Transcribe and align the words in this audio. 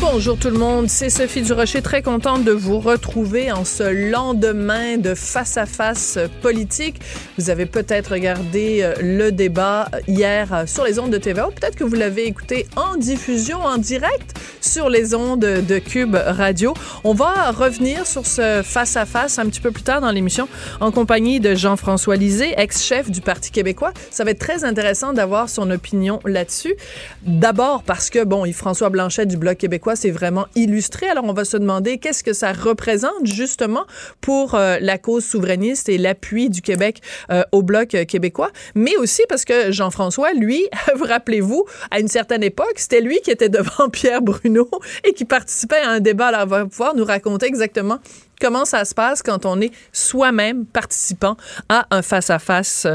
Bonjour 0.00 0.38
tout 0.38 0.50
le 0.50 0.58
monde, 0.58 0.88
c'est 0.88 1.10
Sophie 1.10 1.42
Durocher, 1.42 1.82
très 1.82 2.02
contente 2.02 2.44
de 2.44 2.52
vous 2.52 2.78
retrouver 2.78 3.50
en 3.50 3.64
ce 3.64 3.82
lendemain 3.82 4.96
de 4.96 5.12
face-à-face 5.14 6.20
politique. 6.40 7.00
Vous 7.36 7.50
avez 7.50 7.66
peut-être 7.66 8.12
regardé 8.12 8.78
euh, 8.82 8.94
le 9.00 9.32
débat 9.32 9.88
hier 10.06 10.54
euh, 10.54 10.66
sur 10.66 10.84
les 10.84 11.00
ondes 11.00 11.10
de 11.10 11.18
TVA, 11.18 11.48
peut-être 11.48 11.74
que 11.74 11.82
vous 11.82 11.96
l'avez 11.96 12.26
écouté 12.26 12.66
en 12.76 12.96
diffusion, 12.96 13.60
en 13.60 13.76
direct 13.76 14.38
sur 14.60 14.88
les 14.88 15.14
ondes 15.14 15.40
de 15.40 15.78
Cube 15.78 16.14
Radio. 16.14 16.74
On 17.02 17.12
va 17.12 17.50
revenir 17.50 18.06
sur 18.06 18.24
ce 18.24 18.62
face-à-face 18.62 19.38
un 19.40 19.46
petit 19.46 19.60
peu 19.60 19.72
plus 19.72 19.82
tard 19.82 20.00
dans 20.00 20.12
l'émission 20.12 20.48
en 20.80 20.92
compagnie 20.92 21.40
de 21.40 21.56
Jean-François 21.56 22.16
Lisée, 22.16 22.54
ex-chef 22.56 23.10
du 23.10 23.20
Parti 23.20 23.50
québécois. 23.50 23.92
Ça 24.10 24.22
va 24.22 24.30
être 24.30 24.38
très 24.38 24.64
intéressant 24.64 25.12
d'avoir 25.12 25.48
son 25.48 25.70
opinion 25.70 26.20
là-dessus. 26.24 26.74
D'abord 27.22 27.82
parce 27.82 28.10
que, 28.10 28.22
bon, 28.24 28.44
Yves-François 28.44 28.90
Blanchet 28.90 29.26
du 29.26 29.36
Bloc 29.36 29.58
québécois 29.58 29.87
s'est 29.96 30.10
vraiment 30.10 30.46
illustré. 30.54 31.08
Alors, 31.08 31.24
on 31.24 31.32
va 31.32 31.44
se 31.44 31.56
demander 31.56 31.98
qu'est-ce 31.98 32.24
que 32.24 32.32
ça 32.32 32.52
représente 32.52 33.24
justement 33.24 33.84
pour 34.20 34.54
euh, 34.54 34.78
la 34.80 34.98
cause 34.98 35.24
souverainiste 35.24 35.88
et 35.88 35.98
l'appui 35.98 36.50
du 36.50 36.62
Québec 36.62 37.00
euh, 37.30 37.42
au 37.52 37.62
Bloc 37.62 37.96
québécois. 38.06 38.50
Mais 38.74 38.96
aussi 38.96 39.22
parce 39.28 39.44
que 39.44 39.72
Jean-François, 39.72 40.32
lui, 40.32 40.66
vous 40.96 41.04
rappelez-vous, 41.04 41.64
à 41.90 42.00
une 42.00 42.08
certaine 42.08 42.42
époque, 42.42 42.74
c'était 42.76 43.00
lui 43.00 43.20
qui 43.20 43.30
était 43.30 43.48
devant 43.48 43.88
Pierre 43.92 44.22
Bruno 44.22 44.68
et 45.04 45.12
qui 45.12 45.24
participait 45.24 45.80
à 45.80 45.90
un 45.90 46.00
débat. 46.00 46.28
Alors, 46.28 46.42
il 46.42 46.48
va 46.48 46.66
pouvoir 46.66 46.94
nous 46.94 47.04
raconter 47.04 47.46
exactement 47.46 47.98
comment 48.40 48.64
ça 48.64 48.84
se 48.84 48.94
passe 48.94 49.22
quand 49.22 49.46
on 49.46 49.60
est 49.60 49.72
soi-même 49.92 50.64
participant 50.64 51.36
à 51.68 51.86
un 51.90 52.02
face-à-face 52.02 52.86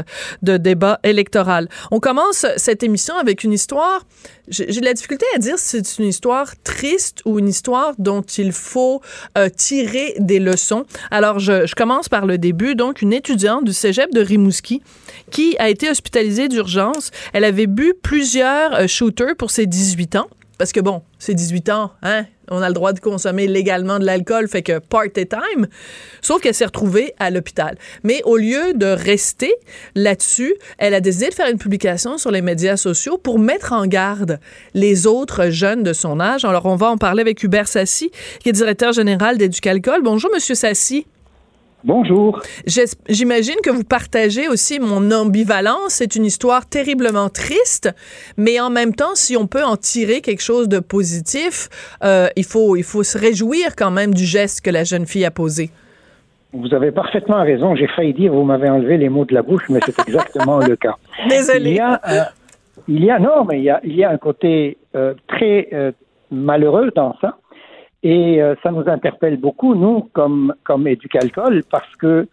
de 0.42 0.56
débat 0.56 1.00
électoral. 1.02 1.68
On 1.90 2.00
commence 2.00 2.46
cette 2.56 2.82
émission 2.82 3.14
avec 3.16 3.44
une 3.44 3.52
histoire, 3.52 4.06
j'ai 4.48 4.66
de 4.66 4.84
la 4.84 4.94
difficulté 4.94 5.26
à 5.34 5.38
dire 5.38 5.58
si 5.58 5.82
c'est 5.84 6.02
une 6.02 6.08
histoire 6.08 6.52
triste 6.62 6.83
ou 7.24 7.38
une 7.38 7.48
histoire 7.48 7.92
dont 7.98 8.22
il 8.22 8.52
faut 8.52 9.00
euh, 9.38 9.48
tirer 9.48 10.14
des 10.18 10.38
leçons. 10.38 10.84
Alors, 11.10 11.38
je, 11.38 11.66
je, 11.66 11.74
commence 11.74 12.08
par 12.08 12.26
le 12.26 12.38
début. 12.38 12.74
Donc, 12.74 13.02
une 13.02 13.12
étudiante 13.12 13.64
du 13.64 13.72
cégep 13.72 14.12
de 14.12 14.20
Rimouski 14.20 14.82
qui 15.30 15.56
a 15.58 15.68
été 15.68 15.90
hospitalisée 15.90 16.48
d'urgence. 16.48 17.10
Elle 17.32 17.44
avait 17.44 17.66
bu 17.66 17.94
plusieurs 18.02 18.74
euh, 18.74 18.86
shooters 18.86 19.36
pour 19.36 19.50
ses 19.50 19.66
18 19.66 20.16
ans. 20.16 20.28
Parce 20.58 20.72
que 20.72 20.80
bon, 20.80 21.02
c'est 21.18 21.34
18 21.34 21.68
ans, 21.70 21.92
hein? 22.02 22.26
On 22.50 22.60
a 22.60 22.68
le 22.68 22.74
droit 22.74 22.92
de 22.92 23.00
consommer 23.00 23.46
légalement 23.46 23.98
de 23.98 24.04
l'alcool, 24.04 24.48
fait 24.48 24.62
que 24.62 24.78
party 24.78 25.26
time. 25.26 25.66
Sauf 26.20 26.42
qu'elle 26.42 26.54
s'est 26.54 26.66
retrouvée 26.66 27.14
à 27.18 27.30
l'hôpital. 27.30 27.78
Mais 28.02 28.20
au 28.24 28.36
lieu 28.36 28.74
de 28.74 28.86
rester 28.86 29.54
là-dessus, 29.94 30.54
elle 30.78 30.94
a 30.94 31.00
décidé 31.00 31.30
de 31.30 31.34
faire 31.34 31.50
une 31.50 31.58
publication 31.58 32.18
sur 32.18 32.30
les 32.30 32.42
médias 32.42 32.76
sociaux 32.76 33.16
pour 33.16 33.38
mettre 33.38 33.72
en 33.72 33.86
garde 33.86 34.40
les 34.74 35.06
autres 35.06 35.48
jeunes 35.48 35.82
de 35.82 35.92
son 35.94 36.20
âge. 36.20 36.44
Alors, 36.44 36.66
on 36.66 36.76
va 36.76 36.90
en 36.90 36.98
parler 36.98 37.22
avec 37.22 37.42
Hubert 37.42 37.68
Sassi, 37.68 38.10
qui 38.40 38.50
est 38.50 38.52
directeur 38.52 38.92
général 38.92 39.38
d'Éducalcool. 39.38 40.02
Bonjour, 40.02 40.30
Monsieur 40.34 40.54
Sassi. 40.54 41.06
Bonjour. 41.84 42.40
J'imagine 43.08 43.56
que 43.62 43.68
vous 43.68 43.84
partagez 43.84 44.48
aussi 44.48 44.80
mon 44.80 45.10
ambivalence. 45.10 45.90
C'est 45.90 46.16
une 46.16 46.24
histoire 46.24 46.66
terriblement 46.66 47.28
triste, 47.28 47.94
mais 48.38 48.58
en 48.58 48.70
même 48.70 48.94
temps, 48.94 49.14
si 49.14 49.36
on 49.36 49.46
peut 49.46 49.62
en 49.62 49.76
tirer 49.76 50.22
quelque 50.22 50.42
chose 50.42 50.68
de 50.68 50.80
positif, 50.80 51.68
euh, 52.02 52.28
il, 52.36 52.44
faut, 52.44 52.76
il 52.76 52.84
faut 52.84 53.02
se 53.02 53.18
réjouir 53.18 53.76
quand 53.76 53.90
même 53.90 54.14
du 54.14 54.24
geste 54.24 54.64
que 54.64 54.70
la 54.70 54.84
jeune 54.84 55.04
fille 55.04 55.26
a 55.26 55.30
posé. 55.30 55.70
Vous 56.54 56.72
avez 56.72 56.90
parfaitement 56.90 57.42
raison. 57.42 57.74
J'ai 57.74 57.88
failli 57.88 58.14
dire, 58.14 58.32
vous 58.32 58.44
m'avez 58.44 58.70
enlevé 58.70 58.96
les 58.96 59.08
mots 59.08 59.24
de 59.24 59.34
la 59.34 59.42
bouche, 59.42 59.64
mais 59.68 59.80
c'est 59.84 59.98
exactement 60.08 60.60
le 60.60 60.76
cas. 60.76 60.94
Désolé. 61.28 61.70
Il 61.70 61.76
y 61.76 61.80
a, 61.80 62.00
euh, 62.08 62.22
il 62.88 63.04
y 63.04 63.10
a 63.10 63.18
non, 63.18 63.44
mais 63.44 63.58
il 63.58 63.64
y 63.64 63.70
a, 63.70 63.80
il 63.84 63.94
y 63.94 64.04
a 64.04 64.10
un 64.10 64.18
côté 64.18 64.78
euh, 64.94 65.14
très 65.26 65.68
euh, 65.72 65.92
malheureux 66.30 66.92
dans 66.94 67.16
ça. 67.20 67.38
Et 68.04 68.40
euh, 68.40 68.54
ça 68.62 68.70
nous 68.70 68.88
interpelle 68.88 69.38
beaucoup, 69.38 69.74
nous, 69.74 70.08
comme, 70.12 70.54
comme 70.62 70.86
éducalcool, 70.86 71.62
parce 71.70 71.96
que 71.96 72.28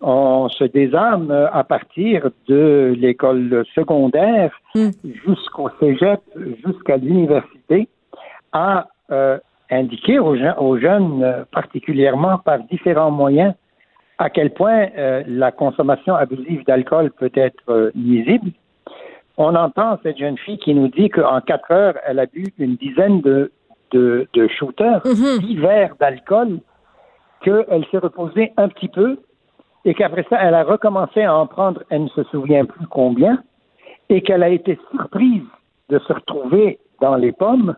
on 0.00 0.48
se 0.50 0.64
désarme 0.64 1.30
à 1.30 1.64
partir 1.64 2.28
de 2.48 2.94
l'école 2.98 3.64
secondaire 3.74 4.50
Mm. 4.76 4.90
jusqu'au 5.24 5.70
cégep, 5.80 6.20
jusqu'à 6.64 6.98
l'université, 6.98 7.88
à 8.52 8.88
euh, 9.10 9.38
indiquer 9.70 10.18
aux, 10.18 10.36
jeunes, 10.36 11.22
euh, 11.22 11.44
particulièrement 11.50 12.38
par 12.38 12.58
différents 12.64 13.10
moyens, 13.10 13.54
à 14.18 14.28
quel 14.28 14.50
point 14.50 14.88
euh, 14.98 15.22
la 15.26 15.50
consommation 15.50 16.14
abusive 16.14 16.62
d'alcool 16.66 17.10
peut 17.10 17.32
être 17.34 17.70
euh, 17.70 17.90
nuisible. 17.94 18.50
On 19.38 19.54
entend 19.54 19.98
cette 20.02 20.18
jeune 20.18 20.36
fille 20.38 20.58
qui 20.58 20.74
nous 20.74 20.88
dit 20.88 21.08
qu'en 21.08 21.40
quatre 21.40 21.70
heures, 21.70 21.94
elle 22.06 22.18
a 22.18 22.26
bu 22.26 22.52
une 22.58 22.76
dizaine 22.76 23.22
de, 23.22 23.50
de, 23.92 24.28
de 24.32 24.48
shooters, 24.48 25.02
verres 25.56 25.94
d'alcool, 26.00 26.60
qu'elle 27.42 27.84
s'est 27.90 27.98
reposée 27.98 28.52
un 28.56 28.68
petit 28.68 28.88
peu 28.88 29.18
et 29.84 29.94
qu'après 29.94 30.26
ça, 30.28 30.38
elle 30.42 30.54
a 30.54 30.64
recommencé 30.64 31.22
à 31.22 31.34
en 31.34 31.46
prendre, 31.46 31.82
elle 31.90 32.04
ne 32.04 32.08
se 32.08 32.24
souvient 32.24 32.64
plus 32.64 32.86
combien, 32.88 33.42
et 34.08 34.20
qu'elle 34.20 34.42
a 34.42 34.48
été 34.48 34.78
surprise 34.90 35.44
de 35.88 35.98
se 36.00 36.12
retrouver 36.12 36.80
dans 37.00 37.14
les 37.14 37.30
pommes, 37.32 37.76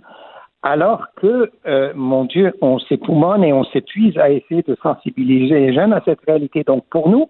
alors 0.63 1.07
que, 1.17 1.51
euh, 1.67 1.93
mon 1.95 2.25
Dieu, 2.25 2.55
on 2.63 2.79
s'époumonne 2.79 3.45
et 3.45 3.53
on 3.53 3.65
s'épuise 3.65 4.17
à 4.19 4.31
essayer 4.31 4.63
de 4.63 4.77
sensibiliser 4.83 5.55
les 5.61 5.75
jeunes 5.75 5.93
à 5.93 6.01
cette 6.05 6.21
réalité. 6.27 6.65
Donc, 6.65 6.85
pour 6.91 7.11
nous, 7.11 7.29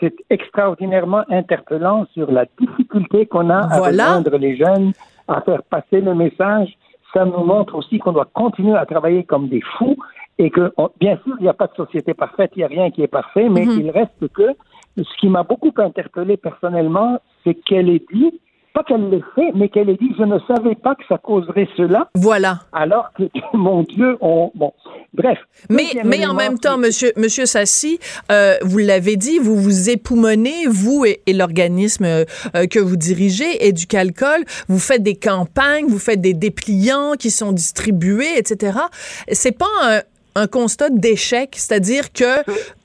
c'est 0.00 0.14
extraordinairement 0.30 1.24
interpellant 1.28 2.06
sur 2.14 2.30
la 2.30 2.46
difficulté 2.60 3.26
qu'on 3.26 3.50
a 3.50 3.58
à 3.58 3.78
Voilà. 3.78 4.16
rejoindre 4.16 4.38
les 4.38 4.56
jeunes, 4.56 4.92
à 5.28 5.40
faire 5.42 5.62
passer 5.64 6.00
le 6.00 6.14
message. 6.14 6.76
Ça 7.12 7.24
nous 7.24 7.44
montre 7.44 7.74
aussi 7.74 7.98
qu'on 7.98 8.12
doit 8.12 8.28
continuer 8.32 8.76
à 8.76 8.86
travailler 8.86 9.24
comme 9.24 9.48
des 9.48 9.60
fous 9.60 9.96
et 10.38 10.50
que, 10.50 10.72
on- 10.78 10.90
bien 10.98 11.18
sûr, 11.24 11.36
il 11.38 11.42
n'y 11.42 11.48
a 11.48 11.52
pas 11.54 11.66
de 11.66 11.74
société 11.74 12.14
parfaite, 12.14 12.52
il 12.56 12.60
n'y 12.60 12.64
a 12.64 12.68
rien 12.68 12.90
qui 12.90 13.02
est 13.02 13.06
parfait, 13.08 13.48
mais 13.48 13.66
Mhm. 13.66 13.80
il 13.80 13.90
reste 13.90 14.28
que 14.32 14.48
ce 14.96 15.16
qui 15.18 15.28
m'a 15.28 15.42
beaucoup 15.42 15.72
interpellé 15.76 16.36
personnellement, 16.36 17.18
c'est 17.44 17.54
qu'elle 17.54 17.88
ait 17.90 18.04
dit, 18.12 18.40
pas 18.72 18.82
qu'elle 18.84 19.10
l'ait 19.10 19.22
fait, 19.34 19.50
mais 19.54 19.68
qu'elle 19.68 19.88
ait 19.90 19.96
dit, 19.96 20.10
je 20.18 20.24
ne 20.24 20.38
savais 20.48 20.74
pas 20.74 20.94
que 20.94 21.02
ça 21.08 21.18
causerait 21.18 21.68
cela, 21.76 22.08
Voilà. 22.14 22.60
alors 22.72 23.10
que, 23.16 23.24
mon 23.56 23.82
Dieu, 23.82 24.16
on, 24.20 24.50
bon, 24.54 24.72
bref. 25.14 25.38
Mais, 25.70 25.84
mais 26.04 26.26
en 26.26 26.34
même 26.34 26.58
temps, 26.58 26.78
monsieur, 26.78 27.12
monsieur 27.16 27.46
Sassi, 27.46 27.98
euh, 28.30 28.56
vous 28.62 28.78
l'avez 28.78 29.16
dit, 29.16 29.38
vous 29.38 29.56
vous 29.56 29.90
époumonez, 29.90 30.66
vous 30.68 31.04
et, 31.04 31.20
et 31.26 31.32
l'organisme 31.32 32.04
euh, 32.04 32.24
euh, 32.56 32.66
que 32.66 32.78
vous 32.78 32.96
dirigez, 32.96 33.66
Éducalcool, 33.66 34.44
vous 34.68 34.78
faites 34.78 35.02
des 35.02 35.16
campagnes, 35.16 35.86
vous 35.86 35.98
faites 35.98 36.20
des 36.20 36.34
dépliants 36.34 37.12
qui 37.18 37.30
sont 37.30 37.52
distribués, 37.52 38.38
etc. 38.38 38.78
C'est 39.30 39.56
pas 39.56 39.66
un, 39.82 40.00
un 40.34 40.46
constat 40.46 40.90
d'échec, 40.90 41.54
c'est-à-dire 41.56 42.12
que 42.12 42.40
et 42.40 42.81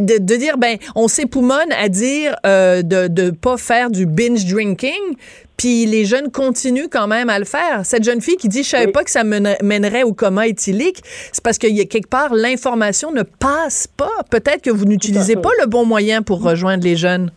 de, 0.00 0.18
de 0.18 0.36
dire 0.36 0.58
ben 0.58 0.76
on 0.94 1.08
s'époumonne 1.08 1.72
à 1.78 1.88
dire 1.88 2.34
euh, 2.46 2.82
de 2.82 3.08
de 3.08 3.30
pas 3.30 3.56
faire 3.56 3.90
du 3.90 4.06
binge 4.06 4.44
drinking 4.46 5.16
puis 5.56 5.86
les 5.86 6.04
jeunes 6.04 6.30
continuent 6.30 6.88
quand 6.90 7.06
même 7.06 7.30
à 7.30 7.38
le 7.38 7.46
faire. 7.46 7.84
Cette 7.84 8.04
jeune 8.04 8.20
fille 8.20 8.36
qui 8.36 8.48
dit 8.48 8.62
je 8.62 8.68
savais 8.68 8.86
Oui. 8.86 8.92
pas 8.92 9.04
que 9.04 9.10
ça 9.10 9.24
mènerait, 9.24 10.02
au 10.02 10.12
coma 10.12 10.46
éthylique, 10.46 11.00
c'est 11.32 11.42
parce 11.42 11.56
qu'il 11.58 11.74
y 11.74 11.80
a 11.80 11.86
quelque 11.86 12.08
part 12.10 12.34
l'information 12.34 13.10
ne 13.10 13.22
passe 13.22 13.86
pas. 13.86 14.10
Peut-être 14.30 14.62
que 14.62 14.70
vous 14.70 14.84
n'utilisez 14.84 15.36
pas 15.36 15.50
le 15.62 15.66
bon 15.66 15.86
moyen 15.86 16.20
pour 16.22 16.42
rejoindre 16.42 16.84
les 16.84 16.96
jeunes. 16.96 17.30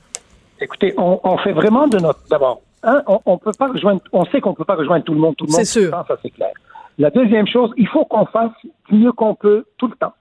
Écoutez, 0.61 0.93
on, 0.97 1.19
on 1.23 1.37
fait 1.37 1.53
vraiment 1.53 1.87
de 1.87 1.97
notre. 1.99 2.19
D'abord, 2.29 2.61
un, 2.83 3.01
on, 3.07 3.19
on 3.25 3.37
peut 3.37 3.53
pas 3.57 3.67
rejoindre. 3.67 4.01
On 4.11 4.25
sait 4.25 4.41
qu'on 4.41 4.53
peut 4.53 4.65
pas 4.65 4.75
rejoindre 4.75 5.05
tout 5.05 5.13
le 5.13 5.19
monde, 5.19 5.35
tout 5.37 5.45
le 5.45 5.51
monde. 5.53 5.61
C'est 5.63 5.79
sûr. 5.79 5.89
temps, 5.91 6.03
ça 6.05 6.17
c'est 6.21 6.31
clair. 6.31 6.51
La 6.97 7.09
deuxième 7.11 7.47
chose, 7.47 7.71
il 7.77 7.87
faut 7.87 8.03
qu'on 8.03 8.25
fasse 8.25 8.51
mieux 8.91 9.13
qu'on 9.13 9.33
peut 9.35 9.63
tout 9.77 9.87
le 9.87 9.95
temps. 9.95 10.11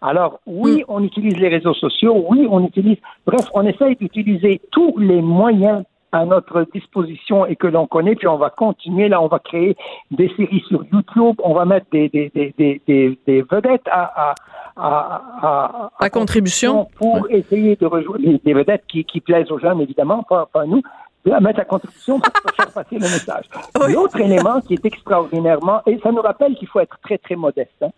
Alors, 0.00 0.40
oui, 0.46 0.84
on 0.88 1.02
utilise 1.02 1.36
les 1.36 1.48
réseaux 1.48 1.74
sociaux, 1.74 2.24
oui, 2.28 2.46
on 2.50 2.64
utilise, 2.64 2.98
bref, 3.26 3.48
on 3.54 3.66
essaye 3.66 3.96
d'utiliser 3.96 4.60
tous 4.70 4.96
les 4.98 5.20
moyens 5.20 5.84
à 6.12 6.24
notre 6.24 6.66
disposition 6.72 7.44
et 7.46 7.56
que 7.56 7.66
l'on 7.66 7.86
connaît, 7.86 8.14
puis 8.14 8.28
on 8.28 8.36
va 8.36 8.50
continuer, 8.50 9.08
là, 9.08 9.20
on 9.20 9.26
va 9.26 9.38
créer 9.38 9.76
des 10.10 10.28
séries 10.36 10.62
sur 10.68 10.84
YouTube, 10.92 11.36
on 11.42 11.52
va 11.52 11.64
mettre 11.64 11.86
des, 11.92 12.08
des, 12.08 12.30
des, 12.34 12.54
des, 12.86 13.18
des 13.26 13.42
vedettes 13.42 13.86
à, 13.90 14.30
à, 14.30 14.34
à, 14.76 15.22
à, 15.42 15.90
à 15.98 16.10
contribution 16.10 16.88
pour 16.96 17.26
essayer 17.30 17.76
de 17.76 17.86
rejoindre 17.86 18.38
des 18.42 18.54
vedettes 18.54 18.84
qui, 18.88 19.04
qui 19.04 19.20
plaisent 19.20 19.50
aux 19.50 19.58
jeunes, 19.58 19.80
évidemment, 19.80 20.22
pas, 20.22 20.46
pas 20.46 20.62
à 20.62 20.66
nous, 20.66 20.82
à 21.30 21.40
mettre 21.40 21.60
à 21.60 21.64
contribution 21.64 22.20
pour 22.20 22.52
faire 22.52 22.72
passer 22.72 22.94
le 22.94 23.00
message. 23.00 23.44
L'autre 23.92 24.18
élément 24.20 24.60
qui 24.60 24.74
est 24.74 24.84
extraordinairement, 24.84 25.82
et 25.86 25.98
ça 26.02 26.10
nous 26.10 26.22
rappelle 26.22 26.54
qu'il 26.54 26.68
faut 26.68 26.80
être 26.80 26.98
très, 27.02 27.18
très 27.18 27.36
modeste. 27.36 27.82
Hein. 27.82 27.90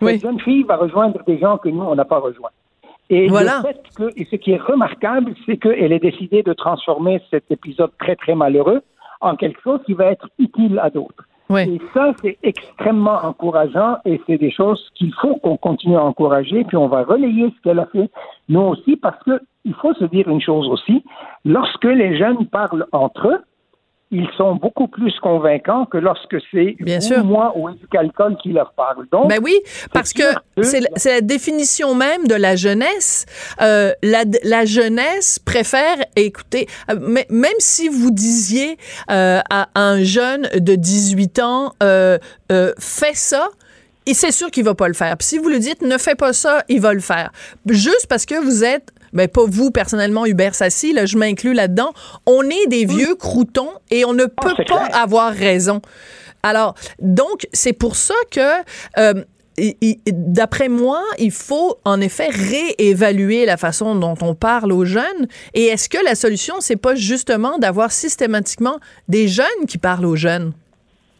Cette 0.00 0.22
jeune 0.22 0.40
fille 0.40 0.64
va 0.64 0.76
rejoindre 0.76 1.22
des 1.24 1.38
gens 1.38 1.58
que 1.58 1.68
nous, 1.68 1.82
on 1.82 1.94
n'a 1.94 2.04
pas 2.04 2.18
rejoints. 2.18 2.50
Et 3.10 3.28
voilà. 3.28 3.58
le 3.58 3.68
fait 3.68 3.82
que, 3.96 4.18
et 4.18 4.26
ce 4.30 4.36
qui 4.36 4.52
est 4.52 4.60
remarquable, 4.60 5.34
c'est 5.46 5.56
qu'elle 5.56 5.92
ait 5.92 5.98
décidé 5.98 6.42
de 6.42 6.52
transformer 6.52 7.20
cet 7.30 7.50
épisode 7.50 7.90
très, 7.98 8.16
très 8.16 8.34
malheureux 8.34 8.82
en 9.20 9.36
quelque 9.36 9.60
chose 9.62 9.80
qui 9.86 9.94
va 9.94 10.06
être 10.06 10.28
utile 10.38 10.78
à 10.82 10.90
d'autres. 10.90 11.24
Oui. 11.50 11.62
Et 11.62 11.80
ça, 11.92 12.12
c'est 12.22 12.38
extrêmement 12.42 13.22
encourageant 13.22 13.98
et 14.06 14.20
c'est 14.26 14.38
des 14.38 14.50
choses 14.50 14.90
qu'il 14.94 15.12
faut 15.20 15.36
qu'on 15.36 15.58
continue 15.58 15.96
à 15.96 16.02
encourager, 16.02 16.64
puis 16.64 16.76
on 16.78 16.88
va 16.88 17.02
relayer 17.02 17.52
ce 17.54 17.62
qu'elle 17.62 17.78
a 17.78 17.86
fait, 17.86 18.10
nous 18.48 18.62
aussi, 18.62 18.96
parce 18.96 19.22
que 19.24 19.40
il 19.66 19.74
faut 19.74 19.94
se 19.94 20.04
dire 20.04 20.28
une 20.28 20.40
chose 20.40 20.68
aussi, 20.68 21.04
lorsque 21.44 21.84
les 21.84 22.16
jeunes 22.16 22.46
parlent 22.46 22.86
entre 22.92 23.28
eux, 23.28 23.38
ils 24.14 24.28
sont 24.36 24.54
beaucoup 24.54 24.86
plus 24.86 25.12
convaincants 25.20 25.86
que 25.86 25.98
lorsque 25.98 26.36
c'est 26.52 26.76
Bien 26.78 27.00
sûr. 27.00 27.24
moi 27.24 27.52
ou 27.56 27.68
Éducalcool 27.68 28.36
qui 28.40 28.52
leur 28.52 28.72
parle. 28.74 29.06
Donc, 29.10 29.28
Ben 29.28 29.40
oui, 29.42 29.58
parce 29.92 30.12
que 30.12 30.22
c'est 30.62 31.10
la, 31.10 31.20
définition 31.20 31.96
même 31.96 32.28
de 32.28 32.36
la 32.36 32.54
jeunesse. 32.54 33.26
Euh, 33.60 33.92
la, 34.04 34.22
la 34.44 34.64
jeunesse 34.64 35.40
préfère 35.40 35.96
écouter, 36.14 36.68
euh, 36.90 36.96
mais 37.00 37.26
même 37.28 37.58
si 37.58 37.88
vous 37.88 38.12
disiez 38.12 38.78
euh, 39.10 39.40
à 39.50 39.68
un 39.74 40.02
jeune 40.04 40.48
de 40.60 40.76
18 40.76 41.40
ans, 41.40 41.72
euh, 41.82 42.18
fais 42.78 43.14
ça, 43.14 43.48
et 44.06 44.14
c'est 44.14 44.32
sûr 44.32 44.50
qu'il 44.50 44.64
va 44.64 44.74
pas 44.74 44.86
le 44.86 44.94
faire. 44.94 45.16
Puis 45.16 45.26
si 45.26 45.38
vous 45.38 45.48
lui 45.48 45.58
dites 45.58 45.82
ne 45.82 45.98
fais 45.98 46.14
pas 46.14 46.32
ça, 46.32 46.62
il 46.68 46.80
va 46.80 46.92
le 46.92 47.00
faire. 47.00 47.32
Juste 47.66 48.06
parce 48.08 48.26
que 48.26 48.40
vous 48.40 48.62
êtes 48.62 48.92
ben 49.14 49.28
pas 49.28 49.44
vous 49.46 49.70
personnellement 49.70 50.26
Hubert 50.26 50.54
Sassi, 50.54 50.92
là, 50.92 51.06
je 51.06 51.16
m'inclus 51.16 51.54
là-dedans. 51.54 51.92
On 52.26 52.42
est 52.42 52.66
des 52.68 52.84
vieux 52.84 53.14
croutons 53.14 53.70
et 53.90 54.04
on 54.04 54.12
ne 54.12 54.24
peut 54.26 54.52
c'est 54.56 54.66
pas 54.68 54.86
clair. 54.88 54.96
avoir 55.02 55.32
raison. 55.32 55.80
Alors, 56.42 56.74
donc, 57.00 57.46
c'est 57.52 57.72
pour 57.72 57.96
ça 57.96 58.14
que 58.30 58.40
euh, 58.98 59.22
D'après 60.06 60.68
moi, 60.68 61.00
il 61.20 61.30
faut 61.30 61.76
en 61.84 62.00
effet 62.00 62.28
réévaluer 62.28 63.46
la 63.46 63.56
façon 63.56 63.94
dont 63.94 64.16
on 64.20 64.34
parle 64.34 64.72
aux 64.72 64.84
jeunes. 64.84 65.28
Et 65.54 65.66
est-ce 65.66 65.88
que 65.88 66.04
la 66.04 66.16
solution, 66.16 66.56
c'est 66.58 66.74
pas 66.74 66.96
justement 66.96 67.56
d'avoir 67.58 67.92
systématiquement 67.92 68.78
des 69.08 69.28
jeunes 69.28 69.66
qui 69.68 69.78
parlent 69.78 70.06
aux 70.06 70.16
jeunes? 70.16 70.54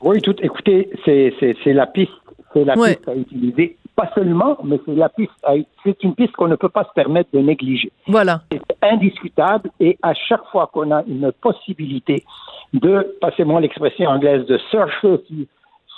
Oui, 0.03 0.21
tout. 0.21 0.35
Écoutez, 0.43 0.91
c'est 1.05 1.33
la 1.73 1.87
piste, 1.87 2.11
c'est 2.53 2.65
la 2.65 2.77
Ouais. 2.77 2.97
piste 2.97 3.09
à 3.09 3.15
utiliser. 3.15 3.77
Pas 3.97 4.11
seulement, 4.15 4.57
mais 4.65 4.81
c'est 4.85 4.95
la 4.95 5.09
piste. 5.09 5.31
à- 5.45 5.55
C'est 5.85 6.03
une 6.03 6.15
piste 6.15 6.33
qu'on 6.33 6.49
ne 6.49 6.57
peut 6.57 6.69
pas 6.69 6.85
se 6.85 6.93
permettre 6.95 7.31
de 7.33 7.39
négliger. 7.39 7.93
Voilà. 8.09 8.41
C'est 8.51 8.61
indiscutable 8.83 9.71
et 9.79 9.97
à 10.03 10.15
chaque 10.15 10.45
fois 10.51 10.69
qu'on 10.73 10.91
a 10.91 11.03
une 11.07 11.31
possibilité 11.33 12.25
de, 12.73 13.17
passez-moi 13.21 13.61
l'expression 13.61 14.09
anglaise, 14.11 14.47
de 14.47 14.59
surfer 14.71 15.21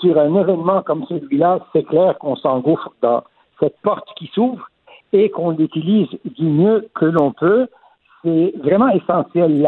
sur, 0.01 0.19
un 0.19 0.35
événement 0.35 0.83
comme 0.83 1.07
celui-là, 1.09 1.61
c'est 1.73 1.85
clair 1.85 2.19
qu'on 2.19 2.37
s'engouffre 2.37 2.91
dans 3.01 3.23
cette 3.61 3.79
porte 3.83 4.07
qui 4.17 4.27
s'ouvre 4.35 4.69
et 5.15 5.31
qu'on 5.31 5.51
l'utilise 5.53 6.09
du 6.25 6.45
mieux 6.45 6.89
que 6.95 7.07
l'on 7.07 7.33
peut. 7.33 7.67
C'est 8.23 8.53
vraiment 8.63 8.89
essentiel. 8.89 9.63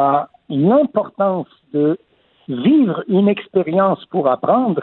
L'importance 0.51 1.47
de 1.73 1.99
vivre 2.49 3.03
une 3.09 3.29
expérience 3.29 4.05
pour 4.07 4.29
apprendre 4.29 4.83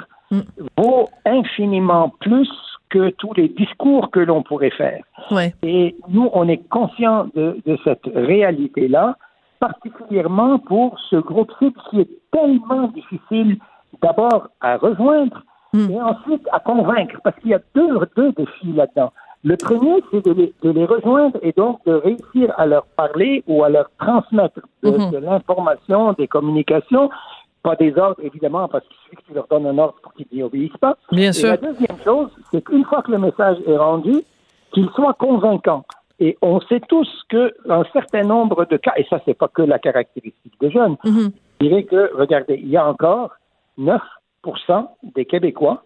vaut 0.77 1.09
infiniment 1.25 2.09
plus 2.19 2.49
que 2.89 3.09
tous 3.11 3.33
les 3.33 3.49
discours 3.49 4.11
que 4.11 4.19
l'on 4.19 4.43
pourrait 4.43 4.69
faire. 4.71 5.03
Ouais. 5.31 5.53
Et 5.63 5.95
nous, 6.09 6.29
on 6.33 6.47
est 6.47 6.61
conscients 6.69 7.27
de, 7.35 7.57
de 7.65 7.77
cette 7.83 8.05
réalité-là, 8.13 9.17
particulièrement 9.59 10.59
pour 10.59 10.97
ce 11.09 11.15
groupe 11.17 11.51
cible 11.59 11.79
qui 11.89 12.01
est 12.01 12.09
tellement 12.31 12.87
difficile 12.89 13.57
d'abord 14.01 14.49
à 14.61 14.77
rejoindre 14.77 15.43
et 15.73 16.01
ensuite 16.01 16.47
à 16.53 16.59
convaincre, 16.61 17.19
parce 17.23 17.37
qu'il 17.39 17.51
y 17.51 17.53
a 17.53 17.59
deux, 17.73 17.99
deux 18.15 18.31
défis 18.31 18.71
là-dedans. 18.73 19.11
Le 19.43 19.57
premier, 19.57 20.01
c'est 20.09 20.25
de 20.25 20.31
les, 20.31 20.53
de 20.63 20.69
les 20.71 20.85
rejoindre 20.85 21.37
et 21.41 21.51
donc 21.51 21.83
de 21.85 21.93
réussir 21.93 22.53
à 22.57 22.65
leur 22.65 22.85
parler 22.95 23.43
ou 23.47 23.61
à 23.63 23.69
leur 23.69 23.89
transmettre 23.99 24.61
de, 24.83 24.91
Mhm. 24.91 25.11
de 25.11 25.17
l'information, 25.17 26.13
des 26.13 26.27
communications, 26.27 27.09
pas 27.65 27.75
des 27.75 27.97
ordres 27.97 28.21
évidemment, 28.23 28.67
parce 28.67 28.85
qu'il 28.87 28.95
suffit 29.03 29.15
que 29.17 29.23
tu 29.27 29.33
leur 29.33 29.47
donnes 29.47 29.65
un 29.65 29.77
ordre 29.79 29.95
pour 30.03 30.13
qu'ils 30.13 30.27
n'y 30.31 30.43
obéissent 30.43 30.77
pas. 30.87 30.95
Bien 31.11 31.29
Et 31.31 31.33
sûr. 31.33 31.49
la 31.49 31.57
deuxième 31.57 31.97
chose, 32.03 32.29
c'est 32.51 32.63
qu'une 32.63 32.85
fois 32.85 33.01
que 33.01 33.11
le 33.11 33.17
message 33.17 33.57
est 33.65 33.77
rendu, 33.77 34.15
qu'il 34.71 34.87
soit 34.95 35.13
convaincant. 35.15 35.83
Et 36.19 36.37
on 36.41 36.61
sait 36.61 36.81
tous 36.87 37.09
que 37.29 37.53
un 37.69 37.83
certain 37.91 38.21
nombre 38.21 38.65
de 38.65 38.77
cas, 38.77 38.93
et 38.97 39.05
ça 39.09 39.19
c'est 39.25 39.33
pas 39.33 39.47
que 39.49 39.63
la 39.63 39.79
caractéristique 39.79 40.53
des 40.61 40.69
jeunes, 40.71 40.95
Mhm. 41.03 41.31
je 41.59 41.67
dirais 41.67 41.83
que, 41.83 42.01
regardez, 42.15 42.55
il 42.61 42.69
y 42.69 42.77
a 42.77 42.87
encore 42.87 43.31
9% 43.77 44.95
des 45.15 45.25
Québécois 45.25 45.83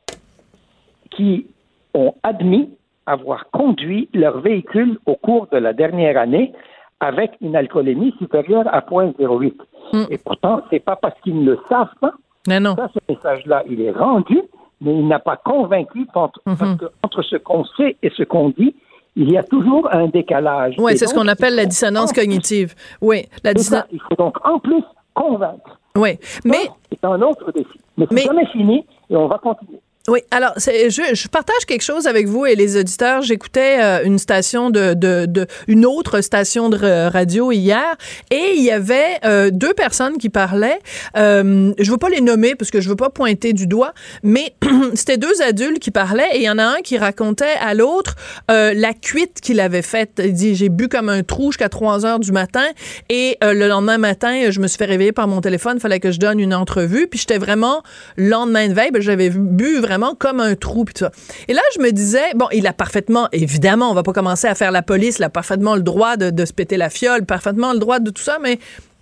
qui 1.11 1.47
ont 1.93 2.13
admis 2.23 2.69
avoir 3.05 3.49
conduit 3.51 4.09
leur 4.13 4.39
véhicule 4.41 4.99
au 5.07 5.15
cours 5.15 5.47
de 5.51 5.57
la 5.57 5.73
dernière 5.73 6.17
année 6.17 6.53
avec 6.99 7.31
une 7.41 7.55
alcoolémie 7.55 8.13
supérieure 8.19 8.65
à 8.73 8.81
0.08. 8.81 9.53
Mm. 9.93 10.03
Et 10.09 10.17
pourtant, 10.17 10.61
c'est 10.69 10.79
pas 10.79 10.95
parce 10.95 11.19
qu'ils 11.21 11.39
ne 11.43 11.51
le 11.51 11.59
savent 11.69 11.93
pas 12.01 12.13
Mais 12.47 12.59
non. 12.59 12.75
ça, 12.75 12.89
ce 12.93 12.99
message-là, 13.13 13.63
il 13.69 13.81
est 13.81 13.91
rendu, 13.91 14.41
mais 14.81 14.93
il 14.93 15.07
n'a 15.07 15.19
pas 15.19 15.37
convaincu 15.37 16.05
entre, 16.13 16.41
parce 16.45 16.75
que 16.77 16.85
entre 17.03 17.21
ce 17.23 17.35
qu'on 17.37 17.63
sait 17.65 17.95
et 18.03 18.09
ce 18.15 18.23
qu'on 18.23 18.49
dit, 18.49 18.75
il 19.15 19.31
y 19.31 19.37
a 19.37 19.43
toujours 19.43 19.89
un 19.93 20.07
décalage. 20.07 20.75
Oui, 20.77 20.95
c'est 20.97 21.07
ce 21.07 21.13
qu'on 21.13 21.27
appelle 21.27 21.55
la 21.55 21.65
dissonance 21.65 22.13
cognitive. 22.13 22.75
Oui, 23.01 23.25
la 23.43 23.53
dissonance. 23.53 23.85
il 23.91 23.99
faut 24.01 24.15
donc 24.15 24.37
en 24.45 24.59
plus 24.59 24.83
convaincre. 25.13 25.79
Oui, 25.97 26.11
mais 26.45 26.69
c'est 26.91 27.03
un 27.03 27.21
autre 27.21 27.51
défi. 27.51 27.79
Mais 27.97 28.05
c'est 28.09 28.15
Mais- 28.15 28.21
jamais 28.23 28.45
fini 28.47 28.85
et 29.09 29.15
on 29.17 29.27
va 29.27 29.37
continuer. 29.39 29.79
Oui, 30.09 30.21
alors 30.31 30.53
je, 30.57 31.27
partage 31.27 31.65
quelque 31.67 31.83
chose 31.83 32.07
avec 32.07 32.27
vous 32.27 32.47
et 32.47 32.55
les 32.55 32.77
auditeurs. 32.77 33.21
J'écoutais 33.21 33.77
euh, 33.79 34.03
une 34.03 34.17
station 34.17 34.71
de, 34.71 35.47
une 35.67 35.85
autre 35.85 36.21
station 36.21 36.69
de 36.69 36.77
ra- 36.77 37.09
radio 37.09 37.51
hier 37.51 37.95
et 38.31 38.53
il 38.55 38.63
y 38.63 38.71
avait 38.71 39.19
euh, 39.23 39.51
deux 39.51 39.73
personnes 39.75 40.17
qui 40.17 40.29
parlaient. 40.29 40.79
Euh, 41.15 41.73
je 41.77 41.91
veux 41.91 41.97
pas 41.97 42.09
les 42.09 42.21
nommer 42.21 42.55
parce 42.55 42.71
que 42.71 42.81
je 42.81 42.89
veux 42.89 42.95
pas 42.95 43.11
pointer 43.11 43.53
du 43.53 43.67
doigt, 43.67 43.93
mais 44.23 44.55
c'était 44.95 45.17
deux 45.17 45.43
adultes 45.43 45.77
qui 45.77 45.91
parlaient 45.91 46.29
et 46.33 46.37
il 46.37 46.43
y 46.43 46.49
en 46.49 46.57
a 46.57 46.65
un 46.65 46.81
qui 46.83 46.97
racontait 46.97 47.45
à 47.61 47.75
l'autre 47.75 48.15
euh, 48.49 48.73
la 48.73 48.93
cuite 48.93 49.41
qu'il 49.41 49.59
avait 49.59 49.83
faite. 49.83 50.19
Il 50.23 50.33
dit 50.33 50.55
j'ai 50.55 50.69
bu 50.69 50.87
comme 50.87 51.09
un 51.09 51.21
trou 51.21 51.51
jusqu'à 51.51 51.69
3 51.69 52.07
heures 52.07 52.19
du 52.19 52.31
matin 52.31 52.65
et 53.09 53.37
le 53.43 53.67
lendemain 53.67 53.99
matin 53.99 54.49
je 54.49 54.59
me 54.59 54.67
suis 54.67 54.79
fait 54.79 54.85
réveiller 54.85 55.11
par 55.11 55.27
mon 55.27 55.41
téléphone. 55.41 55.79
Fallait 55.79 55.99
que 55.99 56.11
je 56.11 56.19
donne 56.19 56.39
une 56.39 56.55
entrevue 56.55 57.07
puis 57.07 57.19
j'étais 57.19 57.37
vraiment 57.37 57.83
le 58.15 58.29
lendemain 58.29 58.67
de 58.67 58.73
veille, 58.73 58.91
ben, 58.91 59.03
j'avais 59.03 59.29
bu 59.29 59.79
vraiment 59.79 59.98
comme 60.15 60.39
un 60.39 60.55
trou 60.55 60.85
puis 60.85 60.93
tout 60.93 61.05
ça. 61.05 61.11
Et 61.47 61.53
là, 61.53 61.61
je 61.75 61.81
me 61.81 61.91
disais, 61.91 62.33
bon, 62.35 62.47
il 62.51 62.67
a 62.67 62.73
parfaitement, 62.73 63.27
évidemment, 63.31 63.91
on 63.91 63.93
va 63.93 64.03
pas 64.03 64.13
commencer 64.13 64.47
à 64.47 64.55
faire 64.55 64.71
la 64.71 64.81
police, 64.81 65.17
il 65.19 65.23
a 65.23 65.29
parfaitement 65.29 65.75
le 65.75 65.81
droit 65.81 66.17
de, 66.17 66.29
de 66.29 66.45
se 66.45 66.53
péter 66.53 66.77
la 66.77 66.89
fiole, 66.89 67.25
parfaitement 67.25 67.73
le 67.73 67.79
droit 67.79 67.99
de 67.99 68.09
tout 68.09 68.21
ça, 68.21 68.37
mais 68.41 68.59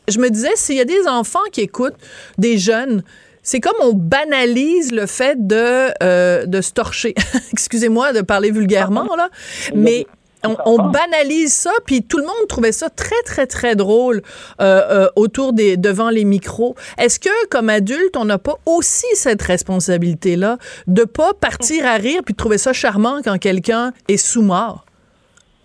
je 0.08 0.20
me 0.20 0.30
disais, 0.30 0.52
s'il 0.56 0.76
y 0.76 0.82
a 0.82 0.86
des 0.86 1.08
enfants 1.08 1.40
qui 1.52 1.62
écoutent, 1.62 1.98
des 2.38 2.58
jeunes, 2.58 3.04
c'est 3.44 3.60
comme 3.62 3.76
on 3.82 3.94
banalise 3.94 4.92
le 4.92 5.06
fait 5.06 5.48
de, 5.48 5.88
euh, 6.04 6.46
de 6.46 6.62
se 6.62 6.72
torcher. 6.72 7.16
Excusez-moi 7.54 8.12
de 8.14 8.22
parler 8.22 8.52
vulgairement, 8.52 9.16
là, 9.16 9.30
mais 9.74 10.06
on, 10.46 10.56
on 10.66 10.78
banalise 10.90 11.54
ça, 11.54 11.72
puis 11.86 12.04
tout 12.04 12.18
le 12.18 12.24
monde 12.24 12.48
trouvait 12.48 12.72
ça 12.72 12.90
très, 12.90 13.22
très, 13.26 13.48
très 13.48 13.76
drôle 13.76 14.22
euh, 14.62 14.82
euh, 14.92 15.08
autour 15.16 15.54
des, 15.54 15.78
devant 15.78 16.10
les 16.10 16.26
micros. 16.26 16.76
Est-ce 16.98 17.20
que, 17.20 17.48
comme 17.50 17.70
adulte, 17.70 18.16
on 18.18 18.26
n'a 18.26 18.38
pas 18.38 18.56
aussi 18.66 19.08
cette 19.14 19.42
responsabilité-là 19.42 20.58
de 20.88 21.04
pas 21.04 21.34
partir 21.34 21.86
à 21.86 21.96
rire 21.96 22.22
puis 22.24 22.34
de 22.34 22.38
trouver 22.38 22.58
ça 22.58 22.74
charmant 22.74 23.18
quand 23.24 23.38
quelqu'un 23.40 23.92
est 24.08 24.18
sous-mort? 24.18 24.86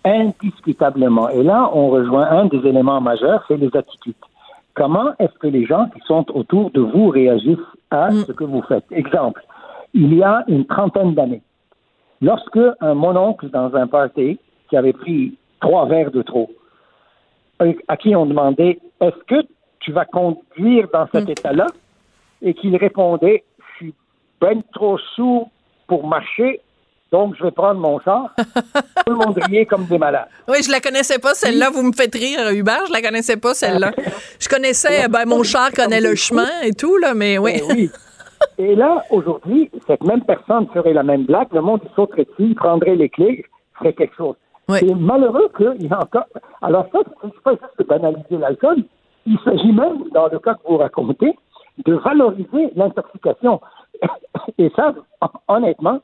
Indiscutablement. 0.05 1.29
Et 1.29 1.43
là, 1.43 1.69
on 1.73 1.89
rejoint 1.89 2.27
un 2.29 2.45
des 2.45 2.67
éléments 2.67 2.99
majeurs, 2.99 3.43
c'est 3.47 3.57
les 3.57 3.69
attitudes. 3.73 4.15
Comment 4.73 5.11
est-ce 5.19 5.37
que 5.39 5.47
les 5.47 5.65
gens 5.65 5.87
qui 5.93 6.01
sont 6.07 6.25
autour 6.33 6.71
de 6.71 6.81
vous 6.81 7.09
réagissent 7.09 7.57
à 7.91 8.09
ce 8.11 8.31
que 8.31 8.43
vous 8.43 8.63
faites? 8.63 8.85
Exemple, 8.91 9.45
il 9.93 10.15
y 10.15 10.23
a 10.23 10.43
une 10.47 10.65
trentaine 10.65 11.13
d'années, 11.13 11.43
lorsque 12.21 12.59
un 12.81 12.95
mononcle 12.95 13.49
dans 13.51 13.75
un 13.75 13.85
party 13.85 14.39
qui 14.73 14.77
avait 14.77 14.93
pris 14.93 15.37
trois 15.61 15.85
verres 15.85 16.09
de 16.09 16.23
trop, 16.23 16.49
à 17.87 17.95
qui 17.95 18.15
on 18.15 18.25
demandait 18.25 18.79
Est-ce 18.99 19.23
que 19.27 19.47
tu 19.81 19.91
vas 19.91 20.05
conduire 20.05 20.87
dans 20.91 21.07
cet 21.13 21.29
état-là? 21.29 21.67
Et 22.41 22.55
qu'il 22.55 22.75
répondait 22.75 23.43
Je 23.59 23.75
suis 23.75 23.93
ben 24.41 24.63
trop 24.73 24.97
sous 25.15 25.47
pour 25.85 26.07
marcher, 26.07 26.59
Donc, 27.11 27.35
je 27.37 27.43
vais 27.43 27.51
prendre 27.51 27.79
mon 27.79 27.99
char. 27.99 28.33
Tout 29.05 29.13
le 29.13 29.15
monde 29.15 29.37
riait 29.43 29.67
comme 29.67 29.85
des 29.85 29.99
malades. 29.99 30.27
Oui, 30.47 30.57
je 30.65 30.71
la 30.71 30.79
connaissais 30.79 31.19
pas, 31.19 31.35
celle-là. 31.35 31.69
Vous 31.69 31.83
me 31.83 31.91
faites 31.93 32.15
rire, 32.15 32.49
Hubert. 32.49 32.87
Je 32.87 32.93
la 32.93 33.01
connaissais 33.03 33.37
pas, 33.37 33.53
celle-là. 33.53 33.91
Je 34.39 34.49
connaissais, 34.49 35.07
ben, 35.07 35.25
mon 35.27 35.43
char 35.43 35.71
connaît 35.71 36.01
le 36.01 36.15
chemin 36.15 36.49
et 36.63 36.73
tout, 36.73 36.97
là, 36.97 37.13
mais 37.13 37.37
oui. 37.37 37.59
Eh 37.59 37.73
oui. 37.73 37.89
Et 38.57 38.75
là, 38.75 39.03
aujourd'hui, 39.11 39.69
cette 39.85 40.03
même 40.03 40.23
personne 40.23 40.67
ferait 40.73 40.93
la 40.93 41.03
même 41.03 41.25
blague. 41.25 41.53
Le 41.53 41.61
monde 41.61 41.81
sauterait 41.95 42.25
dessus, 42.25 42.55
prendrait 42.55 42.95
les 42.95 43.09
clés, 43.09 43.45
ferait 43.77 43.93
quelque 43.93 44.15
chose. 44.15 44.35
Oui. 44.69 44.77
C'est 44.79 44.95
malheureux 44.95 45.49
qu'il 45.57 45.87
y 45.87 45.93
a 45.93 45.99
encore. 45.99 46.25
Alors, 46.61 46.85
ça, 46.91 46.99
c'est 47.21 47.41
pas 47.43 47.51
juste 47.51 47.79
de 47.79 47.83
banaliser 47.83 48.37
l'alcool. 48.37 48.83
Il 49.25 49.37
s'agit 49.43 49.71
même, 49.71 50.09
dans 50.13 50.27
le 50.27 50.39
cas 50.39 50.53
que 50.55 50.67
vous 50.67 50.77
racontez, 50.77 51.35
de 51.85 51.93
valoriser 51.95 52.71
l'intoxication. 52.75 53.59
Et 54.57 54.71
ça, 54.75 54.93
honnêtement, 55.47 55.99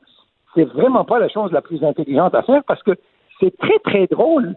c'est 0.54 0.64
vraiment 0.64 1.04
pas 1.04 1.18
la 1.18 1.28
chose 1.28 1.52
la 1.52 1.62
plus 1.62 1.82
intelligente 1.84 2.34
à 2.34 2.42
faire 2.42 2.62
parce 2.64 2.82
que 2.82 2.92
c'est 3.40 3.56
très, 3.58 3.78
très 3.84 4.06
drôle, 4.06 4.54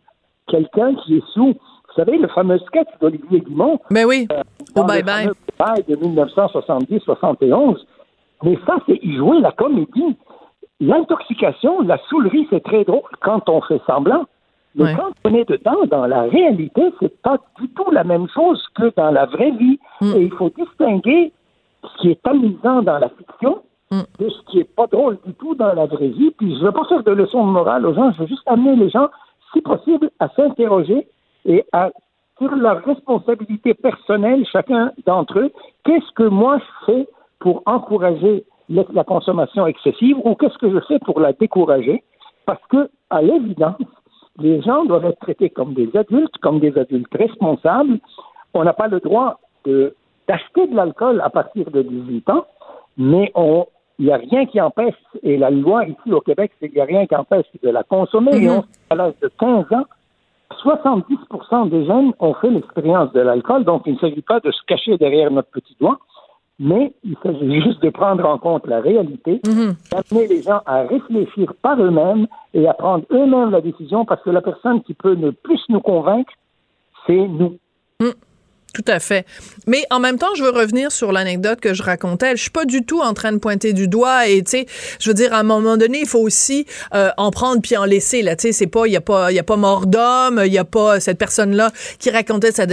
quelqu'un 0.48 0.95
qui 0.95 1.17
est 1.17 1.27
sous. 1.33 1.53
Vous 1.53 1.93
savez, 1.95 2.17
le 2.17 2.27
fameux 2.29 2.57
sketch 2.60 2.88
d'Olivier 3.00 3.41
Guimont. 3.41 3.79
Ben 3.91 4.05
oui. 4.05 4.27
dans 4.75 4.83
Au 4.83 4.88
le 4.88 4.93
bye-bye. 4.93 5.31
bye 5.60 5.83
de 5.88 5.95
1970-71. 5.95 7.77
Mais 8.43 8.57
ça, 8.65 8.77
c'est 8.88 9.00
y 9.01 9.15
jouer 9.15 9.39
la 9.39 9.51
comédie. 9.51 10.17
L'intoxication, 10.88 11.82
la 11.82 11.98
saoulerie, 12.10 12.48
c'est 12.50 12.63
très 12.63 12.84
drôle 12.84 13.10
quand 13.22 13.48
on 13.50 13.62
fait 13.62 13.82
semblant. 13.88 14.25
Mais 14.75 14.86
Ouais. 14.86 14.96
quand 14.98 15.12
on 15.25 15.34
est 15.36 15.48
dedans, 15.48 15.86
dans 15.90 16.08
la 16.08 16.24
réalité, 16.24 16.82
c'est 17.00 17.22
pas 17.22 17.38
du 17.60 17.68
tout 17.70 17.90
la 17.92 18.04
même 18.04 18.28
chose 18.30 18.62
que 18.75 18.92
dans 18.96 19.12
la 19.12 19.25
vraie 19.28 19.52
vie. 19.52 19.80
Mm. 20.02 20.13
Et 20.16 20.22
il 20.24 20.32
faut 20.34 20.50
distinguer 20.50 21.32
ce 21.84 22.02
qui 22.02 22.10
est 22.12 22.28
amusant 22.28 22.82
dans 22.82 23.00
la 23.00 23.10
fiction 23.10 23.62
Mm. 23.92 24.02
de 24.20 24.30
ce 24.30 24.42
qui 24.50 24.60
est 24.62 24.75
pas 24.75 24.88
drôle 24.88 25.20
du 25.25 25.34
tout 25.36 25.54
dans 25.54 25.74
la 25.74 25.86
vraie 25.86 26.08
vie. 26.10 26.32
Puis 26.32 26.58
je 26.58 26.63
veux 26.66 26.72
pas 26.72 26.86
faire 26.86 27.04
de 27.04 27.12
leçons 27.12 27.46
de 27.46 27.52
morale 27.52 27.86
aux 27.86 27.94
gens, 27.94 28.12
je 28.13 28.22
veux 28.22 28.28
juste 28.28 28.48
amener 28.48 28.75
les 28.75 28.90
gens, 28.90 29.10
si 29.54 29.62
possible, 29.62 30.10
à 30.20 30.30
s'interroger 30.30 31.08
et 31.46 31.63
à 31.74 31.92
sur 32.40 32.56
leur 32.56 32.84
responsabilité 32.84 33.75
personnelle, 33.75 34.44
chacun 34.52 34.92
d'entre 35.06 35.38
eux, 35.40 35.52
qu'est-ce 35.84 36.12
que 36.16 36.24
moi 36.24 36.58
je 36.58 36.86
fais 36.88 37.08
pour 37.40 37.62
encourager 37.68 38.44
le- 38.70 38.86
la 38.93 39.03
consommation 39.03 39.67
excessive 39.67 40.17
ou 40.24 40.36
qu'est-ce 40.36 40.58
que 40.58 40.72
je 40.72 40.79
fais 40.88 41.00
pour 41.00 41.20
la 41.20 41.34
décourager? 41.34 42.03
Parce 42.46 42.62
que, 42.70 42.89
à 43.10 43.22
l'évidence, 43.22 43.75
les 44.39 44.62
gens 44.62 44.86
doivent 44.86 45.05
être 45.05 45.20
traités 45.20 45.50
comme 45.50 45.74
des 45.74 45.89
adultes, 45.96 46.38
comme 46.41 46.60
des 46.60 46.77
adultes 46.77 47.13
responsables. 47.13 48.00
On 48.53 48.63
n'a 48.63 48.74
pas 48.74 48.88
le 48.88 49.00
droit 49.00 49.39
d'acheter 50.27 50.67
de 50.67 50.75
l'alcool 50.75 51.22
à 51.22 51.29
partir 51.29 51.70
de 51.72 51.82
18 51.82 52.29
ans, 52.29 52.46
mais 52.98 53.32
on, 53.36 53.65
il 54.00 54.05
n'y 54.05 54.12
a 54.12 54.17
rien 54.17 54.46
qui 54.46 54.60
empêche, 54.60 54.96
et 55.22 55.38
la 55.38 55.50
loi 55.51 55.86
ici 55.86 56.12
au 56.12 56.22
Québec, 56.22 56.51
c'est 56.60 56.67
qu'il 56.70 56.75
n'y 56.77 56.82
a 56.82 56.86
rien 56.86 57.05
qui 57.05 57.15
empêche 57.15 57.46
de 57.62 57.70
la 57.70 57.84
consommer. 57.84 58.32
Et 58.36 58.50
on, 58.50 58.63
à 58.89 58.96
l'âge 58.96 59.13
de 59.22 59.29
15 59.39 59.72
ans, 59.72 59.86
70 60.62 61.70
des 61.72 61.86
jeunes 61.86 62.13
ont 62.20 62.34
fait 62.36 62.50
l'expérience 62.50 63.12
de 63.13 63.22
l'alcool, 63.22 63.63
donc 63.63 63.84
il 63.86 63.93
ne 63.93 64.00
s'agit 64.00 64.22
pas 64.22 64.39
de 64.39 64.51
se 64.51 64.62
cacher 64.67 64.98
derrière 64.98 65.32
notre 65.32 65.50
petit 65.50 65.75
doigt, 65.79 65.98
mais 66.60 66.93
il 67.03 67.15
s'agit 67.24 67.62
juste 67.62 67.81
de 67.81 67.89
prendre 67.89 68.25
en 68.25 68.38
compte 68.38 68.67
la 68.67 68.79
réalité, 68.79 69.41
d'amener 69.43 70.27
les 70.27 70.41
gens 70.43 70.62
à 70.65 70.83
réfléchir 70.83 71.53
par 71.62 71.81
eux-mêmes 71.81 72.27
et 72.53 72.67
à 72.67 72.74
prendre 72.74 73.05
eux-mêmes 73.12 73.51
la 73.51 73.62
décision, 73.62 74.05
parce 74.05 74.22
que 74.24 74.29
la 74.29 74.41
personne 74.41 74.81
qui 74.83 74.93
peut 74.93 75.15
le 75.15 75.31
plus 75.31 75.62
nous 75.69 75.81
convaincre, 75.81 76.31
c'est 77.07 77.27
nous. 77.27 77.57
Tout 78.74 78.84
à 78.88 79.00
fait. 79.00 79.27
Mais 79.68 79.84
en 79.92 80.00
même 80.00 80.18
temps, 80.18 80.34
je 80.36 80.44
veux 80.44 80.50
revenir 80.50 80.92
sur 80.92 81.12
l'anecdote 81.12 81.60
que 81.60 81.75
je 81.75 81.84
racontais. 81.84 82.36
Je 82.36 82.42
suis 82.42 82.50
pas 82.50 82.65
du 82.65 82.84
tout 82.84 83.01
en 83.01 83.13
train 83.13 83.32
de 83.32 83.38
pointer 83.38 83.72
du 83.72 83.88
doigt 83.88 84.27
et 84.27 84.42
tu 84.42 84.50
sais, 84.50 84.65
je 85.00 85.12
veux 85.12 85.13
dire 85.13 85.32
à 85.32 85.38
un 85.38 85.44
moment 85.44 85.77
donné, 85.77 86.00
il 86.01 86.08
faut 86.08 86.20
aussi 86.20 86.65
euh, 86.96 87.12
en 87.18 87.30
prendre 87.30 87.62
puis 87.62 87.77
en 87.77 87.86
laisser 87.86 88.24
là. 88.24 88.36
Tu 88.36 88.48
sais, 88.48 88.51
c'est 88.51 88.68
pas, 88.68 88.88
il 88.88 88.94
y 88.94 88.96
a 88.96 89.01
pas, 89.01 89.32
il 89.32 89.36
y 89.36 89.39
a 89.39 89.44
pas 89.44 89.58
mort 89.58 89.86
d'homme, 89.86 90.42
il 90.44 90.51
y 90.51 90.58
a 90.58 90.65
pas 90.65 91.00
cette 91.00 91.20
personne 91.20 91.56
là 91.56 91.72
qui 92.00 92.10
racontait 92.10 92.51
ça 92.51 92.65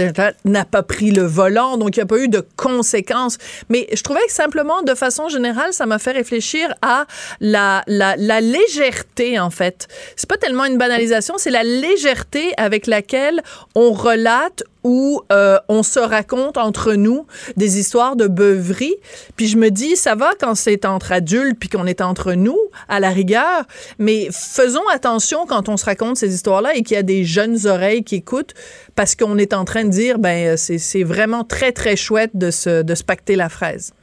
n'a 0.43 0.65
pas 0.65 0.81
pris 0.81 1.11
le 1.11 1.21
volant, 1.21 1.77
donc 1.77 1.95
il 1.97 1.99
y 1.99 2.03
a 2.03 2.07
pas 2.07 2.17
eu 2.17 2.27
de 2.27 2.43
conséquences. 2.55 3.37
Mais 3.69 3.87
je 3.93 4.01
trouvais 4.01 4.25
que 4.25 4.33
simplement, 4.33 4.81
de 4.81 4.95
façon 4.95 5.29
générale, 5.29 5.71
ça 5.71 5.85
m'a 5.85 5.99
fait 5.99 6.13
réfléchir 6.13 6.73
à 6.81 7.05
la 7.39 7.83
la, 7.85 8.15
la 8.17 8.41
légèreté 8.41 9.39
en 9.39 9.51
fait. 9.51 9.87
C'est 10.15 10.27
pas 10.27 10.37
tellement 10.37 10.65
une 10.65 10.79
banalisation, 10.79 11.35
c'est 11.37 11.51
la 11.51 11.63
légèreté 11.63 12.53
avec 12.57 12.87
laquelle 12.87 13.43
on 13.75 13.91
relate 13.91 14.63
où 14.83 15.21
euh, 15.31 15.57
on 15.69 15.83
se 15.83 15.99
raconte 15.99 16.57
entre 16.57 16.93
nous 16.93 17.25
des 17.55 17.79
histoires 17.79 18.15
de 18.15 18.27
beuverie. 18.27 18.95
Puis 19.35 19.47
je 19.47 19.57
me 19.57 19.69
dis, 19.69 19.95
ça 19.95 20.15
va 20.15 20.31
quand 20.39 20.55
c'est 20.55 20.85
entre 20.85 21.11
adultes 21.11 21.57
puis 21.59 21.69
qu'on 21.69 21.85
est 21.85 22.01
entre 22.01 22.33
nous, 22.33 22.57
à 22.89 22.99
la 22.99 23.09
rigueur, 23.09 23.63
mais 23.99 24.27
faisons 24.31 24.87
attention 24.93 25.45
quand 25.47 25.69
on 25.69 25.77
se 25.77 25.85
raconte 25.85 26.17
ces 26.17 26.33
histoires-là 26.33 26.75
et 26.75 26.83
qu'il 26.83 26.95
y 26.95 26.99
a 26.99 27.03
des 27.03 27.23
jeunes 27.23 27.57
oreilles 27.65 28.03
qui 28.03 28.15
écoutent 28.15 28.53
parce 28.95 29.15
qu'on 29.15 29.37
est 29.37 29.53
en 29.53 29.65
train 29.65 29.85
de 29.85 29.89
dire, 29.89 30.19
ben 30.19 30.57
c'est 30.57 30.77
c'est 30.91 31.03
vraiment 31.03 31.43
très, 31.43 31.71
très 31.71 31.95
chouette 31.95 32.31
de 32.33 32.51
se, 32.51 32.83
de 32.83 32.95
se 32.95 33.03
pacter 33.03 33.35
la 33.35 33.49
fraise. 33.49 33.93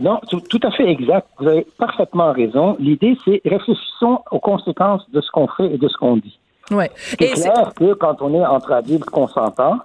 Non, 0.00 0.20
tout, 0.30 0.40
tout 0.40 0.60
à 0.62 0.70
fait 0.70 0.88
exact. 0.88 1.26
Vous 1.38 1.48
avez 1.48 1.66
parfaitement 1.78 2.32
raison. 2.32 2.76
L'idée, 2.78 3.16
c'est 3.24 3.40
réfléchissons 3.44 4.20
aux 4.30 4.40
conséquences 4.40 5.02
de 5.10 5.20
ce 5.20 5.30
qu'on 5.30 5.48
fait 5.48 5.74
et 5.74 5.78
de 5.78 5.88
ce 5.88 5.96
qu'on 5.96 6.16
dit. 6.16 6.38
Ouais. 6.70 6.90
C'est 6.96 7.16
clair 7.16 7.72
que 7.74 7.94
quand 7.94 8.20
on 8.20 8.34
est 8.34 8.44
entre 8.44 8.72
adultes 8.72 9.04
consentants, 9.04 9.78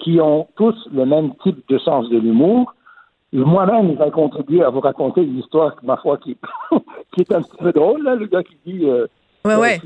qui 0.00 0.20
ont 0.20 0.46
tous 0.56 0.76
le 0.92 1.06
même 1.06 1.34
type 1.42 1.66
de 1.68 1.78
sens 1.78 2.08
de 2.08 2.18
l'humour, 2.18 2.74
moi-même, 3.32 3.96
j'ai 4.00 4.10
contribué 4.10 4.62
à 4.62 4.70
vous 4.70 4.80
raconter 4.80 5.22
une 5.22 5.40
histoire, 5.40 5.74
ma 5.82 5.96
foi, 5.96 6.18
qui, 6.18 6.36
qui 7.12 7.22
est 7.22 7.32
un 7.32 7.42
petit 7.42 7.56
peu 7.58 7.72
drôle, 7.72 8.02
là, 8.04 8.14
le 8.14 8.26
gars 8.26 8.42
qui 8.42 8.56
dit 8.64 8.84
euh, 8.84 9.06
Ouais, 9.44 9.52
euh, 9.52 9.60
ouais. 9.60 9.80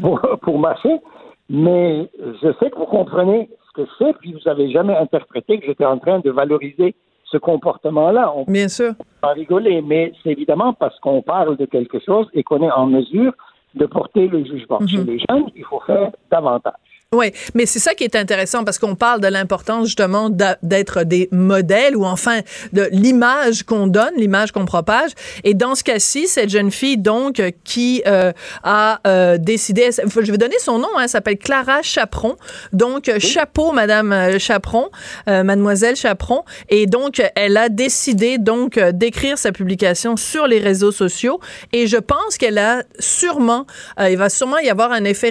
pour, 0.00 0.20
pour 0.42 0.58
marcher, 0.58 1.00
mais 1.48 2.10
je 2.42 2.52
sais 2.58 2.70
que 2.70 2.76
vous 2.76 2.86
comprenez 2.86 3.48
ce 3.68 3.82
que 3.82 3.88
c'est, 3.98 4.12
puis 4.18 4.32
vous 4.32 4.48
avez 4.48 4.70
jamais 4.70 4.96
interprété 4.96 5.58
que 5.58 5.66
j'étais 5.66 5.84
en 5.84 5.98
train 5.98 6.18
de 6.18 6.30
valoriser 6.30 6.94
ce 7.24 7.36
comportement-là. 7.38 8.32
On 8.34 8.44
bien 8.50 8.68
sûr. 8.68 8.94
peut 8.96 9.28
en 9.28 9.32
rigoler, 9.32 9.80
mais 9.82 10.12
c'est 10.22 10.30
évidemment 10.30 10.72
parce 10.72 10.98
qu'on 11.00 11.22
parle 11.22 11.56
de 11.56 11.66
quelque 11.66 11.98
chose 12.00 12.26
et 12.32 12.42
qu'on 12.42 12.62
est 12.62 12.70
en 12.70 12.86
mesure 12.86 13.32
de 13.74 13.86
porter 13.86 14.28
le 14.28 14.44
jugement. 14.44 14.80
Chez 14.86 15.04
les 15.04 15.18
jeunes, 15.18 15.46
il 15.54 15.64
faut 15.64 15.80
faire 15.80 16.10
davantage. 16.30 16.74
Oui, 17.14 17.32
mais 17.54 17.64
c'est 17.64 17.78
ça 17.78 17.94
qui 17.94 18.04
est 18.04 18.16
intéressant 18.16 18.64
parce 18.64 18.78
qu'on 18.78 18.94
parle 18.94 19.22
de 19.22 19.28
l'importance 19.28 19.86
justement 19.86 20.28
d'être 20.28 21.04
des 21.04 21.30
modèles 21.32 21.96
ou 21.96 22.04
enfin 22.04 22.40
de 22.74 22.86
l'image 22.92 23.62
qu'on 23.62 23.86
donne, 23.86 24.10
l'image 24.18 24.52
qu'on 24.52 24.66
propage. 24.66 25.12
Et 25.42 25.54
dans 25.54 25.74
ce 25.74 25.82
cas-ci, 25.82 26.28
cette 26.28 26.50
jeune 26.50 26.70
fille 26.70 26.98
donc 26.98 27.40
euh, 27.40 27.50
qui 27.64 28.02
euh, 28.06 28.32
a 28.62 29.00
euh, 29.06 29.38
décidé, 29.38 29.88
je 29.90 30.30
vais 30.30 30.36
donner 30.36 30.58
son 30.58 30.78
nom, 30.78 30.88
hein, 30.98 31.04
elle 31.04 31.08
s'appelle 31.08 31.38
Clara 31.38 31.80
Chaperon. 31.80 32.36
Donc 32.74 33.08
euh, 33.08 33.18
chapeau, 33.18 33.72
Madame 33.72 34.12
euh, 34.12 34.38
Chaperon, 34.38 34.90
euh, 35.30 35.42
Mademoiselle 35.44 35.96
Chaperon. 35.96 36.44
Et 36.68 36.84
donc 36.84 37.22
elle 37.36 37.56
a 37.56 37.70
décidé 37.70 38.36
donc 38.36 38.78
d'écrire 38.78 39.38
sa 39.38 39.50
publication 39.50 40.18
sur 40.18 40.46
les 40.46 40.58
réseaux 40.58 40.92
sociaux. 40.92 41.40
Et 41.72 41.86
je 41.86 41.96
pense 41.96 42.36
qu'elle 42.36 42.58
a 42.58 42.82
sûrement, 42.98 43.66
euh, 43.98 44.10
il 44.10 44.18
va 44.18 44.28
sûrement 44.28 44.58
y 44.58 44.68
avoir 44.68 44.92
un 44.92 45.04
effet 45.04 45.30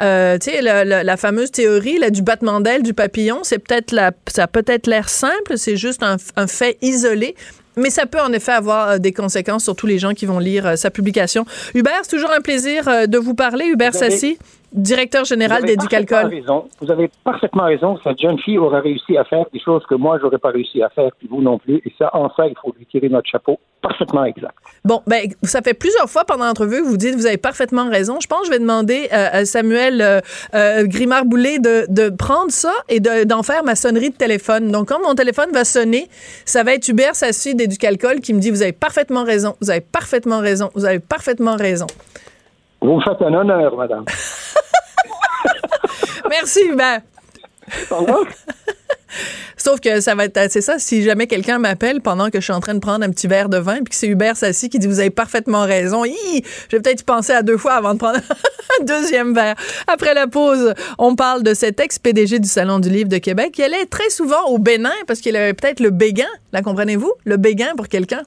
Euh, 0.00 0.38
tu 0.38 0.50
sais, 0.50 0.62
la, 0.62 0.84
la- 0.84 1.02
la 1.04 1.16
fameuse 1.16 1.50
théorie 1.50 1.98
là, 1.98 2.10
du 2.10 2.22
battement 2.22 2.60
d'aile 2.60 2.82
du 2.82 2.94
papillon, 2.94 3.40
c'est 3.42 3.58
peut-être 3.58 3.92
la, 3.92 4.12
ça 4.28 4.44
a 4.44 4.46
peut-être 4.46 4.86
l'air 4.86 5.08
simple, 5.08 5.56
c'est 5.56 5.76
juste 5.76 6.02
un, 6.02 6.16
un 6.36 6.46
fait 6.46 6.78
isolé. 6.82 7.34
Mais 7.76 7.88
ça 7.88 8.04
peut 8.04 8.20
en 8.20 8.32
effet 8.34 8.52
avoir 8.52 8.88
euh, 8.90 8.98
des 8.98 9.12
conséquences 9.12 9.64
sur 9.64 9.74
tous 9.74 9.86
les 9.86 9.98
gens 9.98 10.12
qui 10.12 10.26
vont 10.26 10.38
lire 10.38 10.66
euh, 10.66 10.76
sa 10.76 10.90
publication. 10.90 11.46
Hubert, 11.74 12.00
c'est 12.02 12.10
toujours 12.10 12.30
un 12.30 12.40
plaisir 12.42 12.84
de 13.08 13.18
vous 13.18 13.34
parler. 13.34 13.64
Hubert 13.66 13.92
Sassi. 14.10 14.38
Directeur 14.72 15.24
général 15.24 15.64
d'Éducalcool. 15.64 16.26
raison. 16.26 16.68
Vous 16.80 16.90
avez 16.90 17.10
parfaitement 17.24 17.64
raison. 17.64 17.98
Cette 18.04 18.20
jeune 18.20 18.38
fille 18.38 18.58
aura 18.58 18.80
réussi 18.80 19.16
à 19.16 19.24
faire 19.24 19.44
des 19.52 19.60
choses 19.60 19.82
que 19.88 19.94
moi, 19.94 20.18
j'aurais 20.20 20.38
pas 20.38 20.50
réussi 20.50 20.82
à 20.82 20.88
faire, 20.90 21.10
puis 21.18 21.28
vous 21.30 21.42
non 21.42 21.58
plus. 21.58 21.76
Et 21.84 21.92
ça, 21.98 22.10
en 22.14 22.28
ça, 22.34 22.46
il 22.46 22.54
faut 22.60 22.74
lui 22.78 22.86
tirer 22.86 23.08
notre 23.08 23.28
chapeau. 23.30 23.58
Parfaitement 23.82 24.24
exact. 24.24 24.54
Bon, 24.84 25.02
ben, 25.06 25.28
ça 25.42 25.60
fait 25.60 25.74
plusieurs 25.74 26.08
fois 26.08 26.24
pendant 26.24 26.44
l'entrevue 26.46 26.82
que 26.82 26.86
vous 26.86 26.96
dites 26.96 27.14
vous 27.16 27.26
avez 27.26 27.36
parfaitement 27.36 27.88
raison. 27.90 28.18
Je 28.20 28.26
pense 28.28 28.40
que 28.42 28.46
je 28.46 28.50
vais 28.52 28.58
demander 28.60 29.08
euh, 29.12 29.28
à 29.32 29.44
Samuel 29.44 30.00
euh, 30.00 30.20
euh, 30.54 30.84
Grimard-Boulet 30.86 31.58
de, 31.58 31.86
de 31.88 32.08
prendre 32.08 32.50
ça 32.52 32.72
et 32.88 33.00
de- 33.00 33.24
d'en 33.24 33.42
faire 33.42 33.64
ma 33.64 33.74
sonnerie 33.74 34.10
de 34.10 34.16
téléphone. 34.16 34.70
Donc, 34.70 34.88
quand 34.88 35.00
mon 35.02 35.14
téléphone 35.14 35.50
va 35.52 35.64
sonner, 35.64 36.08
ça 36.44 36.62
va 36.62 36.74
être 36.74 36.86
Hubert 36.88 37.16
Sassi 37.16 37.54
d'Éducalcool 37.56 38.20
qui 38.20 38.32
me 38.34 38.38
dit 38.40 38.50
vous 38.50 38.62
avez 38.62 38.72
parfaitement 38.72 39.24
raison, 39.24 39.56
vous 39.60 39.70
avez 39.70 39.80
parfaitement 39.80 40.38
raison, 40.38 40.70
vous 40.74 40.84
avez 40.84 41.00
parfaitement 41.00 41.56
raison. 41.56 41.86
Vous 42.82 42.96
me 42.96 43.00
faites 43.00 43.22
un 43.22 43.32
honneur, 43.32 43.76
madame. 43.76 44.04
Merci, 46.30 46.60
Hubert. 46.68 47.00
Sauf 49.56 49.78
que 49.78 50.00
ça 50.00 50.16
va 50.16 50.24
être, 50.24 50.50
c'est 50.50 50.60
ça, 50.60 50.80
si 50.80 51.04
jamais 51.04 51.28
quelqu'un 51.28 51.58
m'appelle 51.58 52.00
pendant 52.00 52.30
que 52.30 52.40
je 52.40 52.44
suis 52.44 52.52
en 52.52 52.58
train 52.58 52.74
de 52.74 52.80
prendre 52.80 53.04
un 53.04 53.10
petit 53.10 53.28
verre 53.28 53.48
de 53.48 53.58
vin, 53.58 53.76
puis 53.76 53.90
que 53.90 53.94
c'est 53.94 54.08
Hubert 54.08 54.36
Sassi 54.36 54.68
qui 54.68 54.80
dit 54.80 54.88
vous 54.88 54.98
avez 54.98 55.10
parfaitement 55.10 55.62
raison, 55.62 56.04
Hi! 56.04 56.42
je 56.68 56.76
vais 56.76 56.82
peut-être 56.82 57.02
y 57.02 57.04
penser 57.04 57.32
à 57.32 57.42
deux 57.42 57.56
fois 57.56 57.74
avant 57.74 57.94
de 57.94 57.98
prendre 57.98 58.18
un 58.80 58.84
deuxième 58.84 59.32
verre. 59.32 59.54
Après 59.86 60.14
la 60.14 60.26
pause, 60.26 60.74
on 60.98 61.14
parle 61.14 61.44
de 61.44 61.54
cet 61.54 61.78
ex-PDG 61.78 62.40
du 62.40 62.48
Salon 62.48 62.80
du 62.80 62.88
Livre 62.88 63.08
de 63.08 63.18
Québec 63.18 63.52
qui 63.52 63.62
allait 63.62 63.86
très 63.86 64.10
souvent 64.10 64.46
au 64.48 64.58
Bénin 64.58 64.90
parce 65.06 65.20
qu'il 65.20 65.36
avait 65.36 65.54
peut-être 65.54 65.78
le 65.78 65.90
béguin, 65.90 66.26
la 66.52 66.62
comprenez-vous? 66.62 67.12
Le 67.24 67.36
béguin 67.36 67.74
pour 67.76 67.86
quelqu'un. 67.86 68.22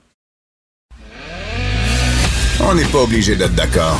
On 2.64 2.74
n'est 2.74 2.86
pas 2.86 3.00
obligé 3.00 3.36
d'être 3.36 3.56
d'accord. 3.56 4.00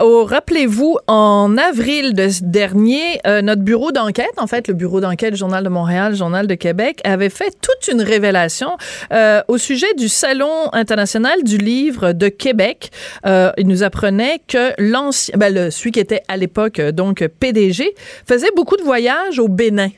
Oh, 0.00 0.24
rappelez-vous, 0.24 0.98
en 1.06 1.56
avril 1.56 2.14
de 2.14 2.28
dernier, 2.42 3.20
euh, 3.28 3.42
notre 3.42 3.62
bureau 3.62 3.92
d'enquête, 3.92 4.32
en 4.38 4.48
fait, 4.48 4.66
le 4.66 4.74
bureau 4.74 5.00
d'enquête 5.00 5.36
Journal 5.36 5.62
de 5.62 5.68
Montréal, 5.68 6.16
Journal 6.16 6.48
de 6.48 6.54
Québec, 6.56 7.00
avait 7.04 7.30
fait 7.30 7.56
toute 7.60 7.92
une 7.92 8.02
révélation 8.02 8.76
euh, 9.12 9.40
au 9.46 9.56
sujet 9.56 9.94
du 9.94 10.08
Salon 10.08 10.68
international 10.72 11.44
du 11.44 11.58
livre 11.58 12.10
de 12.12 12.28
Québec. 12.28 12.90
Euh, 13.24 13.52
il 13.56 13.68
nous 13.68 13.84
apprenait 13.84 14.40
que 14.48 14.72
l'ancien, 14.78 15.36
ben, 15.38 15.70
celui 15.70 15.92
qui 15.92 16.00
était 16.00 16.22
à 16.26 16.36
l'époque 16.36 16.80
donc 16.80 17.24
PDG, 17.38 17.94
faisait 18.26 18.50
beaucoup 18.56 18.76
de 18.76 18.82
voyages 18.82 19.38
au 19.38 19.46
Bénin. 19.46 19.90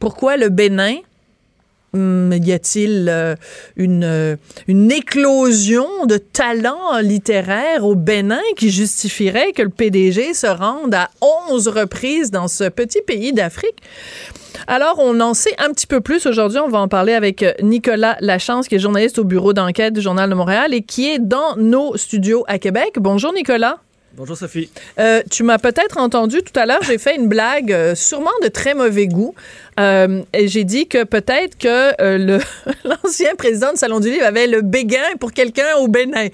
Pourquoi 0.00 0.36
le 0.36 0.48
Bénin? 0.48 0.96
Hum, 1.94 2.32
y 2.32 2.52
a-t-il 2.52 3.06
euh, 3.10 3.34
une, 3.76 4.04
euh, 4.04 4.36
une 4.66 4.90
éclosion 4.90 6.06
de 6.06 6.16
talents 6.16 6.98
littéraires 7.02 7.84
au 7.84 7.94
Bénin 7.94 8.40
qui 8.56 8.70
justifierait 8.70 9.52
que 9.52 9.60
le 9.60 9.68
PDG 9.68 10.32
se 10.32 10.46
rende 10.46 10.94
à 10.94 11.10
11 11.50 11.68
reprises 11.68 12.30
dans 12.30 12.48
ce 12.48 12.70
petit 12.70 13.02
pays 13.02 13.34
d'Afrique? 13.34 13.76
Alors, 14.66 15.00
on 15.00 15.20
en 15.20 15.34
sait 15.34 15.54
un 15.58 15.70
petit 15.70 15.86
peu 15.86 16.00
plus 16.00 16.24
aujourd'hui. 16.24 16.60
On 16.60 16.68
va 16.68 16.78
en 16.78 16.88
parler 16.88 17.12
avec 17.12 17.44
Nicolas 17.62 18.16
Lachance, 18.20 18.68
qui 18.68 18.76
est 18.76 18.78
journaliste 18.78 19.18
au 19.18 19.24
bureau 19.24 19.52
d'enquête 19.52 19.92
du 19.92 20.00
Journal 20.00 20.30
de 20.30 20.34
Montréal 20.34 20.72
et 20.72 20.82
qui 20.82 21.10
est 21.10 21.18
dans 21.18 21.56
nos 21.56 21.96
studios 21.98 22.44
à 22.48 22.58
Québec. 22.58 22.92
Bonjour, 22.96 23.34
Nicolas. 23.34 23.80
Bonjour 24.14 24.36
Sophie. 24.36 24.68
Euh, 24.98 25.22
tu 25.30 25.42
m'as 25.42 25.56
peut-être 25.56 25.96
entendu 25.96 26.42
tout 26.42 26.58
à 26.58 26.66
l'heure, 26.66 26.82
j'ai 26.82 26.98
fait 26.98 27.16
une 27.16 27.28
blague 27.28 27.72
euh, 27.72 27.94
sûrement 27.94 28.30
de 28.42 28.48
très 28.48 28.74
mauvais 28.74 29.06
goût. 29.06 29.34
Euh, 29.80 30.22
et 30.34 30.48
j'ai 30.48 30.64
dit 30.64 30.86
que 30.86 31.04
peut-être 31.04 31.56
que 31.56 32.00
euh, 32.02 32.38
l'ancien 32.84 33.34
président 33.36 33.72
du 33.72 33.78
Salon 33.78 34.00
du 34.00 34.10
Livre 34.10 34.26
avait 34.26 34.46
le 34.46 34.60
béguin 34.60 35.16
pour 35.18 35.32
quelqu'un 35.32 35.76
au 35.80 35.88
Bénin. 35.88 36.28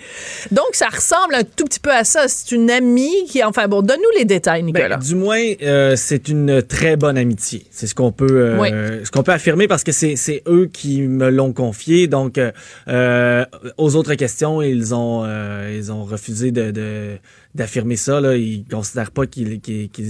Donc, 0.51 0.67
ça 0.73 0.87
ressemble 0.89 1.35
un 1.35 1.45
tout 1.45 1.65
petit 1.65 1.81
peu 1.81 1.93
à 1.93 2.05
ça. 2.05 2.27
C'est 2.27 2.53
une 2.55 2.71
amie 2.71 3.25
qui... 3.29 3.43
Enfin, 3.45 3.69
bon, 3.69 3.83
donne-nous 3.83 4.19
les 4.19 4.25
détails, 4.25 4.63
Nicolas. 4.65 4.97
Ben, 4.97 5.05
du 5.05 5.15
moins, 5.15 5.41
euh, 5.63 5.95
c'est 5.97 6.29
une 6.29 6.63
très 6.63 6.97
bonne 6.97 7.17
amitié. 7.17 7.65
C'est 7.71 7.87
ce 7.87 7.95
qu'on 7.95 8.13
peut, 8.13 8.57
Oui. 8.59 8.71
ce 9.05 9.11
qu'on 9.11 9.23
peut 9.23 9.33
affirmer 9.33 9.69
parce 9.69 9.85
que 9.85 9.93
c'est, 9.93 10.43
eux 10.49 10.69
qui 10.73 11.03
me 11.03 11.31
l'ont 11.31 11.53
confié. 11.53 12.09
Donc, 12.09 12.41
aux 12.89 13.97
autres 13.97 14.15
questions, 14.15 14.63
ils 14.63 14.95
ont, 14.95 15.25
ils 15.71 15.93
ont 15.93 16.05
refusé 16.05 16.51
de, 16.51 16.71
de- 16.71 17.19
d'affirmer 17.55 17.97
ça. 17.97 18.21
Là. 18.21 18.37
Ils 18.37 18.65
considèrent 18.71 19.11
pas 19.11 19.27
qu'ils, 19.27 19.53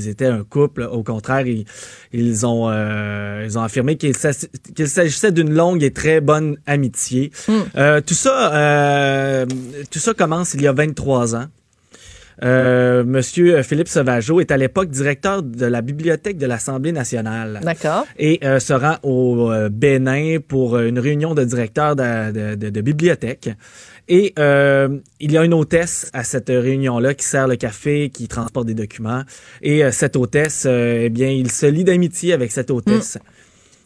étaient 0.08 0.26
un 0.26 0.44
couple. 0.44 0.82
Au 0.90 1.02
contraire, 1.02 1.46
ils, 1.46 1.64
ils 2.12 2.46
ont, 2.46 2.68
euh, 2.70 3.17
ils 3.44 3.58
ont 3.58 3.62
affirmé 3.62 3.96
qu'il, 3.96 4.14
s'agissait 4.16 5.32
d'une 5.32 5.52
longue 5.54 5.82
et 5.82 5.92
très 5.92 6.20
bonne 6.20 6.56
amitié. 6.66 7.30
Euh, 7.76 8.00
tout 8.00 8.14
ça, 8.14 8.52
euh, 8.54 9.46
tout 9.90 9.98
ça 9.98 10.14
commence 10.14 10.54
il 10.54 10.62
y 10.62 10.66
a 10.66 10.72
23 10.72 11.36
ans. 11.36 11.46
Euh, 12.44 13.02
Monsieur 13.02 13.62
Philippe 13.64 13.88
Sauvageau 13.88 14.38
est 14.40 14.52
à 14.52 14.56
l'époque 14.56 14.90
directeur 14.90 15.42
de 15.42 15.66
la 15.66 15.82
bibliothèque 15.82 16.38
de 16.38 16.46
l'Assemblée 16.46 16.92
nationale 16.92 17.58
D'accord. 17.64 18.06
et 18.16 18.38
euh, 18.44 18.60
se 18.60 18.72
rend 18.72 18.94
au 19.02 19.50
euh, 19.50 19.68
Bénin 19.68 20.38
pour 20.46 20.76
euh, 20.76 20.86
une 20.86 21.00
réunion 21.00 21.34
de 21.34 21.42
directeurs 21.42 21.96
de, 21.96 22.30
de, 22.30 22.54
de- 22.54 22.70
de 22.70 22.80
bibliothèque. 22.80 23.50
Et 24.08 24.32
euh, 24.38 24.98
il 25.20 25.32
y 25.32 25.38
a 25.38 25.44
une 25.44 25.52
hôtesse 25.52 26.08
à 26.14 26.24
cette 26.24 26.48
réunion-là 26.48 27.12
qui 27.12 27.26
sert 27.26 27.46
le 27.46 27.56
café, 27.56 28.08
qui 28.08 28.26
transporte 28.26 28.66
des 28.66 28.74
documents. 28.74 29.22
Et 29.60 29.84
euh, 29.84 29.92
cette 29.92 30.16
hôtesse, 30.16 30.64
euh, 30.66 31.02
eh 31.04 31.10
bien, 31.10 31.28
il 31.28 31.50
se 31.50 31.66
lie 31.66 31.84
d'amitié 31.84 32.32
avec 32.32 32.50
cette 32.50 32.70
hôtesse. 32.70 33.18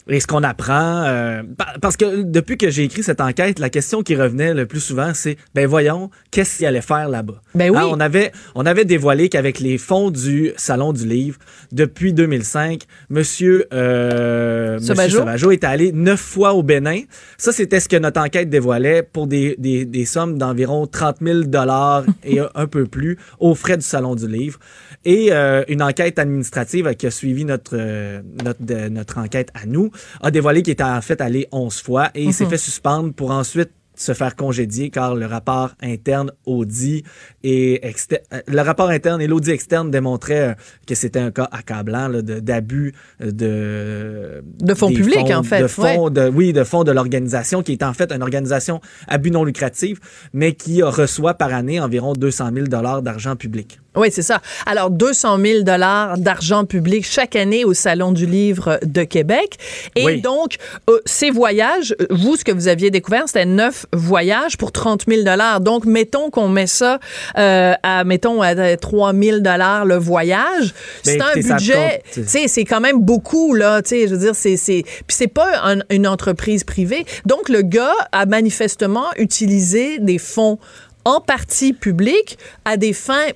Et 0.09 0.19
ce 0.21 0.27
qu'on 0.27 0.43
apprend, 0.43 1.05
euh, 1.05 1.43
pa- 1.57 1.75
parce 1.81 1.97
que 1.97 2.23
depuis 2.23 2.57
que 2.59 2.71
j'ai 2.71 2.83
écrit 2.85 3.03
cette 3.03 3.21
enquête, 3.21 3.59
la 3.61 3.71
question 3.71 4.03
qui 4.03 4.17
revenait 4.17 4.53
le 4.53 4.67
plus 4.67 4.81
souvent, 4.81 5.13
c'est 5.15 5.37
ben 5.55 5.67
voyons, 5.67 6.11
qu'est-ce 6.31 6.57
qu'il 6.59 6.67
allait 6.67 6.81
faire 6.81 7.09
là-bas? 7.09 7.41
Ben 7.55 7.71
oui. 7.71 7.77
Hein, 7.79 7.87
On 7.91 8.01
avait 8.01 8.33
on 8.55 8.67
avait 8.67 8.85
dévoilé 8.85 9.29
qu'avec 9.29 9.61
les 9.61 9.79
fonds 9.79 10.11
du 10.11 10.53
salon 10.57 10.93
du 10.93 11.07
livre 11.07 11.39
depuis 11.71 12.13
2005, 12.13 12.83
Monsieur 13.11 13.67
euh, 13.73 14.75
Monsieur 14.75 14.87
Sauvageau. 14.95 15.19
Sauvageau 15.19 15.51
est 15.53 15.65
allé 15.65 15.93
neuf 15.93 16.21
fois 16.21 16.55
au 16.55 16.63
Bénin. 16.63 17.03
Ça, 17.39 17.53
c'était 17.53 17.81
ce 17.81 17.89
que 17.89 17.97
notre 17.97 18.21
enquête 18.21 18.51
dévoilait 18.51 19.03
pour 19.03 19.27
des, 19.27 19.55
des, 19.59 19.85
des 19.85 20.05
sommes 20.05 20.37
d'environ 20.39 20.87
30 20.87 21.17
000 21.23 21.41
dollars 21.45 22.05
et 22.25 22.41
un, 22.55 22.67
peu 22.67 22.87
plus 22.87 23.19
aux 23.39 23.55
frais 23.55 23.77
du 23.77 23.85
salon 23.85 24.15
du 24.15 24.27
livre. 24.27 24.59
Et 25.05 25.29
euh, 25.33 25.63
une 25.69 25.83
enquête 25.83 26.19
administrative 26.19 26.93
qui 26.97 27.07
a 27.07 27.11
suivi 27.11 27.45
notre 27.45 27.73
euh, 27.75 28.21
notre 28.45 28.89
notre 28.89 29.19
enquête 29.19 29.51
à 29.55 29.67
nous 29.67 29.91
a 30.21 30.31
dévoilé 30.31 30.63
qu'il 30.63 30.73
était 30.73 30.83
en 30.83 31.01
fait 31.01 31.21
allé 31.21 31.49
11 31.53 31.83
fois 31.83 32.11
et 32.15 32.25
il 32.25 32.35
s'est 32.35 32.47
fait 32.47 32.59
suspendre 32.59 33.13
pour 33.13 33.31
ensuite 33.31 33.71
se 33.95 34.15
faire 34.15 34.37
congédier 34.37 34.91
car 34.91 35.15
le 35.15 35.27
rapport 35.27 35.71
interne 35.83 36.31
audit 36.47 37.05
et 37.45 37.81
euh, 37.85 38.39
le 38.47 38.61
rapport 38.61 38.89
interne 38.91 39.21
et 39.21 39.27
l'audit 39.27 39.51
externe 39.51 39.91
démontraient 39.91 40.51
euh, 40.51 40.55
que 40.87 40.95
c'était 40.95 41.19
un 41.19 41.31
cas 41.31 41.49
accablant 41.53 42.09
d'abus 42.11 42.95
euh, 43.21 43.31
de 43.31 44.65
De 44.65 44.75
fonds 44.75 44.89
publics, 44.89 45.31
en 45.31 45.43
fait, 45.43 45.63
de 45.63 45.67
fonds 45.67 46.11
de 46.11 46.29
oui 46.29 46.53
de 46.53 46.65
fonds 46.65 46.85
de 46.85 46.93
l'organisation 46.93 47.63
qui 47.63 47.73
est 47.73 47.83
en 47.83 47.93
fait 47.93 48.13
une 48.13 48.23
organisation 48.23 48.81
à 49.09 49.19
but 49.19 49.31
non 49.31 49.45
lucratif 49.45 49.99
mais 50.33 50.55
qui 50.55 50.83
reçoit 50.83 51.35
par 51.35 51.53
année 51.53 51.81
environ 51.81 52.13
200 52.15 52.51
000 52.55 52.67
dollars 52.67 53.03
d'argent 53.03 53.37
public. 53.37 53.79
Oui, 53.95 54.09
c'est 54.11 54.23
ça. 54.23 54.41
Alors, 54.65 54.91
200 54.91 55.39
000 55.39 55.63
dollars 55.65 56.17
d'argent 56.17 56.65
public 56.65 57.05
chaque 57.05 57.37
année 57.37 57.65
au 57.65 57.75
Salon 57.75 58.13
du 58.13 58.25
Livre 58.25 58.79
de 58.85 59.03
Québec. 59.05 59.59
Et 59.97 60.05
Oui. 60.05 60.21
donc, 60.23 60.57
euh, 60.89 60.99
ces 61.05 61.31
voyages, 61.31 61.95
vous, 62.09 62.37
ce 62.37 62.45
que 62.45 62.53
vous 62.53 62.69
aviez 62.69 62.91
découvert, 62.91 63.25
c'était 63.27 63.45
neuf 63.45 63.82
voyages 63.93 64.57
pour 64.57 64.73
30 64.73 65.05
000 65.09 65.23
dollars. 65.23 65.61
Donc, 65.61 65.85
mettons 65.85 66.31
qu'on 66.31 66.49
met 66.49 66.67
ça 66.67 66.99
euh, 67.39 67.75
à, 67.83 68.05
mettons, 68.05 68.43
à 68.43 68.77
3 68.77 69.13
000 69.15 69.39
dollars 69.41 69.85
le 69.85 69.97
voyage. 69.97 70.75
C'est 71.03 71.17
Ben, 71.19 71.25
un 71.25 71.31
écoutez, 71.31 71.43
ça 71.49 71.55
budget, 71.57 72.03
tu 72.13 72.25
sais, 72.27 72.49
c'est 72.49 72.65
quand 72.65 72.81
même 72.81 72.99
beaucoup, 73.01 73.55
là, 73.55 73.83
tu 73.83 73.91
sais, 73.91 74.09
je 74.09 74.15
veux 74.15 74.21
dire, 74.21 74.35
c'est, 74.35 74.57
c'est, 74.57 74.83
puis 74.85 75.17
c'est 75.17 75.29
pas 75.29 75.51
un- 75.65 75.83
une 75.91 76.07
entreprise 76.07 76.65
privée. 76.65 77.05
Donc, 77.27 77.49
le 77.49 77.63
gars 77.63 77.95
a 78.13 78.27
manifestement 78.27 79.07
utilisé 79.17 79.99
des 79.99 80.19
fonds 80.19 80.59
en 81.05 81.21
partie 81.21 81.73
publics 81.73 82.39
à 82.65 82.77
des 82.77 82.93
fins 82.93 83.27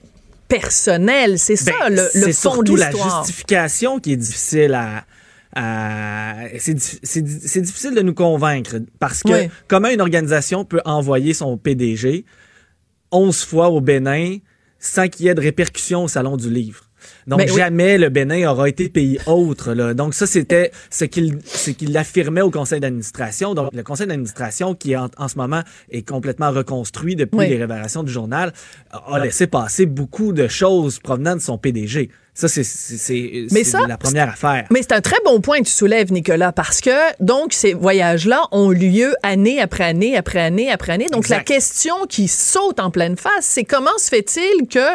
personnelles. 0.49 1.39
C'est 1.39 1.57
ça, 1.57 1.73
Ben, 1.81 1.91
le, 1.91 1.97
le 1.97 2.09
c'est 2.11 2.33
fond 2.33 2.51
de 2.63 2.67
surtout 2.69 2.77
la 2.77 2.91
l'histoire. 2.91 3.25
justification 3.25 3.99
qui 3.99 4.13
est 4.13 4.17
difficile 4.17 4.75
à. 4.75 5.05
À- 5.57 6.49
c'est 6.59 6.75
dif- 6.75 6.99
c'est 7.03 7.23
di- 7.23 7.41
c'est 7.49 7.61
difficile 7.63 7.95
de 7.95 8.03
nous 8.03 8.15
convaincre 8.15 8.77
parce 8.99 9.23
que 9.23 9.33
Oui. 9.45 9.51
comment 9.69 9.89
une 9.89 10.01
organisation 10.01 10.65
peut 10.65 10.81
envoyer 10.85 11.33
son 11.35 11.57
PDG 11.57 12.25
11 13.11 13.45
fois 13.45 13.69
au 13.71 13.81
Bénin 13.81 14.37
sans 14.79 15.09
qu'il 15.09 15.27
y 15.27 15.29
ait 15.29 15.35
de 15.35 15.41
répercussions 15.41 16.05
au 16.05 16.09
Salon 16.09 16.37
du 16.37 16.51
Livre? 16.51 16.83
Donc 17.27 17.39
Ben 17.39 17.49
oui. 17.51 17.57
jamais 17.57 17.99
le 17.99 18.09
Bénin 18.09 18.51
aura 18.51 18.69
été 18.69 18.89
pays 18.89 19.19
autre. 19.27 19.73
Là. 19.75 19.95
Donc 19.95 20.13
ça, 20.13 20.27
c'était 20.27 20.73
ce 20.91 21.05
qu'il 21.05 21.39
ce 21.45 21.71
qu'il 21.71 21.97
affirmait 21.97 22.41
au 22.43 22.51
conseil 22.51 22.81
d'administration. 22.81 23.55
Donc 23.55 23.73
le 23.73 23.83
conseil 23.85 24.09
d'administration, 24.09 24.75
qui 24.75 24.97
en, 24.97 25.09
en 25.17 25.29
ce 25.29 25.37
moment 25.39 25.63
est 25.91 26.03
complètement 26.07 26.51
reconstruit 26.51 27.15
depuis 27.15 27.39
Oui. 27.39 27.49
les 27.49 27.59
révélations 27.59 28.03
du 28.03 28.13
journal, 28.13 28.53
a 28.91 29.19
laissé 29.21 29.47
passer 29.47 29.87
beaucoup 29.87 30.33
de 30.33 30.49
choses 30.49 30.99
provenant 30.99 31.37
de 31.37 31.41
son 31.41 31.59
PDG. 31.59 32.11
Ça, 32.39 32.49
c'est 32.49 32.65
c'est- 32.65 32.99
c'est- 32.99 33.47
Mais 33.51 33.65
c'est 33.65 33.71
ça, 33.71 33.81
la 33.89 33.97
première 33.97 34.29
affaire. 34.29 34.67
Mais 34.71 34.83
c'est 34.83 34.93
un 34.93 35.01
très 35.01 35.17
bon 35.25 35.41
point 35.41 35.61
que 35.61 35.65
tu 35.65 35.73
soulèves, 35.73 36.13
Nicolas, 36.13 36.53
parce 36.53 36.83
que 36.83 36.91
donc 37.19 37.55
ces 37.55 37.73
voyages-là 37.73 38.43
ont 38.53 38.69
lieu 38.69 39.15
année 39.23 39.59
après 39.59 39.85
année 39.85 40.19
après 40.19 40.41
année 40.41 40.71
après 40.71 40.93
année. 40.93 41.07
Donc 41.11 41.29
la 41.29 41.41
question 41.41 41.95
qui 42.07 42.29
saute 42.29 42.79
en 42.79 42.91
pleine 42.91 43.17
face, 43.17 43.33
c'est 43.41 43.65
comment 43.65 43.97
se 43.97 44.11
fait-il 44.11 44.69
que 44.69 44.87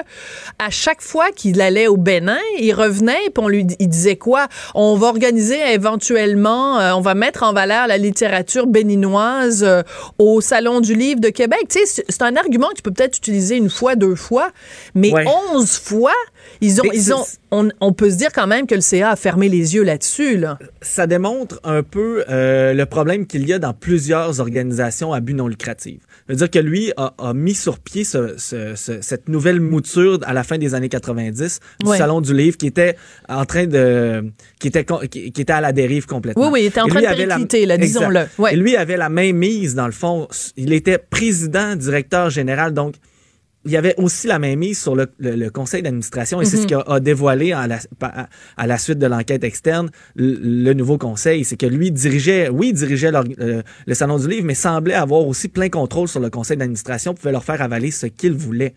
à 0.59 0.69
chaque 0.69 1.01
fois 1.01 1.31
qu'il 1.31 1.59
allait 1.61 1.87
au 1.87 1.97
Bénin, 1.97 2.37
il 2.59 2.73
revenait 2.73 3.31
puis 3.33 3.43
on 3.43 3.47
lui 3.47 3.65
il 3.79 3.87
disait 3.89 4.17
quoi? 4.17 4.47
On 4.75 4.95
va 4.95 5.07
organiser 5.07 5.57
éventuellement, 5.73 6.79
euh, 6.79 6.91
on 6.93 7.01
va 7.01 7.15
mettre 7.15 7.41
en 7.41 7.53
valeur 7.53 7.87
la 7.87 7.97
littérature 7.97 8.67
béninoise 8.67 9.63
euh, 9.63 9.81
au 10.19 10.41
Salon 10.41 10.79
du 10.79 10.93
livre 10.93 11.19
de 11.19 11.29
Québec. 11.29 11.61
Tu 11.69 11.79
sais, 11.79 11.85
c'est- 11.87 12.05
c'est 12.07 12.21
un 12.21 12.35
argument 12.35 12.69
que 12.69 12.75
tu 12.75 12.81
peux 12.83 12.91
peut-être 12.91 13.17
utiliser 13.17 13.55
une 13.55 13.71
fois, 13.71 13.95
deux 13.95 14.15
fois, 14.15 14.51
mais 14.93 15.11
Ouais. 15.11 15.25
onze 15.55 15.77
fois, 15.79 16.13
ils 16.61 16.79
ont, 16.79 16.83
Mais 16.83 16.97
ils 16.97 17.13
ont, 17.13 17.23
on, 17.51 17.69
on 17.81 17.93
peut 17.93 18.09
se 18.09 18.15
dire 18.15 18.29
quand 18.33 18.47
même 18.47 18.67
que 18.67 18.75
le 18.75 18.81
CA 18.81 19.11
a 19.11 19.15
fermé 19.15 19.49
les 19.49 19.75
yeux 19.75 19.83
là-dessus. 19.83 20.37
Là. 20.37 20.57
ça 20.81 21.07
démontre 21.07 21.59
un 21.63 21.83
peu 21.83 22.23
euh, 22.29 22.73
le 22.73 22.85
problème 22.85 23.25
qu'il 23.27 23.47
y 23.47 23.53
a 23.53 23.59
dans 23.59 23.73
plusieurs 23.73 24.39
organisations 24.39 25.13
à 25.13 25.19
but 25.19 25.33
non 25.33 25.47
lucratif. 25.47 25.99
C'est-à-dire 26.27 26.49
que 26.51 26.59
lui 26.59 26.93
a, 26.97 27.13
a 27.17 27.33
mis 27.33 27.53
sur 27.55 27.79
pied 27.79 28.03
ce- 28.03 28.35
ce- 28.37 28.75
ce- 28.75 29.01
cette 29.01 29.27
nouvelle 29.27 29.59
mouture 29.59 30.19
à 30.23 30.33
la 30.33 30.43
fin 30.43 30.57
des 30.57 30.75
années 30.75 30.87
90 30.89 31.59
du 31.81 31.87
Ouais. 31.89 31.97
Salon 31.97 32.21
du 32.21 32.33
Livre 32.33 32.57
qui 32.57 32.67
était 32.67 32.95
en 33.27 33.45
train 33.45 33.65
de... 33.67 34.25
qui 34.59 34.67
était, 34.67 34.85
qui, 35.09 35.31
qui 35.31 35.41
était 35.41 35.51
à 35.53 35.61
la 35.61 35.71
dérive 35.73 36.05
complètement. 36.05 36.43
Oui, 36.45 36.49
oui, 36.53 36.61
il 36.61 36.65
était 36.67 36.81
en 36.81 36.87
train 36.87 36.99
de 37.01 37.05
la- 37.05 37.15
péricliter, 37.15 37.65
là, 37.65 37.77
disons-le. 37.77 38.21
Ouais. 38.37 38.53
Et 38.53 38.55
lui 38.57 38.75
avait 38.77 38.97
la 38.97 39.09
même 39.09 39.37
mise, 39.37 39.75
dans 39.75 39.87
le 39.87 39.91
fond. 39.91 40.27
Il 40.57 40.73
était 40.73 40.97
président, 40.97 41.75
directeur 41.75 42.29
général, 42.29 42.73
donc 42.73 42.95
il 43.65 43.71
y 43.71 43.77
avait 43.77 43.93
aussi 43.97 44.25
la 44.27 44.39
même 44.39 44.57
mise 44.59 44.79
sur 44.79 44.95
le, 44.95 45.07
le- 45.19 45.35
le 45.35 45.49
conseil 45.51 45.83
d'administration 45.83 46.41
et 46.41 46.45
c'est 46.45 46.57
ce 46.57 46.67
qu'a 46.67 46.79
a 46.81 46.99
dévoilé 46.99 47.51
à 47.53 47.67
la, 47.67 47.79
à, 48.01 48.27
à 48.57 48.67
la 48.67 48.77
suite 48.79 48.97
de 48.97 49.05
l'enquête 49.05 49.43
externe 49.43 49.91
le, 50.15 50.33
le 50.41 50.73
nouveau 50.73 50.97
conseil. 50.97 51.45
C'est 51.45 51.57
que 51.57 51.67
lui 51.67 51.91
dirigeait, 51.91 52.49
oui, 52.49 52.69
il 52.69 52.73
dirigeait 52.73 53.11
leur- 53.11 53.23
euh, 53.39 53.61
le 53.85 53.93
salon 53.93 54.17
du 54.17 54.27
livre, 54.27 54.45
mais 54.45 54.55
semblait 54.55 54.95
avoir 54.95 55.27
aussi 55.27 55.47
plein 55.47 55.69
contrôle 55.69 56.07
sur 56.07 56.19
le 56.19 56.29
conseil 56.31 56.57
d'administration, 56.57 57.13
pouvait 57.13 57.31
leur 57.31 57.43
faire 57.43 57.61
avaler 57.61 57.91
ce 57.91 58.07
qu'il 58.07 58.33
voulait. 58.33 58.73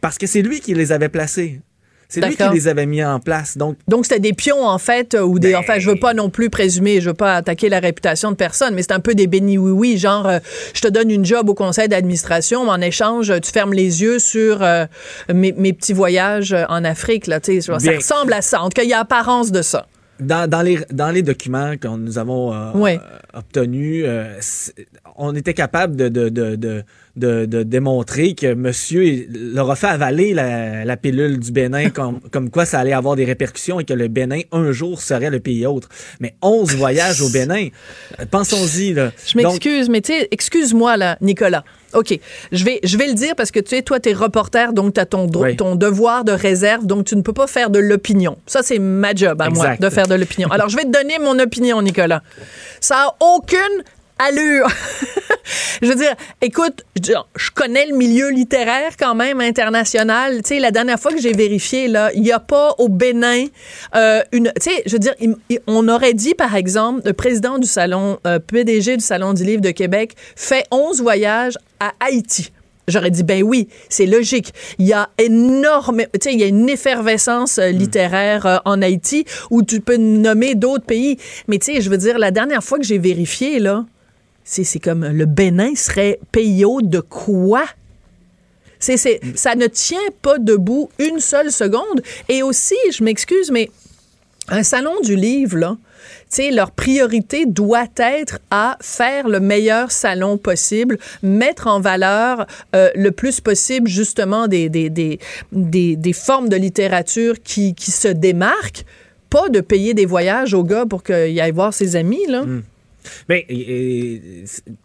Parce 0.00 0.16
que 0.18 0.26
c'est 0.26 0.42
lui 0.42 0.60
qui 0.60 0.72
les 0.74 0.90
avait 0.92 1.08
placés. 1.10 1.60
C'est 2.08 2.20
lui 2.24 2.36
qui 2.36 2.48
les 2.52 2.68
avait 2.68 2.86
mis 2.86 3.02
en 3.04 3.18
place. 3.20 3.56
Donc, 3.56 3.76
Donc, 3.88 4.04
c'était 4.06 4.20
des 4.20 4.32
pions, 4.32 4.66
en 4.66 4.78
fait, 4.78 5.14
euh, 5.14 5.22
ou 5.22 5.38
des. 5.38 5.52
Ben- 5.52 5.58
Enfin, 5.60 5.78
je 5.78 5.88
veux 5.90 5.96
pas 5.98 6.14
non 6.14 6.30
plus 6.30 6.50
présumer, 6.50 7.00
je 7.00 7.08
veux 7.10 7.14
pas 7.14 7.36
attaquer 7.36 7.68
la 7.68 7.80
réputation 7.80 8.30
de 8.30 8.36
personne, 8.36 8.74
mais 8.74 8.82
c'est 8.82 8.92
un 8.92 9.00
peu 9.00 9.14
des 9.14 9.26
bénis 9.26 9.58
oui-oui, 9.58 9.96
genre, 9.98 10.26
euh, 10.26 10.38
je 10.74 10.80
te 10.82 10.88
donne 10.88 11.10
une 11.10 11.24
job 11.24 11.48
au 11.48 11.54
conseil 11.54 11.88
d'administration, 11.88 12.64
mais 12.64 12.70
en 12.72 12.80
échange, 12.80 13.32
tu 13.40 13.50
fermes 13.50 13.72
les 13.72 14.02
yeux 14.02 14.18
sur 14.18 14.62
euh, 14.62 14.86
mes, 15.32 15.52
mes 15.52 15.72
petits 15.72 15.92
voyages 15.94 16.54
en 16.68 16.84
Afrique, 16.84 17.26
là, 17.26 17.40
tu 17.40 17.60
sais. 17.60 17.60
Ça 17.60 17.76
ressemble 17.76 18.32
à 18.32 18.42
ça. 18.42 18.60
En 18.60 18.64
tout 18.68 18.74
cas, 18.76 18.82
il 18.82 18.90
y 18.90 18.94
a 18.94 19.00
apparence 19.00 19.50
de 19.50 19.62
ça. 19.62 19.86
dans, 20.20 20.48
dans, 20.48 20.62
les, 20.62 20.78
dans 20.92 21.10
les 21.10 21.22
documents 21.22 21.76
que 21.76 21.88
nous 21.88 22.18
avons 22.18 22.52
euh, 22.52 22.96
obtenus, 23.32 24.04
on 25.16 25.34
était 25.34 25.54
capable 25.54 25.96
de, 25.96 26.08
de, 26.08 26.28
de, 26.28 26.56
de, 26.56 26.84
de, 27.16 27.46
de 27.46 27.62
démontrer 27.62 28.34
que 28.34 28.54
monsieur 28.54 29.26
leur 29.32 29.70
a 29.70 29.76
fait 29.76 29.86
avaler 29.86 30.34
la, 30.34 30.84
la 30.84 30.96
pilule 30.96 31.38
du 31.38 31.52
Bénin 31.52 31.90
comme, 31.94 32.20
comme 32.30 32.50
quoi 32.50 32.64
ça 32.64 32.80
allait 32.80 32.92
avoir 32.92 33.16
des 33.16 33.24
répercussions 33.24 33.78
et 33.80 33.84
que 33.84 33.92
le 33.94 34.08
Bénin, 34.08 34.40
un 34.52 34.72
jour, 34.72 35.00
serait 35.00 35.30
le 35.30 35.40
pays 35.40 35.66
autre. 35.66 35.88
Mais 36.20 36.34
11 36.42 36.74
voyages 36.76 37.22
au 37.22 37.28
Bénin, 37.28 37.68
pensons-y. 38.30 38.92
Là. 38.94 39.12
Je 39.26 39.36
m'excuse, 39.38 39.88
mais 39.88 40.00
tu 40.00 40.12
sais, 40.12 40.28
excuse-moi, 40.30 40.96
là, 40.96 41.16
Nicolas. 41.20 41.64
OK. 41.94 42.18
Je 42.50 42.64
vais, 42.64 42.80
je 42.82 42.96
vais 42.98 43.06
le 43.06 43.14
dire 43.14 43.36
parce 43.36 43.52
que 43.52 43.60
tu 43.60 43.76
sais, 43.76 43.82
toi, 43.82 44.00
tu 44.00 44.08
es 44.10 44.12
reporter, 44.12 44.72
donc 44.72 44.94
tu 44.94 45.00
as 45.00 45.06
ton, 45.06 45.28
Oui. 45.36 45.54
ton 45.56 45.76
devoir 45.76 46.24
de 46.24 46.32
réserve, 46.32 46.86
donc 46.86 47.04
tu 47.06 47.14
ne 47.14 47.22
peux 47.22 47.32
pas 47.32 47.46
faire 47.46 47.70
de 47.70 47.78
l'opinion. 47.78 48.36
Ça, 48.46 48.62
c'est 48.64 48.80
ma 48.80 49.14
job 49.14 49.40
à 49.40 49.48
moi, 49.50 49.76
de 49.76 49.88
faire 49.90 50.08
de 50.08 50.14
l'opinion. 50.16 50.48
Alors, 50.50 50.68
je 50.68 50.76
vais 50.76 50.82
te 50.82 50.90
donner 50.90 51.18
mon 51.20 51.38
opinion, 51.38 51.80
Nicolas. 51.82 52.22
Ça 52.80 52.96
a 52.96 53.16
aucune 53.24 53.58
allure. 54.18 54.68
je 55.82 55.88
veux 55.88 55.94
dire, 55.94 56.14
écoute, 56.40 56.84
je, 57.02 57.50
connais 57.54 57.86
le 57.86 57.96
milieu 57.96 58.30
littéraire 58.30 58.92
quand 58.98 59.14
même 59.14 59.40
international. 59.40 60.42
Tu 60.42 60.54
sais, 60.54 60.60
la 60.60 60.70
dernière 60.70 60.98
fois 60.98 61.12
que 61.12 61.20
j'ai 61.20 61.32
vérifié, 61.32 61.88
là, 61.88 62.10
il 62.14 62.22
n'y 62.22 62.32
a 62.32 62.40
pas 62.40 62.74
au 62.78 62.88
Bénin 62.88 63.46
euh, 63.94 64.22
une. 64.32 64.52
Tu 64.60 64.70
sais, 64.70 64.82
je 64.86 64.92
veux 64.92 64.98
dire, 64.98 65.14
on 65.66 65.88
aurait 65.88 66.14
dit, 66.14 66.34
par 66.34 66.54
exemple, 66.54 67.02
le 67.04 67.12
président 67.12 67.58
du 67.58 67.66
salon, 67.66 68.18
euh, 68.26 68.38
PDG 68.38 68.96
du 68.96 69.04
Salon 69.04 69.34
du 69.34 69.44
Livre 69.44 69.62
de 69.62 69.70
Québec, 69.70 70.14
fait 70.36 70.64
11 70.70 71.00
voyages 71.02 71.58
à 71.80 71.92
Haïti. 72.00 72.50
J'aurais 72.86 73.10
dit, 73.10 73.22
ben 73.22 73.42
oui, 73.42 73.68
c'est 73.88 74.06
logique. 74.06 74.52
Il 74.78 74.86
y 74.86 74.92
a 74.92 75.08
énorme, 75.16 76.02
tu 76.02 76.08
sais, 76.20 76.32
il 76.34 76.40
y 76.40 76.42
a 76.42 76.46
une 76.46 76.68
effervescence 76.68 77.58
euh, 77.58 77.70
littéraire 77.70 78.44
euh, 78.44 78.58
en 78.66 78.82
Haïti 78.82 79.24
où 79.50 79.62
tu 79.62 79.80
peux 79.80 79.96
nommer 79.96 80.54
d'autres 80.54 80.84
pays. 80.84 81.16
Mais 81.48 81.58
tu 81.58 81.72
sais, 81.72 81.80
je 81.80 81.88
veux 81.88 81.96
dire, 81.96 82.18
la 82.18 82.30
dernière 82.30 82.62
fois 82.62 82.78
que 82.78 82.84
j'ai 82.84 82.98
vérifié, 82.98 83.58
là, 83.58 83.86
c'est 84.44 84.78
comme 84.78 85.06
le 85.06 85.24
Bénin 85.26 85.74
serait 85.74 86.20
pays 86.30 86.64
hôte 86.64 86.88
de 86.88 87.00
quoi? 87.00 87.64
C'est, 88.78 88.98
ça 89.34 89.54
ne 89.54 89.66
tient 89.66 89.98
pas 90.20 90.38
debout 90.38 90.90
une 90.98 91.18
seule 91.18 91.50
seconde. 91.50 92.02
Et 92.28 92.42
aussi, 92.42 92.76
je 92.92 93.02
m'excuse, 93.02 93.50
mais 93.50 93.70
un 94.48 94.62
salon 94.62 95.00
du 95.02 95.16
livre, 95.16 95.56
là, 95.56 95.78
leur 96.52 96.70
priorité 96.70 97.46
doit 97.46 97.86
être 97.96 98.38
à 98.50 98.76
faire 98.80 99.28
le 99.28 99.40
meilleur 99.40 99.90
salon 99.90 100.36
possible, 100.36 100.98
mettre 101.22 101.66
en 101.66 101.80
valeur 101.80 102.46
euh, 102.74 102.90
le 102.94 103.10
plus 103.10 103.40
possible 103.40 103.88
justement 103.88 104.48
des, 104.48 104.68
des, 104.68 104.90
des, 104.90 105.18
des, 105.52 105.96
des 105.96 106.12
formes 106.12 106.48
de 106.48 106.56
littérature 106.56 107.36
qui, 107.42 107.74
qui 107.74 107.90
se 107.90 108.08
démarquent, 108.08 108.84
pas 109.30 109.48
de 109.48 109.60
payer 109.60 109.94
des 109.94 110.06
voyages 110.06 110.54
aux 110.54 110.64
gars 110.64 110.86
pour 110.86 111.02
qu'il 111.02 111.40
aille 111.40 111.52
voir 111.52 111.72
ses 111.72 111.96
amis, 111.96 112.26
là. 112.28 112.42
Ben, 112.42 112.62
et- 113.28 113.44
et 113.48 114.44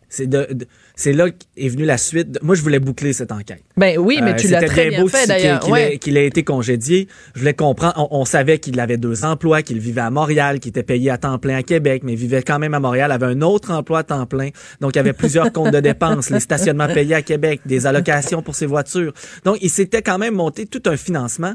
c'est- 0.09 0.27
de- 0.27 0.47
de- 0.53 0.65
c'est 0.95 1.13
là 1.13 1.27
qu'est 1.29 1.67
venue 1.69 1.85
la 1.85 1.97
suite. 1.97 2.31
de- 2.31 2.39
Moi, 2.41 2.55
je 2.55 2.61
voulais 2.61 2.79
boucler 2.79 3.13
cette 3.13 3.31
enquête. 3.31 3.63
Ben 3.77 3.97
oui, 3.97 4.19
mais 4.23 4.31
Euh, 4.31 4.35
tu 4.35 4.47
l'as 4.47 4.61
très 4.63 4.89
bien 4.89 5.01
beau 5.01 5.07
fait 5.07 5.27
d'ailleurs. 5.27 5.59
Qu'il 5.61 5.71
Ouais. 5.71 5.97
qu'il 5.99 6.17
été 6.17 6.43
congédié. 6.43 7.07
Je 7.35 7.39
voulais 7.39 7.53
comprendre. 7.53 7.93
On, 8.11 8.19
on 8.21 8.25
savait 8.25 8.59
qu'il 8.59 8.79
avait 8.79 8.97
deux 8.97 9.23
emplois, 9.23 9.61
qu'il 9.61 9.79
vivait 9.79 10.01
à 10.01 10.09
Montréal, 10.09 10.59
qu'il 10.59 10.69
était 10.69 10.83
payé 10.83 11.09
à 11.11 11.17
temps 11.17 11.37
plein 11.37 11.57
à 11.57 11.63
Québec, 11.63 12.01
mais 12.03 12.15
vivait 12.15 12.41
quand 12.43 12.59
même 12.59 12.73
à 12.73 12.79
Montréal, 12.79 13.11
avait 13.11 13.27
un 13.27 13.41
autre 13.41 13.71
emploi 13.71 13.99
à 13.99 14.03
temps 14.03 14.25
plein. 14.25 14.49
Donc, 14.81 14.93
il 14.95 14.97
y 14.97 14.99
avait 14.99 15.13
plusieurs 15.13 15.51
comptes 15.53 15.73
de 15.73 15.79
dépenses, 15.79 16.29
les 16.29 16.39
stationnements 16.39 16.87
payés 16.87 17.15
à 17.15 17.21
Québec, 17.21 17.61
des 17.65 17.85
allocations 17.87 18.41
pour 18.41 18.55
ses 18.55 18.65
voitures. 18.65 19.13
Donc, 19.45 19.57
il 19.61 19.69
s'était 19.69 20.01
quand 20.01 20.17
même 20.17 20.35
monté 20.35 20.65
tout 20.65 20.83
un 20.85 20.97
financement. 20.97 21.53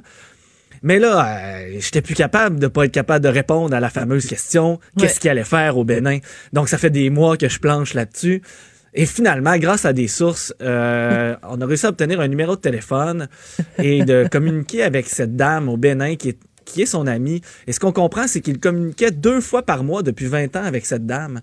Mais 0.82 0.98
là, 0.98 1.26
euh, 1.26 1.76
j'étais 1.78 2.02
plus 2.02 2.14
capable 2.14 2.58
de 2.58 2.66
pas 2.66 2.84
être 2.84 2.92
capable 2.92 3.24
de 3.24 3.30
répondre 3.30 3.74
à 3.74 3.80
la 3.80 3.90
fameuse 3.90 4.26
question 4.26 4.78
qu'est-ce 4.98 5.14
Ouais. 5.14 5.18
qu'il 5.20 5.30
allait 5.30 5.44
faire 5.44 5.76
au 5.78 5.84
Bénin. 5.84 6.18
Donc 6.52 6.68
ça 6.68 6.78
fait 6.78 6.90
des 6.90 7.10
mois 7.10 7.36
que 7.36 7.48
je 7.48 7.58
planche 7.58 7.94
là-dessus. 7.94 8.42
Et 8.96 9.06
finalement, 9.06 9.56
grâce 9.58 9.84
à 9.86 9.92
des 9.92 10.06
sources, 10.06 10.54
euh, 10.62 11.34
on 11.42 11.60
a 11.60 11.66
réussi 11.66 11.84
à 11.86 11.88
obtenir 11.88 12.20
un 12.20 12.28
numéro 12.28 12.54
de 12.54 12.60
téléphone 12.60 13.28
et 13.78 14.04
de 14.04 14.28
communiquer 14.30 14.82
avec 14.84 15.08
cette 15.08 15.34
dame 15.34 15.68
au 15.68 15.76
Bénin 15.76 16.16
qui 16.16 16.30
est 16.30 16.38
qui 16.64 16.80
est 16.80 16.86
son 16.86 17.06
amie. 17.06 17.42
Et 17.66 17.72
ce 17.72 17.78
qu'on 17.80 17.92
comprend, 17.92 18.26
c'est 18.26 18.40
qu'il 18.40 18.58
communiquait 18.58 19.10
deux 19.10 19.42
fois 19.42 19.62
par 19.66 19.84
mois 19.84 20.02
depuis 20.02 20.24
20 20.24 20.56
ans 20.56 20.64
avec 20.64 20.86
cette 20.86 21.04
dame. 21.04 21.42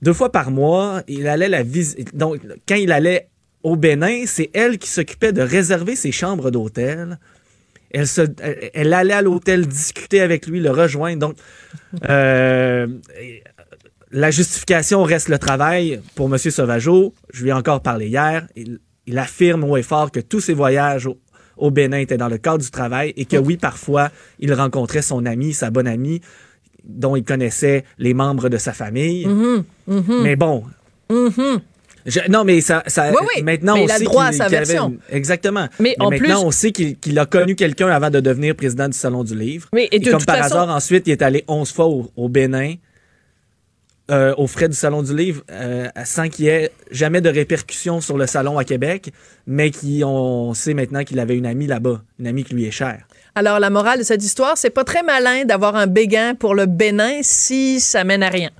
Deux 0.00 0.14
fois 0.14 0.32
par 0.32 0.50
mois, 0.50 1.02
il 1.08 1.26
allait 1.28 1.50
la 1.50 1.62
visiter. 1.62 2.06
Donc, 2.14 2.40
quand 2.66 2.76
il 2.76 2.90
allait 2.90 3.28
au 3.62 3.76
Bénin, 3.76 4.22
c'est 4.26 4.48
elle 4.54 4.78
qui 4.78 4.88
s'occupait 4.88 5.32
de 5.34 5.42
réserver 5.42 5.94
ses 5.94 6.10
chambres 6.10 6.50
d'hôtel. 6.50 7.18
Elle, 7.92 8.06
se, 8.06 8.22
elle, 8.40 8.70
elle 8.74 8.92
allait 8.92 9.14
à 9.14 9.22
l'hôtel 9.22 9.66
discuter 9.66 10.20
avec 10.20 10.46
lui, 10.46 10.60
le 10.60 10.70
rejoindre. 10.70 11.18
Donc, 11.18 11.36
euh, 12.08 12.86
la 14.10 14.30
justification 14.30 15.02
reste 15.02 15.28
le 15.28 15.38
travail 15.38 16.00
pour 16.14 16.26
M. 16.32 16.38
Sauvageau. 16.38 17.14
Je 17.32 17.42
lui 17.42 17.50
ai 17.50 17.52
encore 17.52 17.82
parlé 17.82 18.08
hier. 18.08 18.46
Il, 18.56 18.78
il 19.06 19.18
affirme 19.18 19.64
haut 19.64 19.76
et 19.76 19.82
fort 19.82 20.10
que 20.10 20.20
tous 20.20 20.40
ses 20.40 20.54
voyages 20.54 21.06
au, 21.06 21.18
au 21.56 21.70
Bénin 21.70 21.98
étaient 21.98 22.16
dans 22.16 22.28
le 22.28 22.38
cadre 22.38 22.62
du 22.64 22.70
travail 22.70 23.12
et 23.16 23.24
que 23.24 23.36
oui, 23.36 23.56
parfois, 23.56 24.10
il 24.38 24.52
rencontrait 24.54 25.02
son 25.02 25.26
ami, 25.26 25.52
sa 25.52 25.70
bonne 25.70 25.86
amie, 25.86 26.20
dont 26.84 27.14
il 27.16 27.24
connaissait 27.24 27.84
les 27.98 28.14
membres 28.14 28.48
de 28.48 28.58
sa 28.58 28.72
famille. 28.72 29.26
Mais 29.86 30.36
bon. 30.36 30.64
Je- 32.06 32.20
non, 32.30 32.44
mais 32.44 32.60
ça, 32.60 32.82
ça 32.86 33.10
Oui, 33.10 33.16
oui, 33.36 33.42
maintenant 33.42 33.74
mais 33.74 33.82
on 33.82 33.84
il 33.86 33.90
a 33.90 33.98
sait 33.98 34.04
droit 34.04 34.24
à 34.24 34.32
sa 34.32 34.44
avait 34.46 34.56
version. 34.58 34.96
exactement. 35.10 35.68
Mais 35.78 35.94
en 36.00 36.10
maintenant, 36.10 36.40
plus- 36.40 36.46
on 36.46 36.50
sait 36.50 36.72
qu'il 36.72 37.18
a 37.18 37.26
connu 37.26 37.54
quelqu'un 37.54 37.88
avant 37.88 38.10
de 38.10 38.20
devenir 38.20 38.54
président 38.56 38.88
du 38.88 38.96
Salon 38.96 39.22
du 39.24 39.34
Livre. 39.36 39.68
Oui, 39.72 39.88
et 39.92 39.98
de 39.98 40.10
comme 40.10 40.18
toute 40.20 40.26
par 40.26 40.36
façon- 40.38 40.54
hasard, 40.56 40.68
ensuite, 40.74 41.06
il 41.06 41.12
est 41.12 41.22
allé 41.22 41.44
11 41.48 41.70
fois 41.72 41.86
au, 41.86 42.10
au 42.16 42.28
Bénin, 42.28 42.74
euh, 44.10 44.34
aux 44.36 44.46
frais 44.48 44.68
du 44.68 44.74
Salon 44.76 45.02
du 45.02 45.14
Livre, 45.16 45.42
euh, 45.50 45.88
sans 46.04 46.28
qu'il 46.28 46.46
y 46.46 46.48
ait 46.48 46.70
jamais 46.90 47.20
de 47.20 47.28
répercussions 47.30 48.00
sur 48.00 48.18
le 48.18 48.26
salon 48.26 48.58
à 48.58 48.64
Québec, 48.64 49.12
mais 49.46 49.70
qui 49.70 50.02
on 50.04 50.54
sait 50.54 50.74
maintenant 50.74 51.04
qu'il 51.04 51.18
avait 51.20 51.36
une 51.36 51.46
amie 51.46 51.66
là-bas, 51.68 52.02
une 52.18 52.26
amie 52.26 52.44
qui 52.44 52.54
lui 52.54 52.66
est 52.66 52.70
chère. 52.72 53.06
Alors, 53.34 53.60
la 53.60 53.70
morale 53.70 53.98
de 54.00 54.04
cette 54.04 54.22
histoire, 54.22 54.58
c'est 54.58 54.70
pas 54.70 54.84
très 54.84 55.02
malin 55.02 55.44
d'avoir 55.44 55.76
un 55.76 55.86
béguin 55.86 56.34
pour 56.34 56.54
le 56.54 56.66
Bénin 56.66 57.20
si 57.22 57.80
ça 57.80 58.04
mène 58.04 58.22
à 58.22 58.28
rien. 58.28 58.50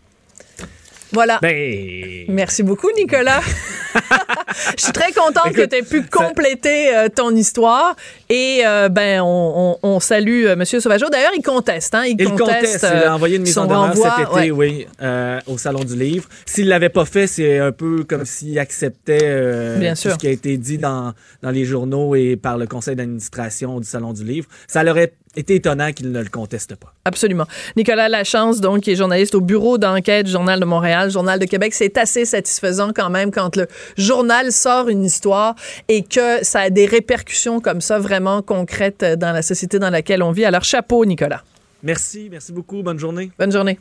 Voilà. 1.13 1.39
Ben, 1.43 2.25
Merci 2.29 2.63
beaucoup, 2.63 2.89
Nicolas. 2.97 3.41
Je 4.79 4.85
suis 4.85 4.93
très 4.93 5.13
contente 5.13 5.53
que 5.53 5.67
tu 5.67 5.77
aies 5.77 5.83
pu 5.83 6.03
compléter 6.03 6.95
euh, 6.97 7.09
ton 7.15 7.35
histoire. 7.35 7.95
Et 8.31 8.63
euh, 8.65 8.89
ben, 8.89 9.21
on, 9.21 9.79
on, 9.83 9.89
on 9.89 10.01
salue 10.01 10.47
euh, 10.47 10.53
M. 10.53 10.65
Sauvageau. 10.65 11.09
D'ailleurs, 11.11 11.33
il 11.37 11.43
conteste. 11.43 11.95
Hein, 11.95 12.05
il, 12.07 12.17
Il 12.19 12.29
conteste. 12.31 12.41
conteste, 12.81 12.87
il 12.91 13.05
a 13.05 13.15
envoyé 13.15 13.37
une 13.37 13.43
mise 13.43 13.59
en 13.59 13.67
demeure 13.67 13.95
cet 13.95 14.29
été, 14.29 14.33
Ouais. 14.33 14.51
oui, 14.51 14.87
euh, 15.03 15.39
au 15.47 15.59
Salon 15.59 15.85
du 15.85 15.95
Livre. 15.97 16.29
S'il 16.47 16.69
l'avait 16.69 16.89
pas 16.89 17.05
fait, 17.05 17.27
c'est 17.27 17.59
un 17.59 17.73
peu 17.73 18.05
comme 18.05 18.25
s'il 18.25 18.59
acceptait 18.59 19.19
euh, 19.23 19.79
Bien 19.79 19.93
tout 19.95 20.01
sûr. 20.01 20.13
ce 20.13 20.17
qui 20.17 20.27
a 20.27 20.31
été 20.31 20.57
dit 20.57 20.79
dans, 20.79 21.13
dans 21.43 21.51
les 21.51 21.65
journaux 21.65 22.15
et 22.15 22.37
par 22.37 22.57
le 22.57 22.67
conseil 22.67 22.97
d'administration 22.97 23.79
du 23.81 23.87
Salon 23.87 24.13
du 24.13 24.25
Livre. 24.25 24.47
Ça 24.67 24.83
leur 24.83 24.95
aurait 24.95 25.13
été 25.37 25.55
étonnant 25.57 25.93
qu'il 25.93 26.13
ne 26.13 26.23
le 26.23 26.29
conteste 26.29 26.77
pas. 26.77 26.93
Absolument. 27.05 27.47
Nicolas 27.77 28.09
Lachance, 28.09 28.61
donc, 28.61 28.81
qui 28.81 28.91
est 28.93 28.97
journaliste 28.97 29.35
au 29.35 29.41
bureau 29.41 29.79
d'enquête 29.79 30.27
du 30.27 30.33
Journal 30.33 30.61
de 30.61 30.65
Montréal, 30.65 31.11
Journal 31.11 31.39
de 31.39 31.47
Québec, 31.47 31.75
c'est 31.75 31.97
assez 31.99 32.25
satisfaisant 32.25 32.93
quand 32.95 33.11
même 33.11 33.31
quand 33.31 33.57
le 33.57 33.67
journal 33.97 34.53
sort 34.53 34.89
une 34.89 35.05
histoire 35.05 35.55
et 35.89 36.03
que 36.03 36.45
ça 36.45 36.61
a 36.61 36.71
des 36.71 36.87
répercussions 36.87 37.61
comme 37.61 37.81
ça 37.81 37.99
vraiment 37.99 38.43
concrètes 38.43 39.05
dans 39.05 39.33
la 39.33 39.43
société 39.43 39.79
dans 39.79 39.91
laquelle 39.91 40.23
on 40.23 40.33
vit. 40.33 40.45
Alors, 40.45 40.65
chapeau, 40.65 41.05
Nicolas. 41.05 41.43
Merci, 41.83 42.29
merci 42.31 42.53
beaucoup. 42.53 42.83
Bonne 42.83 42.99
journée. 42.99 43.31
Bonne 43.39 43.53
journée. 43.53 43.79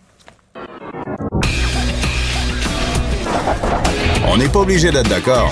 On 4.27 4.37
n'est 4.37 4.49
pas 4.49 4.59
obligé 4.59 4.91
d'être 4.91 5.09
d'accord, 5.09 5.51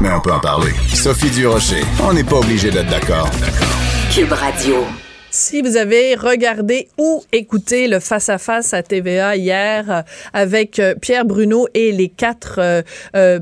mais 0.00 0.10
on 0.10 0.20
peut 0.20 0.32
en 0.32 0.40
parler. 0.40 0.72
Sophie 0.94 1.30
Durocher, 1.30 1.82
on 2.02 2.12
n'est 2.12 2.24
pas 2.24 2.36
obligé 2.36 2.70
d'être 2.70 2.90
d'accord. 2.90 3.30
Cube 4.10 4.32
Radio. 4.32 4.84
Si 5.30 5.60
vous 5.60 5.76
avez 5.76 6.14
regardé 6.14 6.88
ou 6.96 7.22
écouté 7.32 7.86
le 7.86 8.00
face-à-face 8.00 8.72
à 8.72 8.82
TVA 8.82 9.36
hier 9.36 9.90
euh, 9.90 10.02
avec 10.32 10.78
euh, 10.78 10.94
Pierre 10.94 11.26
Bruno 11.26 11.68
et 11.74 11.92
les 11.92 12.08
quatre 12.08 12.58
euh, 13.14 13.40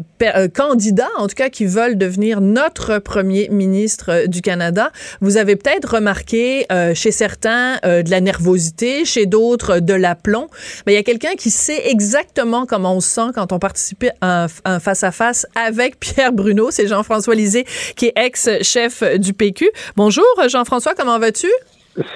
candidats, 0.52 1.08
en 1.16 1.28
tout 1.28 1.36
cas, 1.36 1.48
qui 1.48 1.64
veulent 1.64 1.96
devenir 1.96 2.40
notre 2.40 2.98
premier 2.98 3.48
ministre 3.50 4.26
du 4.26 4.42
Canada, 4.42 4.90
vous 5.20 5.36
avez 5.36 5.54
peut-être 5.54 5.94
remarqué 5.94 6.66
chez 6.94 7.12
certains 7.12 7.78
de 7.84 8.10
la 8.10 8.20
nervosité, 8.20 9.04
chez 9.04 9.26
d'autres 9.26 9.78
de 9.78 9.94
l'aplomb. 9.94 10.48
Mais 10.86 10.94
il 10.94 10.96
y 10.96 10.98
a 10.98 11.02
quelqu'un 11.02 11.34
qui 11.36 11.50
sait 11.50 11.88
exactement 11.88 12.66
comment 12.66 12.96
on 12.96 13.00
se 13.00 13.08
sent 13.08 13.30
quand 13.34 13.52
on 13.52 13.58
participe 13.58 14.06
à 14.20 14.44
un, 14.44 14.46
un 14.64 14.80
face-à-face 14.80 15.46
avec 15.54 16.00
Pierre 16.00 16.32
Bruno. 16.32 16.70
C'est 16.70 16.86
Jean-François 16.86 17.34
Lisée, 17.34 17.66
qui 17.94 18.06
est 18.06 18.14
ex-chef 18.16 19.02
du 19.18 19.34
PQ. 19.34 19.70
Bonjour, 19.96 20.24
Jean-François, 20.48 20.94
comment 20.94 21.18
vas-tu? 21.18 21.48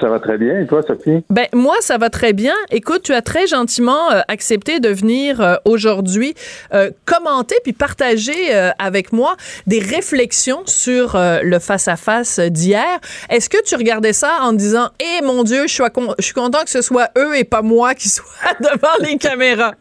Ça 0.00 0.08
va 0.08 0.18
très 0.20 0.36
bien. 0.38 0.60
Et 0.60 0.66
toi, 0.66 0.82
Sophie? 0.82 1.24
Ben 1.30 1.46
moi 1.54 1.74
ça 1.80 1.96
va 1.98 2.10
très 2.10 2.32
bien. 2.32 2.54
Écoute, 2.70 3.02
tu 3.02 3.12
as 3.12 3.22
très 3.22 3.46
gentiment 3.46 4.12
euh, 4.12 4.20
accepté 4.28 4.78
de 4.80 4.88
venir 4.90 5.40
euh, 5.40 5.54
aujourd'hui 5.64 6.34
euh, 6.74 6.90
commenter 7.06 7.56
puis 7.62 7.72
partager 7.72 8.54
euh, 8.54 8.70
avec 8.78 9.12
moi 9.12 9.36
des 9.66 9.78
réflexions 9.78 10.62
sur 10.66 11.16
euh, 11.16 11.40
le 11.42 11.58
face 11.58 11.88
à 11.88 11.96
face 11.96 12.38
d'hier. 12.40 12.84
Est-ce 13.30 13.48
que 13.48 13.62
tu 13.64 13.74
regardais 13.74 14.12
ça 14.12 14.38
en 14.42 14.52
disant 14.52 14.88
"Eh 15.00 15.24
mon 15.24 15.44
dieu, 15.44 15.62
je 15.66 15.72
suis 15.72 15.82
con- 15.92 16.14
je 16.18 16.24
suis 16.24 16.34
content 16.34 16.62
que 16.64 16.70
ce 16.70 16.82
soit 16.82 17.08
eux 17.16 17.36
et 17.38 17.44
pas 17.44 17.62
moi 17.62 17.94
qui 17.94 18.08
soit 18.08 18.26
devant 18.60 18.96
les 19.00 19.16
caméras." 19.16 19.74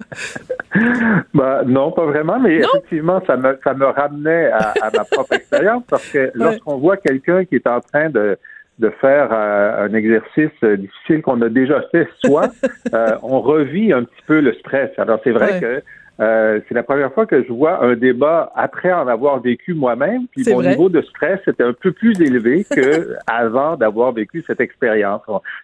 Ben, 1.33 1.63
non, 1.65 1.91
pas 1.91 2.05
vraiment, 2.05 2.39
mais 2.39 2.55
effectivement, 2.57 3.21
ça 3.25 3.35
me, 3.37 3.59
ça 3.63 3.73
me 3.73 3.85
ramenait 3.87 4.51
à, 4.51 4.73
à 4.81 4.89
ma 4.95 5.03
propre 5.03 5.33
expérience 5.33 5.83
parce 5.89 6.05
que 6.07 6.31
lorsqu'on 6.35 6.77
voit 6.77 6.97
quelqu'un 6.97 7.43
qui 7.45 7.55
est 7.55 7.67
en 7.67 7.81
train 7.81 8.09
de, 8.09 8.37
de 8.79 8.89
faire 9.01 9.29
euh, 9.31 9.85
un 9.85 9.93
exercice 9.93 10.49
euh, 10.63 10.77
difficile 10.77 11.21
qu'on 11.21 11.41
a 11.41 11.49
déjà 11.49 11.81
fait 11.91 12.07
soi, 12.23 12.47
euh, 12.93 13.15
on 13.23 13.41
revit 13.41 13.91
un 13.93 14.03
petit 14.05 14.21
peu 14.25 14.39
le 14.39 14.53
stress. 14.53 14.89
Alors, 14.97 15.19
c'est 15.23 15.31
vrai 15.31 15.53
Ouais. 15.53 15.59
que 15.59 15.83
euh, 16.19 16.59
c'est 16.67 16.75
la 16.75 16.83
première 16.83 17.13
fois 17.13 17.25
que 17.25 17.43
je 17.43 17.51
vois 17.53 17.83
un 17.83 17.95
débat 17.95 18.51
après 18.55 18.91
en 18.91 19.07
avoir 19.07 19.39
vécu 19.41 19.73
moi-même, 19.73 20.27
puis 20.31 20.43
mon 20.49 20.57
vrai. 20.57 20.69
niveau 20.71 20.89
de 20.89 21.01
stress 21.01 21.39
était 21.47 21.63
un 21.63 21.73
peu 21.73 21.91
plus 21.91 22.19
élevé 22.21 22.65
que 22.75 23.15
avant 23.27 23.77
d'avoir 23.77 24.11
vécu 24.11 24.43
cette 24.45 24.59
expérience. 24.61 25.21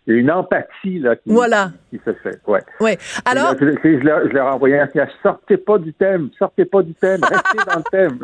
Il 0.08 0.14
y 0.14 0.18
a 0.18 0.20
une 0.20 0.32
empathie 0.32 1.00
là 1.00 1.16
qui, 1.16 1.24
Voilà. 1.28 1.72
qui 1.90 2.00
se 2.06 2.14
fait. 2.24 2.40
Ouais. 2.48 2.62
Ouais. 2.80 2.98
Alors 3.26 3.56
je, 3.60 3.66
je- 3.66 4.00
je 4.00 4.04
leur, 4.06 4.28
je 4.28 4.34
leur 4.34 4.56
envoyais 4.56 4.80
un 4.80 4.86
message 4.86 5.10
sortez 5.22 5.58
pas 5.58 5.78
du 5.78 5.94
thème, 5.94 6.30
sortez 6.40 6.66
pas 6.66 6.82
du 6.82 6.94
thème, 6.94 7.20
restez 7.30 7.58
dans 7.70 7.78
le 7.78 7.84
thème. 7.92 8.20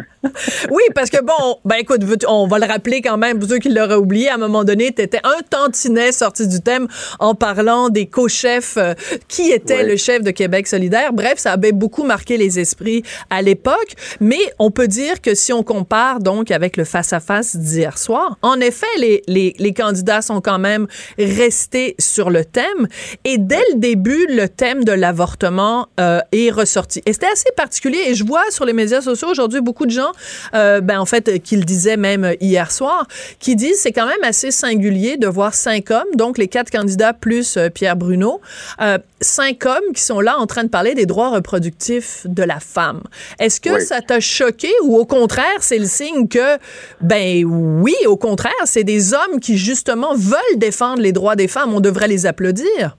Oui, 0.69 0.83
parce 0.95 1.09
que 1.09 1.21
bon, 1.23 1.57
ben 1.65 1.75
écoute, 1.79 2.01
on 2.27 2.47
va 2.47 2.59
le 2.59 2.65
rappeler 2.65 3.01
quand 3.01 3.17
même, 3.17 3.39
pour 3.39 3.49
ceux 3.49 3.57
qui 3.59 3.73
l'auraient 3.73 3.95
oublié, 3.95 4.29
à 4.29 4.35
un 4.35 4.37
moment 4.37 4.63
donné, 4.63 4.91
tu 4.93 5.01
étais 5.01 5.19
un 5.23 5.41
tantinet 5.49 6.11
sorti 6.11 6.47
du 6.47 6.61
thème 6.61 6.87
en 7.19 7.35
parlant 7.35 7.89
des 7.89 8.07
co-chefs, 8.07 8.77
euh, 8.77 8.93
qui 9.27 9.51
était 9.51 9.71
Ouais. 9.77 9.87
le 9.89 9.95
chef 9.97 10.21
de 10.23 10.31
Québec 10.31 10.67
solidaire. 10.67 11.13
Bref, 11.13 11.35
ça 11.37 11.53
avait 11.53 11.71
beaucoup 11.71 12.03
marqué 12.03 12.20
les 12.29 12.59
esprits 12.59 13.03
à 13.29 13.41
l'époque, 13.41 13.93
mais 14.19 14.39
on 14.59 14.71
peut 14.71 14.87
dire 14.87 15.21
que 15.21 15.35
si 15.35 15.53
on 15.53 15.63
compare 15.63 16.19
donc 16.19 16.51
avec 16.51 16.77
le 16.77 16.83
face-à-face 16.83 17.55
d'hier 17.55 17.97
soir, 17.97 18.37
en 18.41 18.59
effet, 18.59 18.85
les, 18.97 19.23
les, 19.27 19.73
candidats 19.73 20.21
sont 20.21 20.41
quand 20.41 20.59
même 20.59 20.87
restés 21.17 21.95
sur 21.97 22.29
le 22.29 22.43
thème, 22.43 22.87
et 23.23 23.37
dès 23.37 23.63
le 23.73 23.79
début, 23.79 24.27
le 24.27 24.49
thème 24.49 24.83
de 24.83 24.91
l'avortement 24.91 25.87
euh, 25.99 26.19
est 26.31 26.51
ressorti. 26.51 27.01
Et 27.05 27.13
c'était 27.13 27.31
assez 27.31 27.51
particulier, 27.55 27.99
et 28.07 28.15
je 28.15 28.25
vois 28.25 28.43
sur 28.49 28.65
les 28.65 28.73
médias 28.73 29.01
sociaux 29.01 29.29
aujourd'hui 29.29 29.61
beaucoup 29.61 29.85
de 29.85 29.91
gens, 29.91 30.11
euh, 30.53 30.81
ben 30.81 30.99
en 30.99 31.05
fait, 31.05 31.29
euh, 31.29 31.37
qui 31.37 31.55
le 31.55 31.63
disaient 31.63 31.97
même 31.97 32.35
hier 32.41 32.71
soir, 32.71 33.07
qui 33.39 33.55
disent 33.55 33.79
c'est 33.79 33.91
quand 33.91 34.07
même 34.07 34.23
assez 34.23 34.51
singulier 34.51 35.17
de 35.17 35.27
voir 35.27 35.53
cinq 35.53 35.91
hommes, 35.91 36.15
donc 36.15 36.37
les 36.37 36.47
quatre 36.47 36.69
candidats 36.69 37.13
plus 37.13 37.57
euh, 37.57 37.69
Pierre 37.69 37.95
Bruno, 37.95 38.41
euh, 38.81 38.97
cinq 39.21 39.65
hommes 39.65 39.93
qui 39.93 40.01
sont 40.01 40.19
là 40.19 40.37
en 40.39 40.45
train 40.47 40.63
de 40.63 40.69
parler 40.69 40.93
des 40.95 41.05
droits 41.05 41.29
reproductifs 41.29 42.25
de 42.27 42.43
la 42.43 42.59
femme. 42.59 43.01
Est-ce 43.39 43.61
que 43.61 43.69
Oui. 43.75 43.81
ça 43.81 44.01
t'a 44.01 44.19
choqué 44.19 44.69
ou 44.83 44.97
au 44.97 45.05
contraire, 45.05 45.59
c'est 45.59 45.77
le 45.79 45.85
signe 45.85 46.27
que, 46.27 46.57
ben 47.01 47.43
oui, 47.45 47.93
au 48.07 48.17
contraire, 48.17 48.51
c'est 48.65 48.83
des 48.83 49.13
hommes 49.13 49.39
qui 49.39 49.57
justement 49.57 50.13
veulent 50.15 50.57
défendre 50.57 51.01
les 51.01 51.11
droits 51.11 51.35
des 51.35 51.47
femmes. 51.47 51.73
On 51.73 51.81
devrait 51.81 52.07
les 52.07 52.25
applaudir. 52.25 52.97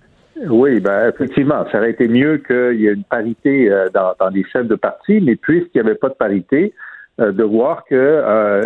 Oui, 0.49 0.81
ben 0.81 1.09
effectivement, 1.15 1.65
ça 1.71 1.79
aurait 1.79 1.91
été 1.91 2.09
mieux 2.09 2.39
qu'il 2.47 2.81
y 2.81 2.87
ait 2.87 2.93
une 2.95 3.05
parité 3.05 3.71
euh, 3.71 3.89
dans, 3.93 4.15
dans 4.19 4.29
les 4.29 4.45
chefs 4.53 4.67
de 4.67 4.75
parti, 4.75 5.21
mais 5.21 5.37
puisqu'il 5.37 5.81
n'y 5.83 5.87
avait 5.89 5.95
pas 5.99 6.09
de 6.09 6.15
parité, 6.15 6.73
euh, 7.21 7.31
de 7.31 7.45
voir 7.45 7.85
que 7.85 7.95
euh, 7.95 8.63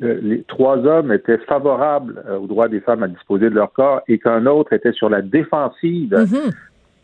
les 0.00 0.42
trois 0.48 0.78
hommes 0.78 1.12
étaient 1.12 1.38
favorables 1.46 2.24
aux 2.42 2.46
droits 2.46 2.68
des 2.68 2.80
femmes 2.80 3.02
à 3.02 3.08
disposer 3.08 3.50
de 3.50 3.54
leur 3.54 3.70
corps 3.72 4.00
et 4.08 4.18
qu'un 4.18 4.46
autre 4.46 4.72
était 4.72 4.92
sur 4.92 5.10
la 5.10 5.20
défensive, 5.22 6.14
Mhm. 6.16 6.50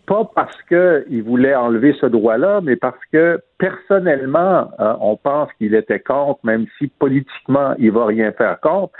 Pas 0.06 0.30
parce 0.34 0.56
qu'il 0.68 1.22
voulait 1.22 1.54
enlever 1.54 1.94
ce 2.00 2.06
droit-là, 2.06 2.60
mais 2.62 2.76
parce 2.76 2.98
que 3.12 3.40
personnellement, 3.58 4.70
euh, 4.80 4.94
on 5.00 5.16
pense 5.16 5.52
qu'il 5.58 5.74
était 5.74 6.00
contre, 6.00 6.40
même 6.44 6.66
si 6.78 6.86
politiquement, 6.86 7.74
il 7.78 7.90
va 7.90 8.06
rien 8.06 8.32
faire 8.32 8.60
contre. 8.60 8.92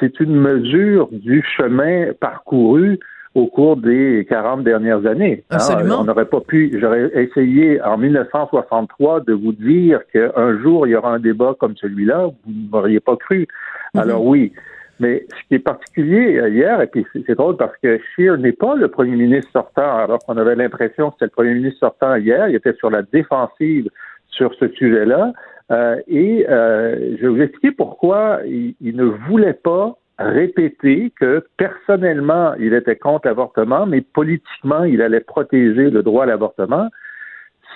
C'est 0.00 0.20
une 0.20 0.36
mesure 0.36 1.08
du 1.12 1.44
chemin 1.56 2.12
parcouru 2.20 2.98
au 3.34 3.46
cours 3.46 3.76
des 3.76 4.26
40 4.28 4.64
dernières 4.64 5.06
années. 5.06 5.44
hein. 5.50 5.56
Absolument. 5.56 6.00
On 6.00 6.04
n'aurait 6.04 6.24
pas 6.24 6.40
pu, 6.40 6.76
j'aurais 6.80 7.10
essayé 7.14 7.80
en 7.82 7.98
1963 7.98 9.20
de 9.20 9.32
vous 9.32 9.52
dire 9.52 10.00
qu'un 10.12 10.58
jour 10.60 10.86
il 10.86 10.90
y 10.90 10.96
aura 10.96 11.12
un 11.12 11.20
débat 11.20 11.54
comme 11.58 11.76
celui-là, 11.76 12.26
vous 12.26 12.52
ne 12.52 12.70
m'auriez 12.70 13.00
pas 13.00 13.16
cru. 13.16 13.46
Alors 13.94 14.24
oui, 14.24 14.52
mais 15.00 15.26
ce 15.30 15.48
qui 15.48 15.54
est 15.54 15.58
particulier 15.58 16.38
euh, 16.38 16.48
hier, 16.48 16.80
et 16.80 16.86
puis 16.86 17.06
c'est 17.26 17.34
drôle 17.34 17.56
parce 17.56 17.76
que 17.82 17.98
Scheer 17.98 18.38
n'est 18.38 18.52
pas 18.52 18.74
le 18.74 18.88
premier 18.88 19.16
ministre 19.16 19.50
sortant, 19.52 19.98
alors 19.98 20.18
qu'on 20.20 20.36
avait 20.36 20.56
l'impression 20.56 21.10
que 21.10 21.14
c'était 21.14 21.26
le 21.26 21.30
premier 21.30 21.54
ministre 21.54 21.80
sortant 21.80 22.16
hier, 22.16 22.48
il 22.48 22.56
était 22.56 22.74
sur 22.74 22.90
la 22.90 23.02
défensive 23.02 23.88
sur 24.28 24.54
ce 24.54 24.68
sujet-là. 24.68 25.32
Euh, 25.70 25.96
et 26.06 26.46
euh, 26.48 27.16
je 27.16 27.22
vais 27.22 27.28
vous 27.28 27.42
expliquer 27.42 27.72
pourquoi 27.72 28.40
il 28.46 28.74
ne 28.96 29.04
voulait 29.04 29.52
pas 29.52 29.96
répéter 30.18 31.12
que 31.18 31.44
personnellement, 31.56 32.54
il 32.58 32.74
était 32.74 32.96
contre 32.96 33.28
l'avortement, 33.28 33.86
mais 33.86 34.00
politiquement, 34.00 34.84
il 34.84 35.00
allait 35.00 35.20
protéger 35.20 35.90
le 35.90 36.02
droit 36.02 36.24
à 36.24 36.26
l'avortement. 36.26 36.88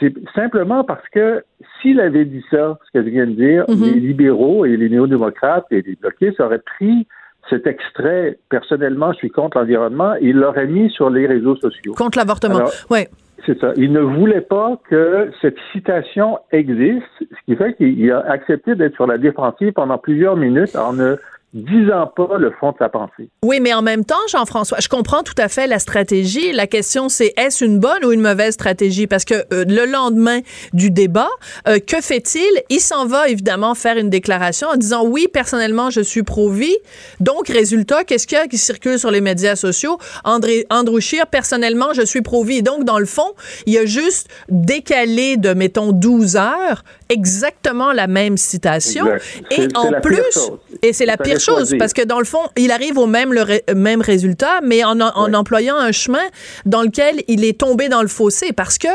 C'est 0.02 0.12
simplement 0.34 0.82
parce 0.82 1.08
que 1.10 1.44
s'il 1.80 2.00
avait 2.00 2.24
dit 2.24 2.44
ça, 2.50 2.76
ce 2.86 2.98
que 2.98 3.04
je 3.04 3.10
viens 3.10 3.26
de 3.26 3.32
dire, 3.32 3.64
Mhm. 3.68 3.84
les 3.94 4.00
libéraux 4.00 4.64
et 4.64 4.76
les 4.76 4.88
néo-démocrates 4.88 5.66
et 5.70 5.80
les 5.82 5.94
bloquistes 5.94 6.40
auraient 6.40 6.58
pris 6.58 7.06
cet 7.48 7.66
extrait, 7.68 8.38
personnellement, 8.50 9.12
je 9.12 9.18
suis 9.18 9.30
contre 9.30 9.58
l'environnement, 9.58 10.14
et 10.16 10.26
il 10.30 10.36
l'aurait 10.36 10.66
mis 10.66 10.90
sur 10.90 11.08
les 11.10 11.26
réseaux 11.26 11.56
sociaux. 11.56 11.94
Contre 11.96 12.18
l'avortement. 12.18 12.64
Ouais. 12.90 13.08
C'est 13.46 13.58
ça. 13.60 13.72
Il 13.76 13.92
ne 13.92 14.00
voulait 14.00 14.40
pas 14.40 14.78
que 14.88 15.30
cette 15.40 15.56
citation 15.72 16.38
existe, 16.52 17.02
ce 17.20 17.36
qui 17.46 17.56
fait 17.56 17.74
qu'il 17.74 18.10
a 18.12 18.20
accepté 18.30 18.74
d'être 18.76 18.94
sur 18.94 19.06
la 19.08 19.18
défensive 19.18 19.72
pendant 19.72 19.98
plusieurs 19.98 20.36
minutes 20.36 20.76
en 20.76 20.92
ne 20.92 21.16
disant 21.52 22.10
pas 22.16 22.38
le 22.38 22.50
fond 22.58 22.72
de 22.72 22.76
sa 22.78 22.88
pensée. 22.88 23.28
Oui, 23.44 23.60
mais 23.60 23.74
en 23.74 23.82
même 23.82 24.04
temps, 24.04 24.14
Jean-François, 24.30 24.78
je 24.80 24.88
comprends 24.88 25.22
tout 25.22 25.34
à 25.36 25.48
fait 25.48 25.66
la 25.66 25.78
stratégie. 25.78 26.52
La 26.52 26.66
question, 26.66 27.08
c'est 27.08 27.34
est-ce 27.36 27.64
une 27.64 27.78
bonne 27.78 28.04
ou 28.04 28.12
une 28.12 28.22
mauvaise 28.22 28.54
stratégie? 28.54 29.06
Parce 29.06 29.24
que 29.24 29.34
euh, 29.52 29.64
le 29.66 29.84
lendemain 29.84 30.40
du 30.72 30.90
débat, 30.90 31.28
euh, 31.68 31.78
que 31.78 32.00
fait-il? 32.00 32.50
Il 32.70 32.80
s'en 32.80 33.06
va 33.06 33.28
évidemment 33.28 33.74
faire 33.74 33.98
une 33.98 34.08
déclaration 34.08 34.68
en 34.68 34.76
disant 34.76 35.04
oui, 35.04 35.26
personnellement, 35.30 35.90
je 35.90 36.00
suis 36.00 36.22
pro-vie. 36.22 36.76
Donc, 37.20 37.48
résultat, 37.48 38.04
qu'est-ce 38.04 38.26
qu'il 38.26 38.38
y 38.38 38.40
a 38.40 38.46
qui 38.46 38.58
circule 38.58 38.98
sur 38.98 39.10
les 39.10 39.20
médias 39.20 39.56
sociaux? 39.56 39.98
André, 40.24 40.66
Andrew 40.70 41.00
Scheer, 41.00 41.26
personnellement, 41.26 41.92
je 41.92 42.02
suis 42.02 42.22
pro-vie. 42.22 42.62
Donc, 42.62 42.84
dans 42.84 42.98
le 42.98 43.06
fond, 43.06 43.32
il 43.66 43.76
a 43.76 43.84
juste 43.84 44.28
décalé 44.48 45.36
de, 45.36 45.52
mettons, 45.52 45.92
12 45.92 46.36
heures 46.36 46.82
exactement 47.12 47.92
la 47.92 48.06
même 48.06 48.36
citation. 48.36 49.06
Et 49.50 49.68
en 49.74 50.00
plus, 50.00 50.50
et 50.82 50.92
c'est 50.92 51.06
la 51.06 51.16
pire 51.16 51.38
chose, 51.40 51.74
parce 51.78 51.92
que 51.92 52.02
dans 52.02 52.18
le 52.18 52.24
fond, 52.24 52.40
il 52.56 52.70
arrive 52.72 52.98
au 52.98 53.06
même, 53.06 53.32
le 53.32 53.42
ré- 53.42 53.64
même 53.74 54.00
résultat, 54.00 54.60
mais 54.62 54.82
en, 54.84 55.00
en 55.00 55.32
employant 55.34 55.76
un 55.76 55.92
chemin 55.92 56.26
dans 56.66 56.82
lequel 56.82 57.22
il 57.28 57.44
est 57.44 57.58
tombé 57.58 57.88
dans 57.88 58.02
le 58.02 58.08
fossé. 58.08 58.52
Parce 58.52 58.78
que 58.78 58.88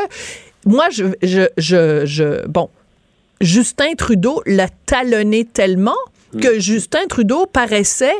moi, 0.66 0.88
je, 0.90 1.04
je, 1.22 1.42
je, 1.56 2.04
je 2.04 2.46
bon, 2.46 2.68
Justin 3.40 3.94
Trudeau 3.96 4.42
l'a 4.46 4.68
talonné 4.86 5.44
tellement 5.44 5.96
Mm. 6.34 6.40
que 6.40 6.60
Justin 6.60 7.06
Trudeau 7.08 7.46
paraissait 7.46 8.12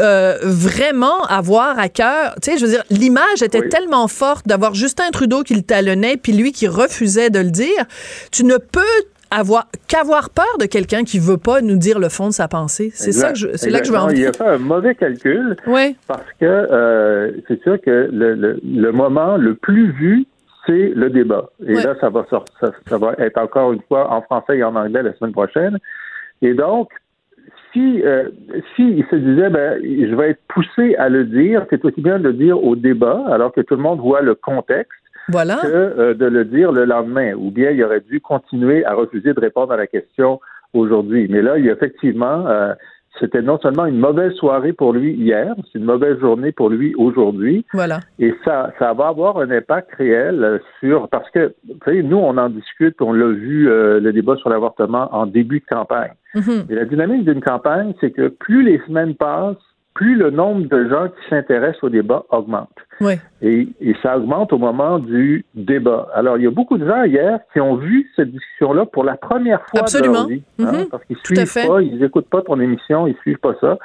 euh, 0.00 0.36
vraiment 0.42 1.22
avoir 1.24 1.78
à 1.78 1.88
cœur, 1.88 2.34
tu 2.42 2.50
sais, 2.52 2.58
je 2.58 2.66
veux 2.66 2.70
dire, 2.70 2.84
l'image 2.90 3.42
était 3.42 3.60
Oui. 3.62 3.68
tellement 3.70 4.06
forte 4.06 4.46
d'avoir 4.46 4.74
Justin 4.74 5.10
Trudeau 5.12 5.42
qui 5.42 5.54
le 5.54 5.62
talonnait, 5.62 6.18
puis 6.18 6.32
lui 6.34 6.52
qui 6.52 6.68
refusait 6.68 7.30
de 7.30 7.38
le 7.38 7.50
dire. 7.50 7.86
Tu 8.32 8.44
ne 8.44 8.58
peux 8.58 8.82
avoir 9.30 9.66
qu'avoir 9.88 10.30
peur 10.30 10.58
de 10.60 10.66
quelqu'un 10.66 11.04
qui 11.04 11.18
veut 11.18 11.36
pas 11.38 11.60
nous 11.60 11.76
dire 11.76 11.98
le 11.98 12.08
fond 12.08 12.26
de 12.28 12.32
sa 12.32 12.48
pensée. 12.48 12.90
C'est 12.94 13.12
ça 13.12 13.32
que 13.32 13.38
je, 13.38 13.48
c'est 13.56 13.70
là 13.70 13.80
que 13.80 13.86
je 13.86 13.92
veux 13.92 13.98
en 13.98 14.08
Exactement. 14.08 14.16
Il 14.48 14.48
venir. 14.48 14.48
a 14.50 14.56
fait 14.56 14.62
un 14.62 14.66
mauvais 14.66 14.94
calcul 14.94 15.56
Oui, 15.66 15.96
parce 16.06 16.30
que 16.40 16.44
euh, 16.46 17.32
c'est 17.46 17.62
sûr 17.62 17.80
que 17.80 18.08
le, 18.12 18.34
le, 18.34 18.60
le 18.64 18.92
moment 18.92 19.36
le 19.36 19.54
plus 19.54 19.92
vu, 19.92 20.26
c'est 20.66 20.92
le 20.94 21.10
débat. 21.10 21.48
Et 21.66 21.74
là, 21.74 21.94
ça 22.00 22.10
va, 22.10 22.26
sort- 22.28 22.44
ça, 22.60 22.70
ça 22.88 22.98
va 22.98 23.14
être 23.18 23.38
encore 23.38 23.72
une 23.72 23.80
fois 23.88 24.10
en 24.12 24.20
français 24.22 24.58
et 24.58 24.62
en 24.64 24.74
anglais 24.76 25.02
la 25.02 25.14
semaine 25.14 25.32
prochaine. 25.32 25.78
Et 26.42 26.52
donc, 26.54 26.90
si, 27.72 28.02
euh, 28.02 28.28
si 28.76 28.82
il 28.98 29.04
se 29.10 29.16
disait, 29.16 29.50
ben, 29.50 29.78
je 29.82 30.14
vais 30.14 30.30
être 30.30 30.40
poussé 30.48 30.94
à 30.96 31.08
le 31.08 31.24
dire, 31.24 31.64
c'est 31.70 31.84
aussi 31.84 32.00
bien 32.00 32.18
de 32.18 32.24
le 32.24 32.32
dire 32.34 32.62
au 32.62 32.76
débat, 32.76 33.24
alors 33.30 33.52
que 33.52 33.60
tout 33.60 33.76
le 33.76 33.82
monde 33.82 34.00
voit 34.00 34.20
le 34.22 34.34
contexte, 34.34 34.97
voilà. 35.28 35.58
que 35.62 35.66
euh, 35.66 36.14
de 36.14 36.26
le 36.26 36.44
dire 36.44 36.72
le 36.72 36.84
lendemain. 36.84 37.34
Ou 37.34 37.50
bien 37.50 37.70
il 37.70 37.82
aurait 37.84 38.00
dû 38.00 38.20
continuer 38.20 38.84
à 38.84 38.94
refuser 38.94 39.32
de 39.32 39.40
répondre 39.40 39.72
à 39.72 39.76
la 39.76 39.86
question 39.86 40.40
aujourd'hui. 40.74 41.26
Mais 41.30 41.42
là, 41.42 41.58
il 41.58 41.66
y 41.66 41.70
a 41.70 41.72
effectivement, 41.72 42.46
euh, 42.46 42.74
c'était 43.20 43.42
non 43.42 43.58
seulement 43.58 43.86
une 43.86 43.98
mauvaise 43.98 44.32
soirée 44.34 44.72
pour 44.72 44.92
lui 44.92 45.12
hier, 45.12 45.54
c'est 45.72 45.78
une 45.78 45.84
mauvaise 45.84 46.18
journée 46.20 46.52
pour 46.52 46.70
lui 46.70 46.94
aujourd'hui. 46.96 47.64
Voilà. 47.72 48.00
Et 48.18 48.34
ça, 48.44 48.72
ça 48.78 48.92
va 48.92 49.08
avoir 49.08 49.38
un 49.38 49.50
impact 49.50 49.94
réel 49.94 50.44
euh, 50.44 50.58
sur 50.80 51.08
parce 51.08 51.28
que 51.30 51.54
vous 51.66 51.78
savez, 51.84 52.02
nous, 52.02 52.18
on 52.18 52.36
en 52.36 52.48
discute, 52.48 53.00
on 53.00 53.12
l'a 53.12 53.28
vu 53.28 53.68
euh, 53.68 54.00
le 54.00 54.12
débat 54.12 54.36
sur 54.36 54.50
l'avortement 54.50 55.08
en 55.14 55.26
début 55.26 55.60
de 55.60 55.66
campagne. 55.66 56.12
Mhm. 56.34 56.66
Et 56.70 56.74
la 56.74 56.84
dynamique 56.84 57.24
d'une 57.24 57.40
campagne, 57.40 57.94
c'est 58.00 58.10
que 58.10 58.28
plus 58.28 58.62
les 58.62 58.80
semaines 58.86 59.14
passent, 59.14 59.56
plus 59.98 60.14
le 60.14 60.30
nombre 60.30 60.68
de 60.68 60.88
gens 60.88 61.08
qui 61.08 61.28
s'intéressent 61.28 61.82
au 61.82 61.88
débat 61.88 62.22
augmente. 62.30 62.70
Oui. 63.00 63.14
Et, 63.42 63.66
et 63.80 63.96
ça 64.00 64.16
augmente 64.16 64.52
au 64.52 64.58
moment 64.58 65.00
du 65.00 65.44
débat. 65.56 66.06
Alors, 66.14 66.36
il 66.38 66.44
y 66.44 66.46
a 66.46 66.52
beaucoup 66.52 66.78
de 66.78 66.86
gens 66.86 67.02
hier 67.02 67.40
qui 67.52 67.60
ont 67.60 67.74
vu 67.74 68.08
cette 68.14 68.30
discussion-là 68.30 68.86
pour 68.86 69.02
la 69.02 69.16
première 69.16 69.60
fois 69.66 69.80
Absolument. 69.80 70.12
de 70.12 70.18
leur 70.18 70.28
vie. 70.28 70.42
hein, 70.60 70.72
Mhm. 70.72 70.86
Parce 70.88 71.04
qu'ils 71.06 71.16
suivent 71.24 71.66
pas, 71.68 71.82
ils 71.82 72.04
écoutent 72.04 72.30
pas 72.30 72.42
ton 72.42 72.60
émission, 72.60 73.08
ils 73.08 73.16
suivent 73.22 73.38
pas 73.40 73.54
ça. 73.60 73.76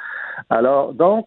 Alors, 0.50 0.94
donc, 0.94 1.26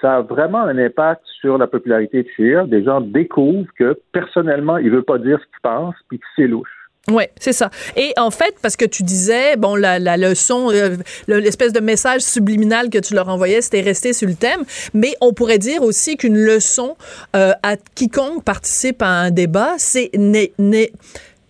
ça 0.00 0.16
a 0.18 0.20
vraiment 0.22 0.62
un 0.62 0.78
impact 0.78 1.22
sur 1.40 1.58
la 1.58 1.66
popularité 1.66 2.22
de 2.22 2.28
Scheer. 2.36 2.66
Des 2.68 2.84
gens 2.84 3.00
découvrent 3.00 3.66
que, 3.76 3.98
personnellement, 4.12 4.76
il 4.76 4.90
veut 4.90 5.02
pas 5.02 5.18
dire 5.18 5.38
ce 5.40 5.46
qu'il 5.46 5.60
pense, 5.62 5.94
puis 6.08 6.20
que 6.20 6.26
c'est 6.36 6.46
louche. 6.46 6.70
Oui, 7.10 7.24
c'est 7.40 7.54
ça. 7.54 7.70
Et 7.96 8.12
en 8.18 8.30
fait, 8.30 8.54
parce 8.60 8.76
que 8.76 8.84
tu 8.84 9.02
disais, 9.02 9.56
bon, 9.56 9.74
la, 9.76 9.98
la 9.98 10.16
leçon, 10.18 10.70
euh, 10.70 10.96
le- 11.26 11.38
l'espèce 11.38 11.72
de 11.72 11.80
message 11.80 12.20
subliminal 12.20 12.90
que 12.90 12.98
tu 12.98 13.14
leur 13.14 13.28
envoyais, 13.28 13.62
c'était 13.62 13.80
resté 13.80 14.12
sur 14.12 14.28
le 14.28 14.34
thème, 14.34 14.62
mais 14.92 15.14
on 15.22 15.32
pourrait 15.32 15.58
dire 15.58 15.82
aussi 15.82 16.16
qu'une 16.18 16.36
leçon 16.36 16.96
euh, 17.34 17.52
à 17.62 17.76
quiconque 17.94 18.44
participe 18.44 19.00
à 19.00 19.08
un 19.08 19.30
débat, 19.30 19.74
c'est 19.78 20.10
n'ay- 20.14 20.52
n'ay- 20.58 20.92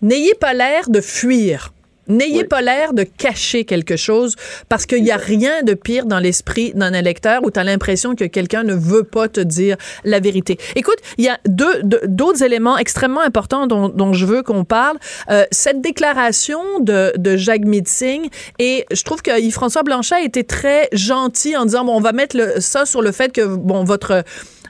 n'ayez 0.01 0.35
pas 0.35 0.55
l'air 0.55 0.89
de 0.91 1.01
fuir. 1.01 1.73
N'ayez 2.09 2.39
Oui. 2.39 2.45
pas 2.45 2.63
l'air 2.63 2.93
de 2.95 3.03
cacher 3.05 3.65
quelque 3.65 3.97
chose 3.97 4.35
parce 4.69 4.87
qu'il 4.87 5.03
n'y 5.03 5.11
a 5.11 5.17
rien 5.17 5.63
de 5.63 5.75
pire 5.75 6.07
dans 6.07 6.19
l'esprit 6.19 6.73
d'un 6.75 6.93
électeur 6.93 7.43
où 7.45 7.51
tu 7.51 7.61
as 7.61 7.65
l'impression 7.65 8.15
que 8.15 8.25
quelqu'un 8.25 8.63
ne 8.65 8.75
veut 8.75 9.05
pas 9.05 9.29
te 9.29 9.41
dire 9.41 9.77
la 10.05 10.21
vérité. 10.21 10.59
Écoute, 10.77 10.99
il 11.19 11.25
y 11.25 11.29
a 11.29 11.39
deux 11.47 11.83
deux- 11.83 12.01
d'autres 12.07 12.43
éléments 12.43 12.79
extrêmement 12.79 13.21
importants 13.21 13.67
dont, 13.67 13.89
dont 13.89 14.13
je 14.13 14.25
veux 14.27 14.43
qu'on 14.43 14.65
parle. 14.65 14.97
Euh, 15.31 15.45
cette 15.51 15.81
déclaration 15.81 16.81
de, 16.81 17.13
de 17.17 17.37
Jacques 17.37 17.65
Mitzing 17.65 18.29
et 18.59 18.87
je 18.91 19.03
trouve 19.03 19.23
que 19.23 19.41
Yves-François 19.41 19.83
Blanchet 19.83 20.15
a 20.17 20.23
été 20.23 20.45
très 20.45 20.89
gentil 20.93 21.57
en 21.57 21.65
disant 21.65 21.85
bon 21.85 21.95
on 21.97 22.01
va 22.01 22.13
mettre 22.13 22.37
le, 22.37 22.61
ça 22.61 22.87
sur 22.87 23.03
le 23.03 23.13
fait 23.13 23.33
que 23.33 23.45
bon 23.45 23.85
votre 23.85 24.23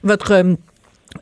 votre 0.05 0.43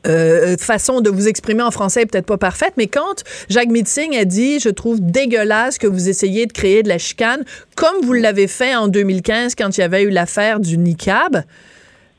euh, 0.07 0.55
façon 0.57 1.01
de 1.01 1.09
vous 1.09 1.27
exprimer 1.27 1.61
en 1.63 1.71
français 1.71 2.01
est 2.03 2.05
peut-être 2.05 2.25
pas 2.25 2.37
parfaite, 2.37 2.73
mais 2.77 2.87
quand 2.87 3.23
Jacques 3.49 3.69
Mitzing 3.69 4.15
a 4.17 4.25
dit 4.25 4.59
je 4.59 4.69
trouve 4.69 4.99
dégueulasse 5.01 5.77
que 5.77 5.87
vous 5.87 6.09
essayez 6.09 6.45
de 6.45 6.53
créer 6.53 6.83
de 6.83 6.89
la 6.89 6.97
chicane, 6.97 7.43
comme 7.75 7.97
vous 8.03 8.13
l'avez 8.13 8.47
fait 8.47 8.75
en 8.75 8.87
2015 8.87 9.55
quand 9.55 9.77
il 9.77 9.81
y 9.81 9.83
avait 9.83 10.03
eu 10.03 10.09
l'affaire 10.09 10.59
du 10.59 10.77
niqab, 10.77 11.43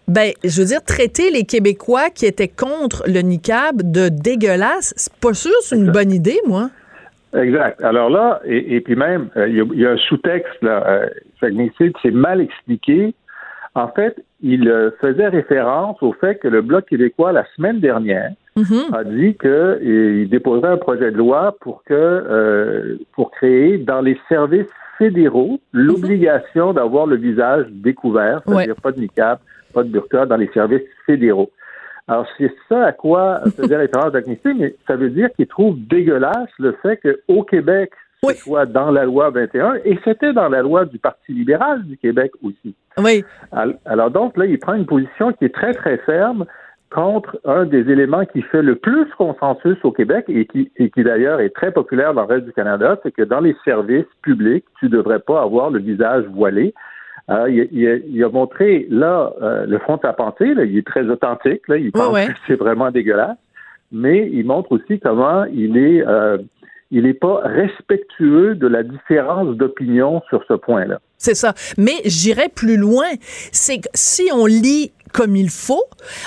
ben, 0.06 0.32
je 0.42 0.60
veux 0.62 0.66
dire, 0.68 0.82
traiter 0.82 1.30
les 1.30 1.44
Québécois 1.44 2.08
qui 2.10 2.24
étaient 2.24 2.48
contre 2.48 3.04
le 3.06 3.20
niqab 3.20 3.82
de 3.92 4.08
dégueulasse, 4.08 4.94
c'est 4.96 5.12
pas 5.14 5.34
sûr, 5.34 5.52
c'est 5.62 5.76
une 5.76 5.90
bonne 5.92 6.12
idée, 6.12 6.38
moi. 6.46 6.70
Exact. 7.36 7.82
Alors 7.82 8.08
là, 8.08 8.40
et, 8.46 8.76
et 8.76 8.80
puis 8.80 8.96
même, 8.96 9.28
euh, 9.36 9.46
il 9.48 9.56
y, 9.56 9.60
a- 9.60 9.64
il 9.74 9.80
y 9.80 9.86
a 9.86 9.90
un 9.90 9.96
sous-texte, 9.98 10.62
là. 10.62 10.82
Euh, 10.88 11.06
c'est 11.42 12.10
mal 12.10 12.40
expliqué. 12.40 13.14
En 13.74 13.88
fait, 13.88 14.16
il 14.40 14.68
euh, 14.68 14.90
faisait 15.00 15.28
référence 15.28 16.02
au 16.02 16.12
fait 16.12 16.36
que 16.36 16.48
le 16.48 16.62
Bloc 16.62 16.86
québécois, 16.86 17.32
la 17.32 17.44
semaine 17.56 17.80
dernière, 17.80 18.32
Mhm. 18.56 18.92
a 18.92 19.04
dit 19.04 19.36
qu'il 19.36 20.28
déposerait 20.28 20.70
un 20.72 20.76
projet 20.78 21.12
de 21.12 21.16
loi 21.16 21.54
pour 21.60 21.84
que 21.84 21.94
euh, 21.94 22.96
pour 23.12 23.30
créer 23.30 23.78
dans 23.78 24.00
les 24.00 24.18
services 24.28 24.66
fédéraux 24.98 25.60
l'obligation 25.72 26.72
d'avoir 26.72 27.06
le 27.06 27.16
visage 27.16 27.66
découvert, 27.70 28.42
c'est-à-dire 28.46 28.74
pas 28.76 28.90
de 28.90 29.00
niqab, 29.00 29.38
pas 29.72 29.84
de 29.84 29.88
burqa 29.90 30.26
dans 30.26 30.36
les 30.36 30.48
services 30.48 30.82
fédéraux. 31.06 31.50
Alors, 32.08 32.26
c'est 32.36 32.52
ça 32.68 32.86
à 32.86 32.92
quoi 32.92 33.40
faisait 33.56 33.76
référence 33.76 34.12
Missy, 34.26 34.58
mais 34.58 34.74
ça 34.88 34.96
veut 34.96 35.10
dire 35.10 35.28
qu'il 35.36 35.46
trouve 35.46 35.78
dégueulasse 35.78 36.48
le 36.58 36.72
fait 36.82 36.96
qu'au 36.96 37.42
Québec, 37.44 37.92
ce 38.22 38.26
Oui. 38.26 38.34
soit 38.34 38.66
dans 38.66 38.90
la 38.90 39.04
loi 39.04 39.30
21, 39.30 39.74
et 39.84 39.98
c'était 40.04 40.32
dans 40.32 40.48
la 40.48 40.62
loi 40.62 40.84
du 40.84 40.98
Parti 40.98 41.32
libéral 41.32 41.84
du 41.84 41.96
Québec 41.96 42.32
aussi. 42.42 42.74
Oui, 42.98 43.24
Al- 43.52 43.78
Alors 43.84 44.10
donc, 44.10 44.36
là, 44.36 44.46
il 44.46 44.58
prend 44.58 44.74
une 44.74 44.86
position 44.86 45.32
qui 45.32 45.44
est 45.44 45.54
très, 45.54 45.72
très 45.74 45.98
ferme 45.98 46.44
contre 46.90 47.38
un 47.44 47.66
des 47.66 47.90
éléments 47.90 48.24
qui 48.24 48.40
fait 48.42 48.62
le 48.62 48.74
plus 48.74 49.04
consensus 49.18 49.76
au 49.84 49.92
Québec 49.92 50.24
et 50.28 50.46
qui, 50.46 50.72
et 50.78 50.88
qui 50.90 51.04
d'ailleurs 51.04 51.38
est 51.40 51.50
très 51.50 51.70
populaire 51.70 52.14
dans 52.14 52.22
le 52.22 52.28
reste 52.28 52.46
du 52.46 52.52
Canada, 52.52 52.98
c'est 53.02 53.12
que 53.12 53.22
dans 53.22 53.40
les 53.40 53.54
services 53.64 54.06
publics, 54.22 54.64
tu 54.80 54.86
ne 54.86 54.90
devrais 54.92 55.18
pas 55.20 55.42
avoir 55.42 55.70
le 55.70 55.80
visage 55.80 56.24
voilé. 56.32 56.72
Euh, 57.30 57.46
il, 57.50 57.60
a- 57.60 57.66
il 57.70 57.88
a, 57.88 57.96
il 57.96 58.24
a 58.24 58.28
montré, 58.30 58.86
là, 58.90 59.32
euh, 59.42 59.66
le 59.66 59.78
sa 60.02 60.14
pensée, 60.14 60.54
là, 60.54 60.64
il 60.64 60.78
est 60.78 60.86
très 60.86 61.06
authentique, 61.10 61.68
là, 61.68 61.76
il 61.76 61.92
pense 61.92 62.14
ouais. 62.14 62.26
que 62.26 62.32
c'est 62.46 62.54
vraiment 62.54 62.90
dégueulasse, 62.90 63.36
mais 63.92 64.28
il 64.32 64.46
montre 64.46 64.72
aussi 64.72 64.98
comment 64.98 65.44
il 65.52 65.76
est... 65.76 66.04
euh, 66.06 66.38
il 66.90 67.02
n'est 67.02 67.14
pas 67.14 67.40
respectueux 67.44 68.54
de 68.54 68.66
la 68.66 68.82
différence 68.82 69.56
d'opinion 69.56 70.22
sur 70.28 70.42
ce 70.48 70.54
point-là. 70.54 71.00
c'est 71.18 71.34
ça. 71.34 71.54
Mais 71.76 72.00
j'irais 72.04 72.48
plus 72.48 72.76
loin. 72.76 73.08
C'est 73.52 73.78
que 73.78 73.88
si 73.94 74.30
on 74.32 74.46
lit 74.46 74.92
comme 75.12 75.36
il 75.36 75.50
faut, 75.50 75.84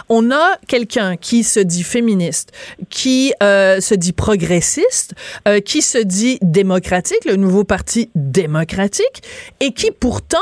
on 0.09 0.31
a 0.31 0.57
quelqu'un 0.67 1.15
qui 1.15 1.43
se 1.43 1.59
dit 1.59 1.83
féministe, 1.83 2.51
qui 2.89 3.33
euh, 3.41 3.79
se 3.79 3.93
dit 3.93 4.13
progressiste, 4.13 5.13
euh, 5.47 5.59
qui 5.59 5.81
se 5.81 5.99
dit 5.99 6.39
démocratique, 6.41 7.23
le 7.25 7.35
nouveau 7.35 7.63
parti 7.63 8.09
démocratique, 8.15 9.23
et 9.59 9.71
qui 9.71 9.91
pourtant 9.91 10.37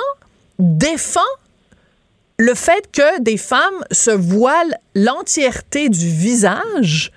défend 0.57 1.19
le 2.37 2.53
fait 2.53 2.89
que 2.91 3.21
des 3.21 3.37
femmes 3.37 3.83
se 3.91 4.11
voilent 4.11 4.77
l'entièreté 4.95 5.89
du 5.89 6.07
visage 6.07 7.11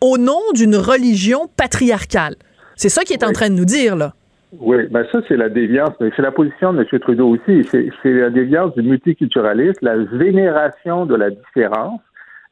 au 0.00 0.18
nom 0.18 0.40
d'une 0.54 0.76
religion 0.76 1.48
patriarcale. 1.56 2.34
C'est 2.76 2.88
ça 2.88 3.02
qu'il 3.02 3.16
est 3.16 3.24
en 3.24 3.28
Oui. 3.28 3.32
train 3.34 3.50
de 3.50 3.54
nous 3.54 3.64
dire, 3.64 3.96
là. 3.96 4.12
Oui, 4.58 4.78
ben 4.90 5.06
ça, 5.12 5.20
c'est 5.28 5.36
la 5.36 5.48
déviance. 5.48 5.92
C'est 6.00 6.22
la 6.22 6.32
position 6.32 6.72
de 6.72 6.80
M. 6.90 6.98
Trudeau 7.00 7.28
aussi. 7.28 7.64
C'est 7.70 8.12
la 8.12 8.30
déviance 8.30 8.74
du 8.74 8.82
multiculturalisme, 8.82 9.78
la 9.82 9.96
vénération 9.96 11.06
de 11.06 11.14
la 11.14 11.30
différence. 11.30 12.00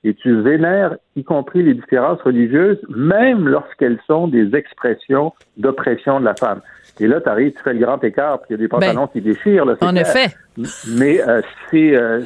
Et 0.05 0.15
tu 0.15 0.41
vénères, 0.43 0.95
y 1.17 1.25
compris 1.25 1.61
les 1.65 1.75
différences 1.75 2.21
religieuses, 2.23 2.79
même 2.89 3.49
lorsqu'elles 3.49 3.99
sont 4.07 4.29
des 4.29 4.55
expressions 4.55 5.33
d'oppression 5.57 6.21
de 6.21 6.25
la 6.25 6.37
femme. 6.37 6.61
Et 7.01 7.09
là, 7.09 7.21
tu 7.21 7.29
arrives, 7.29 7.53
tu 7.53 7.63
fais 7.65 7.73
le 7.75 7.81
grand 7.85 8.03
écart, 8.05 8.39
puis 8.43 8.47
il 8.51 8.53
y 8.53 8.55
a 8.55 8.59
des 8.59 8.69
pantalons 8.69 9.09
qui 9.09 9.21
déchirent. 9.21 9.65
Là, 9.65 9.75
Ben, 9.81 9.89
En 9.89 9.91
clair. 9.91 10.07
effet. 10.09 10.35
Mais 10.97 11.21
euh, 11.29 11.41
c'est 11.71 11.97
euh, 11.97 12.21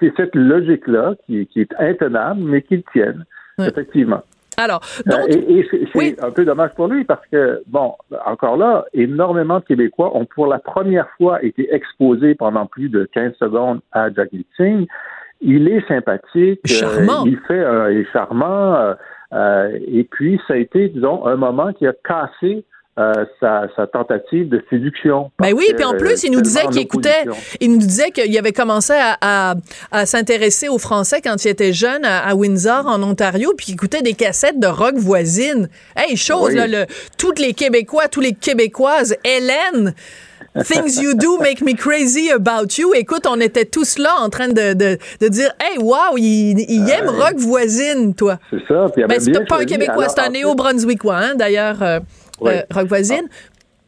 c'est- 0.00 0.12
cette 0.16 0.34
logique-là 0.34 1.14
qui, 1.26 1.46
qui 1.46 1.60
est 1.60 1.74
intenable, 1.78 2.40
mais 2.42 2.62
qu'ils 2.62 2.82
tiennent, 2.92 3.24
Ouais. 3.58 3.68
effectivement. 3.68 4.22
Alors, 4.56 4.80
Euh, 5.06 5.10
donc, 5.10 5.28
et 5.28 5.58
et 5.58 5.68
c'est 5.70 5.88
oui. 5.98 6.16
un 6.20 6.30
peu 6.30 6.44
dommage 6.44 6.70
pour 6.76 6.88
lui 6.88 7.04
parce 7.04 7.24
que, 7.30 7.62
bon, 7.66 7.94
encore 8.24 8.56
là, 8.56 8.84
énormément 8.94 9.58
de 9.60 9.64
Québécois 9.64 10.16
ont 10.16 10.24
pour 10.24 10.46
la 10.46 10.58
première 10.58 11.08
fois 11.18 11.42
été 11.44 11.72
exposés 11.74 12.34
pendant 12.34 12.66
plus 12.66 12.88
de 12.88 13.08
15 13.12 13.34
secondes 13.38 13.80
à 13.92 14.10
Jack 14.12 14.30
Singh. 14.56 14.86
Il 15.40 15.68
est 15.68 15.86
sympathique. 15.86 16.60
euh, 16.70 16.74
Charmant. 16.74 17.24
il 17.26 17.38
fait, 17.46 17.54
euh, 17.60 17.92
il 17.92 17.98
est 18.00 18.12
charmant. 18.12 18.74
euh, 18.76 18.94
euh, 19.34 19.78
et 19.86 20.04
puis, 20.04 20.40
ça 20.48 20.54
a 20.54 20.56
été, 20.56 20.88
disons, 20.88 21.26
un 21.26 21.36
moment 21.36 21.72
qui 21.72 21.86
a 21.86 21.92
cassé 22.04 22.64
euh, 22.98 23.26
sa, 23.40 23.66
sa, 23.76 23.86
tentative 23.86 24.48
de 24.48 24.64
séduction. 24.70 25.30
Ben 25.38 25.52
oui, 25.54 25.66
puis 25.74 25.84
en 25.84 25.98
plus, 25.98 26.24
il 26.24 26.32
nous 26.32 26.40
disait 26.40 26.66
qu'il 26.72 26.80
écoutait, 26.80 27.24
il 27.60 27.72
nous 27.72 27.78
disait 27.78 28.10
qu'il 28.10 28.36
avait 28.38 28.54
commencé 28.54 28.94
à, 28.94 29.18
à, 29.20 29.54
à 29.92 30.06
s'intéresser 30.06 30.70
aux 30.70 30.78
Français 30.78 31.20
quand 31.22 31.44
il 31.44 31.48
était 31.48 31.74
jeune 31.74 32.06
à, 32.06 32.34
Windsor, 32.34 32.86
en 32.86 33.02
Ontario, 33.02 33.52
puis 33.54 33.66
il 33.68 33.74
écoutait 33.74 34.00
des 34.00 34.14
cassettes 34.14 34.58
de 34.58 34.66
rock 34.66 34.94
voisine. 34.94 35.68
Hey, 35.94 36.16
chose, 36.16 36.54
là, 36.54 36.66
le, 36.66 36.86
toutes 37.18 37.38
les 37.38 37.52
Québécois, 37.52 38.08
tous 38.08 38.20
les 38.20 38.32
Québécoises, 38.32 39.14
Hélène, 39.24 39.94
Things 40.64 40.98
you 40.98 41.12
do 41.14 41.38
make 41.38 41.60
me 41.60 41.74
crazy 41.74 42.30
about 42.30 42.78
you. 42.78 42.94
Écoute, 42.94 43.26
on 43.28 43.40
était 43.40 43.66
tous 43.66 43.98
là 43.98 44.14
en 44.20 44.30
train 44.30 44.48
de, 44.48 44.72
de, 44.72 44.96
de 45.20 45.28
dire 45.28 45.52
Hey, 45.60 45.78
wow, 45.78 46.16
il, 46.16 46.58
il 46.68 46.88
aime 46.90 47.10
rock 47.10 47.34
voisine, 47.36 48.14
toi. 48.14 48.38
C'est 48.50 48.66
ça. 48.66 48.86
Puis 48.94 49.04
ben, 49.04 49.20
c'est 49.20 49.46
pas 49.46 49.60
un 49.60 49.64
Québécois, 49.66 50.08
c'est 50.08 50.20
un 50.20 50.30
néo-brunswickois, 50.30 51.16
hein, 51.16 51.34
d'ailleurs, 51.34 51.82
euh, 51.82 52.00
euh, 52.42 52.62
rock 52.70 52.86
voisine. 52.88 53.28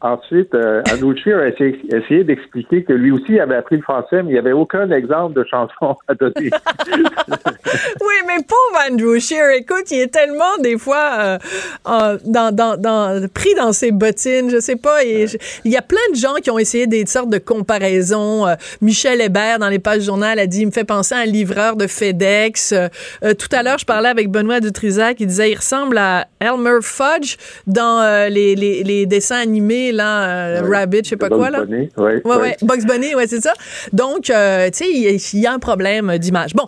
Ensuite, 0.01 0.55
euh, 0.55 0.81
Andrew 0.93 1.13
a 1.33 1.47
essayé, 1.49 2.23
d'expliquer 2.23 2.85
que 2.85 2.93
lui 2.93 3.11
aussi 3.11 3.37
avait 3.37 3.57
appris 3.57 3.75
le 3.75 3.81
français, 3.81 4.23
mais 4.23 4.29
il 4.29 4.33
n'y 4.33 4.39
avait 4.39 4.53
aucun 4.53 4.89
exemple 4.91 5.35
de 5.35 5.43
chanson 5.43 5.97
à 6.07 6.15
donner. 6.15 6.33
oui, 6.87 8.15
mais 8.25 8.37
pauvre 8.47 8.79
Andrew 8.89 9.19
Shear, 9.19 9.49
écoute, 9.57 9.91
il 9.91 9.99
est 9.99 10.13
tellement 10.13 10.57
des 10.63 10.77
fois 10.77 11.17
euh, 11.19 12.17
dans, 12.25 12.55
dans, 12.55 12.79
dans, 12.79 13.27
pris 13.33 13.53
dans 13.55 13.73
ses 13.73 13.91
bottines, 13.91 14.49
je 14.49 14.61
sais 14.61 14.77
pas. 14.77 15.03
il 15.03 15.37
y 15.65 15.75
a 15.75 15.81
plein 15.81 15.97
de 16.11 16.15
gens 16.15 16.35
qui 16.35 16.49
ont 16.49 16.59
essayé 16.59 16.87
des 16.87 17.05
sortes 17.05 17.29
de 17.29 17.37
comparaisons. 17.37 18.47
Euh, 18.47 18.55
Michel 18.81 19.19
Hébert, 19.19 19.59
dans 19.59 19.67
les 19.67 19.79
pages 19.79 19.99
du 19.99 20.05
journal, 20.05 20.39
a 20.39 20.47
dit, 20.47 20.61
il 20.61 20.67
me 20.67 20.71
fait 20.71 20.85
penser 20.85 21.13
à 21.13 21.19
un 21.19 21.25
livreur 21.25 21.75
de 21.75 21.87
FedEx. 21.87 22.73
Tout 23.21 23.49
à 23.51 23.63
l'heure, 23.63 23.77
je 23.77 23.85
parlais 23.85 24.07
avec 24.07 24.31
Benoît 24.31 24.61
Dutrisac, 24.61 25.17
il 25.19 25.27
disait, 25.27 25.51
il 25.51 25.55
ressemble 25.55 25.97
à 25.97 26.27
Elmer 26.39 26.79
Fudge 26.81 27.35
dans 27.67 28.29
les, 28.31 28.55
les, 28.55 28.83
les 28.83 29.05
dessins 29.05 29.41
animés 29.41 29.88
là, 29.91 30.29
euh, 30.29 30.61
Rabbit, 30.69 31.01
je 31.03 31.09
sais 31.09 31.17
pas 31.17 31.29
quoi, 31.29 31.49
là. 31.49 31.65
Bunny, 31.65 31.89
ouais, 31.97 32.21
ouais, 32.23 32.57
Bugs 32.61 32.85
Bunny, 32.85 33.15
ouais, 33.15 33.27
c'est 33.27 33.41
ça. 33.41 33.53
Donc, 33.93 34.29
euh, 34.29 34.69
tu 34.71 34.85
sais, 34.85 34.89
il 34.89 35.39
y, 35.39 35.47
a 35.47 35.53
un 35.53 35.59
problème 35.59 36.17
d'image. 36.17 36.53
Bon, 36.53 36.67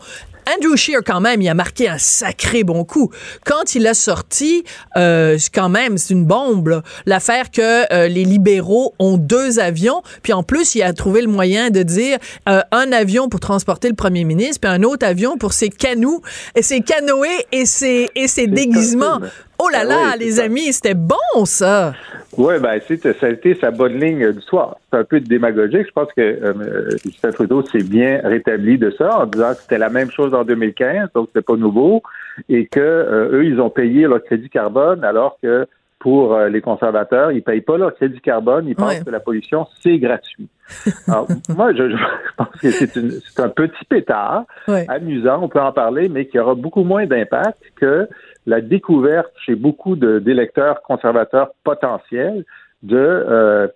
Andrew 0.49 0.75
Shear, 0.75 1.01
quand 1.05 1.21
même, 1.21 1.41
il 1.41 1.49
a 1.49 1.53
marqué 1.53 1.87
un 1.87 1.97
sacré 1.97 2.63
bon 2.63 2.83
coup. 2.83 3.11
Quand 3.45 3.75
il 3.75 3.85
a 3.85 3.93
sorti, 3.93 4.63
euh, 4.97 5.37
quand 5.53 5.69
même, 5.69 5.97
c'est 5.97 6.13
une 6.13 6.25
bombe, 6.25 6.81
l'affaire 7.05 7.51
que 7.51 7.93
euh, 7.93 8.07
les 8.07 8.25
libéraux 8.25 8.93
ont 8.97 9.17
deux 9.17 9.59
avions, 9.59 10.01
puis 10.23 10.33
en 10.33 10.43
plus, 10.43 10.75
il 10.75 10.81
a 10.81 10.93
trouvé 10.93 11.21
le 11.21 11.27
moyen 11.27 11.69
de 11.69 11.83
dire 11.83 12.17
un 12.45 12.91
avion 12.91 13.29
pour 13.29 13.39
transporter 13.39 13.87
le 13.87 13.95
premier 13.95 14.23
ministre, 14.23 14.61
puis 14.61 14.71
un 14.71 14.83
autre 14.83 15.05
avion 15.05 15.37
pour 15.37 15.53
ses 15.53 15.69
canots, 15.69 16.21
et 16.55 16.63
ses 16.63 16.81
canoës 16.81 17.45
et 17.51 17.65
ses, 17.65 18.09
et 18.15 18.27
ses 18.27 18.47
déguisements. 18.47 19.19
Oh 19.63 19.69
là 19.69 19.81
ah 19.81 19.85
là, 19.85 20.15
les 20.17 20.39
amis, 20.39 20.73
c'était 20.73 20.95
bon, 20.95 21.45
ça! 21.45 21.93
Oui, 22.35 22.55
ben, 22.59 22.79
ça 22.79 23.27
a 23.27 23.29
été 23.29 23.53
sa 23.55 23.69
bonne 23.69 23.99
ligne 23.99 24.31
du 24.31 24.41
soir. 24.41 24.77
C'est 24.89 24.97
un 24.97 25.03
peu 25.03 25.19
démagogique. 25.19 25.85
Je 25.85 25.91
pense 25.91 26.11
que 26.13 26.21
euh, 26.21 26.89
Justin 27.03 27.31
Trudeau 27.31 27.63
s'est 27.67 27.83
bien 27.83 28.21
rétabli 28.23 28.79
de 28.79 28.89
ça 28.97 29.19
en 29.19 29.25
disant 29.27 29.53
que 29.53 29.61
c'était 29.61 29.77
la 29.77 29.89
même 29.89 30.09
chose 30.09 30.33
en 30.33 30.43
2015, 30.43 31.09
donc 31.13 31.27
c'était 31.27 31.45
pas 31.45 31.57
nouveau, 31.57 32.01
et 32.49 32.65
que 32.65 32.79
euh, 32.79 33.33
eux, 33.33 33.45
ils 33.45 33.59
ont 33.61 33.69
payé 33.69 34.07
leur 34.07 34.23
crédit 34.23 34.49
carbone 34.49 35.03
alors 35.03 35.37
que 35.43 35.67
pour 36.01 36.33
euh, 36.33 36.49
les 36.49 36.61
conservateurs, 36.61 37.31
ils 37.31 37.43
payent 37.43 37.61
pas 37.61 37.77
leur 37.77 37.93
crédit 37.93 38.19
carbone, 38.21 38.67
ils 38.67 38.75
pensent 38.75 39.03
que 39.03 39.11
la 39.11 39.19
pollution, 39.19 39.67
c'est 39.81 39.99
gratuit. 39.99 40.49
Alors, 41.07 41.27
moi, 41.55 41.73
je, 41.73 41.95
pense 42.37 42.49
que 42.59 42.71
c'est 42.71 43.39
un 43.39 43.49
petit 43.49 43.85
pétard, 43.87 44.45
amusant, 44.87 45.43
on 45.43 45.47
peut 45.47 45.61
en 45.61 45.71
parler, 45.71 46.09
mais 46.09 46.25
qui 46.25 46.39
aura 46.39 46.55
beaucoup 46.55 46.83
moins 46.83 47.05
d'impact 47.05 47.61
que 47.75 48.09
la 48.47 48.61
découverte 48.61 49.31
chez 49.45 49.53
beaucoup 49.53 49.95
d'électeurs 49.95 50.81
conservateurs 50.81 51.51
potentiels 51.63 52.45
de, 52.81 52.97
euh, 52.97 53.67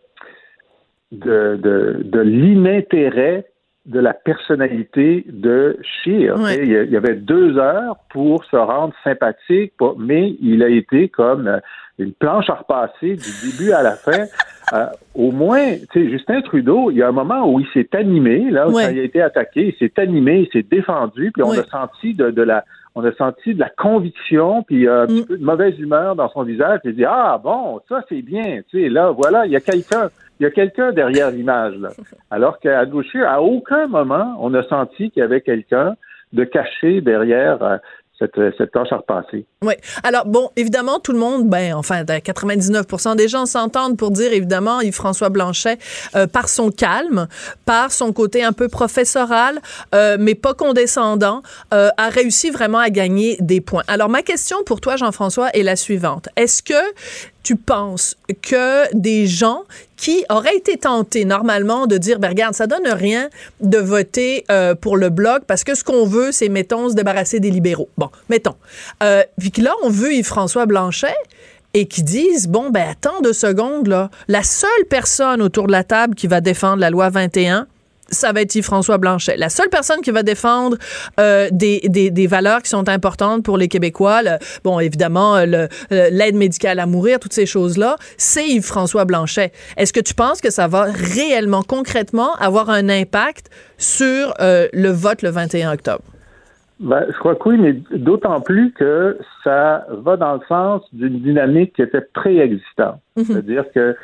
de, 1.11 1.59
de, 1.61 2.01
de 2.03 2.19
l'inintérêt 2.21 3.45
de 3.85 3.99
la 3.99 4.13
personnalité 4.13 5.25
de 5.27 5.77
Scheer. 5.81 6.35
Il 6.51 6.91
y 6.91 6.97
avait 6.97 7.15
deux 7.15 7.57
heures 7.57 7.97
pour 8.09 8.43
se 8.45 8.55
rendre 8.55 8.93
sympathique, 9.03 9.73
mais 9.97 10.35
il 10.41 10.63
a 10.63 10.69
été 10.69 11.09
comme 11.09 11.59
une 11.99 12.13
planche 12.13 12.49
à 12.49 12.55
repasser 12.55 13.15
du 13.15 13.51
début 13.51 13.71
à 13.71 13.83
la 13.83 13.95
fin. 13.95 14.25
Euh, 14.73 14.87
au 15.13 15.31
moins, 15.31 15.75
tu 15.75 15.85
sais, 15.93 16.09
Justin 16.09 16.41
Trudeau, 16.41 16.89
il 16.89 16.97
y 16.97 17.03
a 17.03 17.07
un 17.07 17.11
moment 17.11 17.47
où 17.47 17.59
il 17.59 17.67
s'est 17.71 17.95
animé, 17.95 18.49
là, 18.49 18.67
où 18.67 18.79
il 18.79 18.99
a 18.99 19.03
été 19.03 19.21
attaqué, 19.21 19.67
il 19.67 19.75
s'est 19.77 20.01
animé, 20.01 20.39
il 20.39 20.49
s'est 20.51 20.67
défendu, 20.67 21.31
puis 21.31 21.43
on 21.43 21.51
a 21.51 21.63
senti 21.65 22.15
de, 22.15 22.31
de 22.31 22.41
la 22.41 22.65
on 22.95 23.03
a 23.03 23.11
senti 23.13 23.53
de 23.53 23.59
la 23.59 23.69
conviction, 23.69 24.63
puis 24.63 24.87
euh, 24.87 25.03
un 25.03 25.05
petit 25.05 25.21
mm. 25.21 25.25
peu 25.25 25.37
de 25.37 25.43
mauvaise 25.43 25.79
humeur 25.79 26.15
dans 26.15 26.29
son 26.29 26.41
visage. 26.41 26.79
Il 26.83 26.95
dit 26.95 27.05
ah 27.05 27.39
bon, 27.43 27.79
ça 27.87 28.03
c'est 28.09 28.23
bien, 28.23 28.61
tu 28.71 28.81
sais 28.81 28.89
là 28.89 29.11
voilà, 29.11 29.45
il 29.45 29.51
y 29.51 29.55
a 29.55 29.61
quelqu'un, 29.61 30.09
il 30.39 30.43
y 30.43 30.45
a 30.45 30.51
quelqu'un 30.51 30.91
derrière 30.91 31.31
l'image 31.31 31.75
là. 31.77 31.89
Alors 32.31 32.59
qu'à 32.59 32.85
Gaucher, 32.85 33.23
à 33.23 33.41
aucun 33.41 33.87
moment 33.87 34.35
on 34.39 34.53
a 34.53 34.63
senti 34.63 35.11
qu'il 35.11 35.21
y 35.21 35.23
avait 35.23 35.41
quelqu'un 35.41 35.95
de 36.33 36.43
caché 36.43 37.01
derrière 37.01 37.61
euh, 37.63 37.77
cette, 38.19 38.39
cette 38.57 38.71
tâche 38.71 38.91
à 38.91 38.97
repasser. 38.97 39.45
Oui. 39.61 39.73
Alors, 40.03 40.25
bon, 40.25 40.49
évidemment, 40.55 40.99
tout 40.99 41.11
le 41.11 41.19
monde, 41.19 41.49
ben, 41.49 41.73
enfin, 41.73 42.05
99 42.05 42.85
des 43.15 43.27
gens 43.27 43.45
s'entendent 43.45 43.97
pour 43.97 44.11
dire, 44.11 44.31
évidemment, 44.31 44.81
Yves-François 44.81 45.29
Blanchet, 45.29 45.77
euh, 46.15 46.27
par 46.27 46.47
son 46.47 46.71
calme, 46.71 47.27
par 47.65 47.91
son 47.91 48.13
côté 48.13 48.43
un 48.43 48.53
peu 48.53 48.69
professoral, 48.69 49.59
euh, 49.93 50.17
mais 50.19 50.35
pas 50.35 50.53
condescendant, 50.53 51.41
euh, 51.73 51.89
a 51.97 52.09
réussi 52.09 52.51
vraiment 52.51 52.79
à 52.79 52.89
gagner 52.89 53.37
des 53.39 53.61
points. 53.61 53.83
Alors, 53.87 54.09
ma 54.09 54.21
question 54.21 54.57
pour 54.65 54.81
toi, 54.81 54.95
Jean-François, 54.95 55.49
est 55.49 55.63
la 55.63 55.75
suivante. 55.75 56.29
Est-ce 56.35 56.63
que 56.63 56.73
tu 57.45 57.55
penses 57.55 58.17
que 58.41 58.91
des 58.95 59.27
gens 59.27 59.61
qui 59.97 60.25
auraient 60.31 60.57
été 60.57 60.77
tentés 60.77 61.25
normalement 61.25 61.85
de 61.85 61.97
dire, 61.97 62.17
ben 62.17 62.29
regarde, 62.29 62.55
ça 62.55 62.65
donne 62.65 62.87
rien 62.87 63.29
de 63.61 63.77
voter 63.77 64.43
euh, 64.49 64.73
pour 64.73 64.97
le 64.97 65.09
bloc 65.09 65.43
parce 65.45 65.63
que 65.63 65.75
ce 65.75 65.83
qu'on 65.83 66.07
veut, 66.07 66.31
c'est, 66.31 66.49
mettons, 66.49 66.89
se 66.89 66.95
débarrasser 66.95 67.39
des 67.39 67.51
libéraux. 67.51 67.87
Bon, 67.99 68.09
mettons. 68.29 68.55
Euh, 69.03 69.21
que 69.53 69.61
là, 69.61 69.73
on 69.83 69.89
veut 69.89 70.13
Yves-François 70.13 70.65
Blanchet 70.65 71.13
et 71.75 71.85
qui 71.85 72.01
disent, 72.01 72.47
bon, 72.47 72.71
ben 72.71 72.89
attends 72.89 73.21
deux 73.21 73.31
secondes, 73.31 73.87
là, 73.87 74.09
la 74.27 74.41
seule 74.41 74.85
personne 74.89 75.39
autour 75.39 75.67
de 75.67 75.71
la 75.71 75.83
table 75.83 76.15
qui 76.15 76.25
va 76.25 76.41
défendre 76.41 76.79
la 76.79 76.89
loi 76.89 77.09
21, 77.09 77.67
ça 78.09 78.31
va 78.31 78.41
être 78.41 78.55
Yves-François 78.55 78.97
Blanchet. 78.97 79.37
La 79.37 79.49
seule 79.49 79.69
personne 79.69 80.01
qui 80.01 80.11
va 80.11 80.23
défendre 80.23 80.77
euh, 81.19 81.47
des, 81.51 81.81
des, 81.85 82.11
des, 82.11 82.27
valeurs 82.27 82.61
qui 82.61 82.69
sont 82.69 82.87
importantes 82.89 83.43
pour 83.43 83.57
les 83.57 83.67
Québécois, 83.67 84.21
bon, 84.63 84.79
évidemment, 84.79 85.35
euh, 85.35 85.67
l'aide 85.89 86.35
médicale 86.35 86.79
à 86.79 86.85
mourir, 86.85 87.19
toutes 87.19 87.33
ces 87.33 87.45
choses-là, 87.45 87.95
c'est 88.17 88.47
Yves-François 88.47 89.05
Blanchet. 89.05 89.51
Est-ce 89.77 89.93
que 89.93 89.99
tu 89.99 90.13
penses 90.13 90.41
que 90.41 90.51
ça 90.51 90.67
va 90.67 90.83
réellement, 90.83 91.61
concrètement, 91.63 92.33
avoir 92.35 92.69
un 92.69 92.89
impact 92.89 93.49
sur 93.77 94.33
euh, 94.39 94.67
le 94.73 94.89
vote 94.89 95.21
le 95.21 95.29
21 95.29 95.73
octobre? 95.73 96.03
Ben, 96.79 97.05
je 97.09 97.17
crois 97.19 97.35
que 97.35 97.49
oui, 97.49 97.57
mais 97.57 97.73
d'autant 97.97 98.41
plus 98.41 98.73
que 98.73 99.17
ça 99.45 99.87
va 99.89 100.17
dans 100.17 100.33
le 100.33 100.41
sens 100.49 100.81
d'une 100.91 101.21
dynamique 101.21 101.73
qui 101.73 101.81
était 101.81 102.01
préexistante. 102.01 102.99
Mm-hmm. 103.17 103.25
C'est-à-dire 103.25 103.63
que 103.73 103.95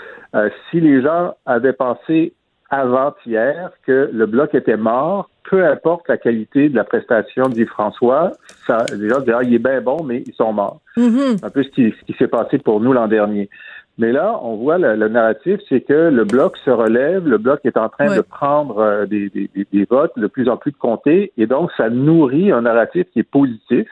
si 0.69 0.79
les 0.79 1.01
gens 1.01 1.33
avaient 1.45 1.73
pensé 1.73 2.33
avant-hier 2.71 3.71
que 3.85 4.09
le 4.11 4.25
bloc 4.25 4.55
était 4.55 4.77
mort, 4.77 5.29
peu 5.49 5.65
importe 5.65 6.07
la 6.07 6.17
qualité 6.17 6.69
de 6.69 6.75
la 6.75 6.85
prestation 6.85 7.49
d'Yves 7.49 7.67
François, 7.67 8.31
ça, 8.65 8.85
les 8.97 9.09
gens 9.09 9.19
disaient, 9.19 9.33
ah, 9.35 9.43
il 9.43 9.53
est 9.53 9.59
bien 9.59 9.81
bon, 9.81 10.03
mais 10.03 10.23
ils 10.25 10.33
sont 10.33 10.53
morts. 10.53 10.79
Mm-hmm. 10.95 11.45
Un 11.45 11.49
peu 11.49 11.63
ce 11.63 11.69
qui, 11.69 11.93
ce 11.99 12.05
qui 12.05 12.13
s'est 12.17 12.29
passé 12.29 12.57
pour 12.57 12.79
nous 12.79 12.93
l'an 12.93 13.07
dernier. 13.07 13.49
Mais 13.97 14.13
là, 14.13 14.39
on 14.41 14.55
voit 14.55 14.77
le, 14.77 14.95
narratif, 15.09 15.59
c'est 15.67 15.81
que 15.81 16.09
le 16.09 16.23
bloc 16.23 16.55
se 16.63 16.71
relève, 16.71 17.27
le 17.27 17.37
bloc 17.37 17.59
est 17.65 17.75
en 17.75 17.89
train 17.89 18.15
de 18.15 18.21
prendre 18.21 18.79
euh, 18.79 19.05
des, 19.05 19.29
des, 19.29 19.49
des, 19.53 19.85
votes, 19.89 20.17
de 20.17 20.27
plus 20.27 20.47
en 20.47 20.55
plus 20.55 20.71
de 20.71 20.77
comtés, 20.77 21.33
et 21.37 21.45
donc 21.45 21.71
ça 21.75 21.89
nourrit 21.89 22.51
un 22.51 22.61
narratif 22.61 23.05
qui 23.11 23.19
est 23.19 23.29
positif. 23.29 23.87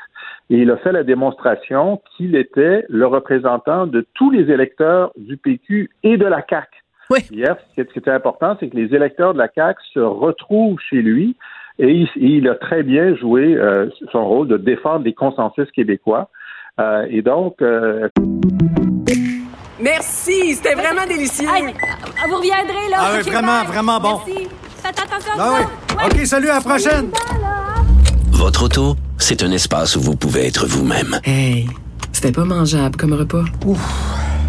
Et 0.50 0.60
il 0.60 0.72
a 0.72 0.78
fait 0.78 0.94
la 0.94 1.04
démonstration 1.04 2.02
qu'il 2.16 2.36
était 2.36 2.86
le 2.88 3.06
représentant 3.06 3.86
de 3.88 4.06
tous 4.14 4.32
les 4.32 4.50
électeurs 4.52 5.12
du 5.18 5.36
PQ 5.36 5.90
et 6.04 6.18
de 6.18 6.26
la 6.26 6.42
CAQ. 7.10 7.28
Hier, 7.32 7.58
ce 7.76 7.82
qui 7.82 8.00
était 8.00 8.12
important, 8.12 8.56
c'est 8.60 8.70
que 8.70 8.76
les 8.76 8.94
électeurs 8.96 9.34
de 9.34 9.40
la 9.40 9.50
CAQ 9.54 9.80
se 9.94 10.00
retrouvent 10.00 10.80
chez 10.90 11.02
lui 11.02 11.36
et 11.80 12.06
il, 12.18 12.48
a 12.50 12.56
très 12.56 12.84
bien 12.84 13.16
joué 13.16 13.56
euh, 13.56 13.88
son 14.12 14.26
rôle 14.26 14.48
de 14.50 14.58
défendre 14.58 15.06
les 15.06 15.14
consensus 15.14 15.70
québécois. 15.72 16.30
Euh, 16.80 17.08
et 17.10 17.22
donc... 17.22 17.62
Euh, 17.62 18.10
Merci, 19.82 20.56
c'était 20.56 20.76
vraiment 20.76 21.06
délicieux. 21.08 21.48
vous 21.48 22.36
reviendrez, 22.36 22.90
là. 22.92 22.98
Ah 23.00 23.12
oui, 23.16 23.32
vraiment, 23.32 23.64
vraiment 23.64 24.00
bon. 24.02 24.20
Merci. 24.28 24.48
Faites 24.84 25.00
attention 25.00 25.32
ah 25.40 25.52
oui. 25.58 26.06
OK, 26.06 26.26
salut, 26.26 26.50
à 26.50 26.56
la 26.56 26.62
prochaine. 26.62 27.12
Votre 28.32 28.66
auto, 28.66 28.96
c'est 29.18 29.42
un 29.44 29.52
espace 29.52 29.96
où 29.96 30.02
vous 30.02 30.18
pouvez 30.18 30.48
être 30.48 30.68
vous-même. 30.68 31.20
Hey, 31.24 31.66
c'était 32.12 32.34
pas 32.34 32.44
mangeable 32.44 32.98
comme 32.98 33.14
repas. 33.14 33.46
Ouf. 33.66 33.80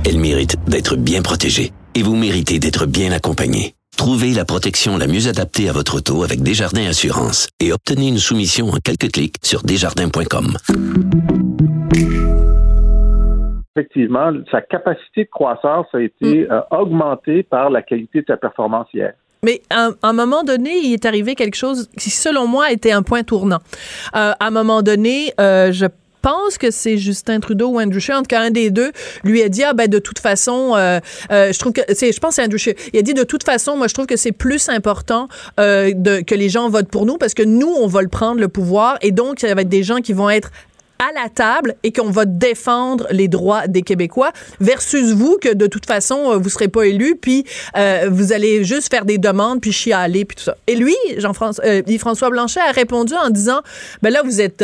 Elle 0.04 0.18
mérite 0.18 0.56
d'être 0.68 0.96
bien 0.96 1.22
protégée 1.22 1.72
et 2.00 2.02
vous 2.02 2.16
méritez 2.16 2.58
d'être 2.58 2.86
bien 2.86 3.12
accompagné. 3.12 3.74
Trouvez 3.94 4.32
la 4.32 4.46
protection 4.46 4.96
la 4.96 5.06
mieux 5.06 5.28
adaptée 5.28 5.68
à 5.68 5.72
votre 5.72 5.98
auto 5.98 6.24
avec 6.24 6.42
Desjardins 6.42 6.88
Assurance 6.88 7.48
et 7.60 7.74
obtenez 7.74 8.08
une 8.08 8.16
soumission 8.16 8.68
en 8.70 8.78
quelques 8.82 9.12
clics 9.12 9.36
sur 9.42 9.62
desjardins.com. 9.62 10.56
effectivement, 13.76 14.32
sa 14.50 14.62
capacité 14.62 15.24
de 15.24 15.28
croissance 15.30 15.86
a 15.92 16.00
été 16.00 16.46
Mm. 16.48 16.52
euh, 16.52 16.60
augmentée 16.70 17.42
par 17.42 17.70
la 17.70 17.82
qualité 17.82 18.20
de 18.20 18.26
sa 18.26 18.36
performance 18.36 18.88
hier. 18.92 19.12
Mais 19.42 19.62
à, 19.70 19.90
à 20.02 20.08
un 20.08 20.12
moment 20.12 20.42
donné, 20.42 20.70
il 20.82 20.92
est 20.92 21.06
arrivé 21.06 21.34
quelque 21.34 21.54
chose 21.54 21.88
qui, 21.98 22.10
selon 22.10 22.46
moi, 22.46 22.72
était 22.72 22.92
un 22.92 23.02
point 23.02 23.22
tournant. 23.22 23.60
Euh, 24.14 24.32
à 24.38 24.46
un 24.46 24.50
moment 24.50 24.82
donné, 24.82 25.32
euh, 25.40 25.72
je 25.72 25.86
pense 26.20 26.58
que 26.58 26.70
c'est 26.70 26.96
Justin 26.98 27.40
Trudeau 27.40 27.68
ou 27.68 27.80
Andrew 27.80 27.98
Scheer, 27.98 28.16
en 28.16 28.22
tout 28.22 28.28
cas 28.28 28.40
un 28.40 28.50
des 28.50 28.70
deux, 28.70 28.92
lui 29.24 29.42
a 29.42 29.48
dit 29.48 29.62
ah 29.62 29.72
ben 29.72 29.88
de 29.88 29.98
toute 29.98 30.18
façon, 30.18 30.74
euh, 30.76 31.00
euh, 31.30 31.52
je 31.52 31.58
trouve 31.58 31.72
que 31.72 31.80
c'est, 31.92 32.12
je 32.12 32.20
pense 32.20 32.34
c'est 32.34 32.44
Andrew 32.44 32.58
Scheer. 32.58 32.74
Il 32.92 32.98
a 32.98 33.02
dit 33.02 33.14
de 33.14 33.24
toute 33.24 33.44
façon, 33.44 33.76
moi 33.76 33.88
je 33.88 33.94
trouve 33.94 34.06
que 34.06 34.16
c'est 34.16 34.32
plus 34.32 34.68
important 34.68 35.28
euh, 35.58 35.92
de, 35.94 36.20
que 36.20 36.34
les 36.34 36.48
gens 36.48 36.68
votent 36.68 36.90
pour 36.90 37.06
nous 37.06 37.16
parce 37.16 37.34
que 37.34 37.42
nous 37.42 37.72
on 37.80 37.86
va 37.86 38.02
le 38.02 38.08
prendre 38.08 38.40
le 38.40 38.48
pouvoir 38.48 38.98
et 39.02 39.12
donc 39.12 39.40
ça 39.40 39.54
va 39.54 39.62
être 39.62 39.68
des 39.68 39.82
gens 39.82 39.98
qui 39.98 40.12
vont 40.12 40.30
être 40.30 40.50
à 41.00 41.12
la 41.14 41.30
table 41.30 41.74
et 41.82 41.92
qu'on 41.92 42.10
va 42.10 42.26
défendre 42.26 43.06
les 43.10 43.26
droits 43.26 43.66
des 43.66 43.82
Québécois 43.82 44.32
versus 44.60 45.12
vous 45.12 45.38
que 45.40 45.54
de 45.54 45.66
toute 45.66 45.86
façon 45.86 46.32
euh, 46.32 46.36
vous 46.36 46.50
serez 46.50 46.68
pas 46.68 46.84
élu 46.84 47.16
puis 47.16 47.44
euh, 47.76 48.08
vous 48.10 48.32
allez 48.32 48.64
juste 48.64 48.90
faire 48.90 49.06
des 49.06 49.16
demandes 49.16 49.62
puis 49.62 49.72
chialer 49.72 50.26
puis 50.26 50.36
tout 50.36 50.44
ça. 50.44 50.56
Et 50.66 50.76
lui, 50.76 50.94
Jean-François 51.16 51.64
euh, 51.64 51.82
Yves-François 51.86 52.28
Blanchet 52.28 52.60
a 52.60 52.72
répondu 52.72 53.14
en 53.14 53.30
disant 53.30 53.62
ben 54.02 54.12
là 54.12 54.22
vous 54.22 54.40
êtes 54.40 54.62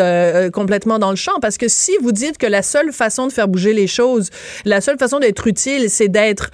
complètement 0.53 0.99
dans 0.99 1.11
le 1.11 1.17
champ 1.17 1.41
parce 1.41 1.57
que 1.57 1.69
si 1.69 1.93
vous 2.03 2.13
dites 2.13 2.37
que 2.37 2.47
la 2.47 2.63
seule 2.63 2.93
façon 2.93 3.27
de 3.27 3.33
faire 3.33 3.49
bouger 3.49 3.73
les 3.73 3.87
choses, 3.87 4.29
la 4.67 4.83
seule 4.83 4.99
façon 4.99 5.19
d'être 5.19 5.47
utile, 5.47 5.89
c'est 5.89 6.09
d'être 6.09 6.51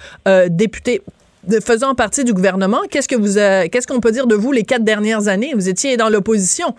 député 0.49 1.01
de 1.47 1.59
faisant 1.59 1.93
partie 1.93 2.23
du 2.23 2.33
gouvernement, 2.33 2.81
qu'est-ce 2.89 3.09
que 3.09 3.15
vous 3.15 3.35
qu'est-ce 3.69 3.87
qu'on 3.87 3.99
peut 3.99 4.11
dire 4.11 4.27
de 4.27 4.35
vous 4.35 4.53
les 4.53 4.63
quatre 4.63 4.83
dernières 4.83 5.27
années? 5.27 5.51
Vous 5.53 5.67
étiez 5.67 5.97
dans 5.97 6.09
l'opposition. 6.09 6.73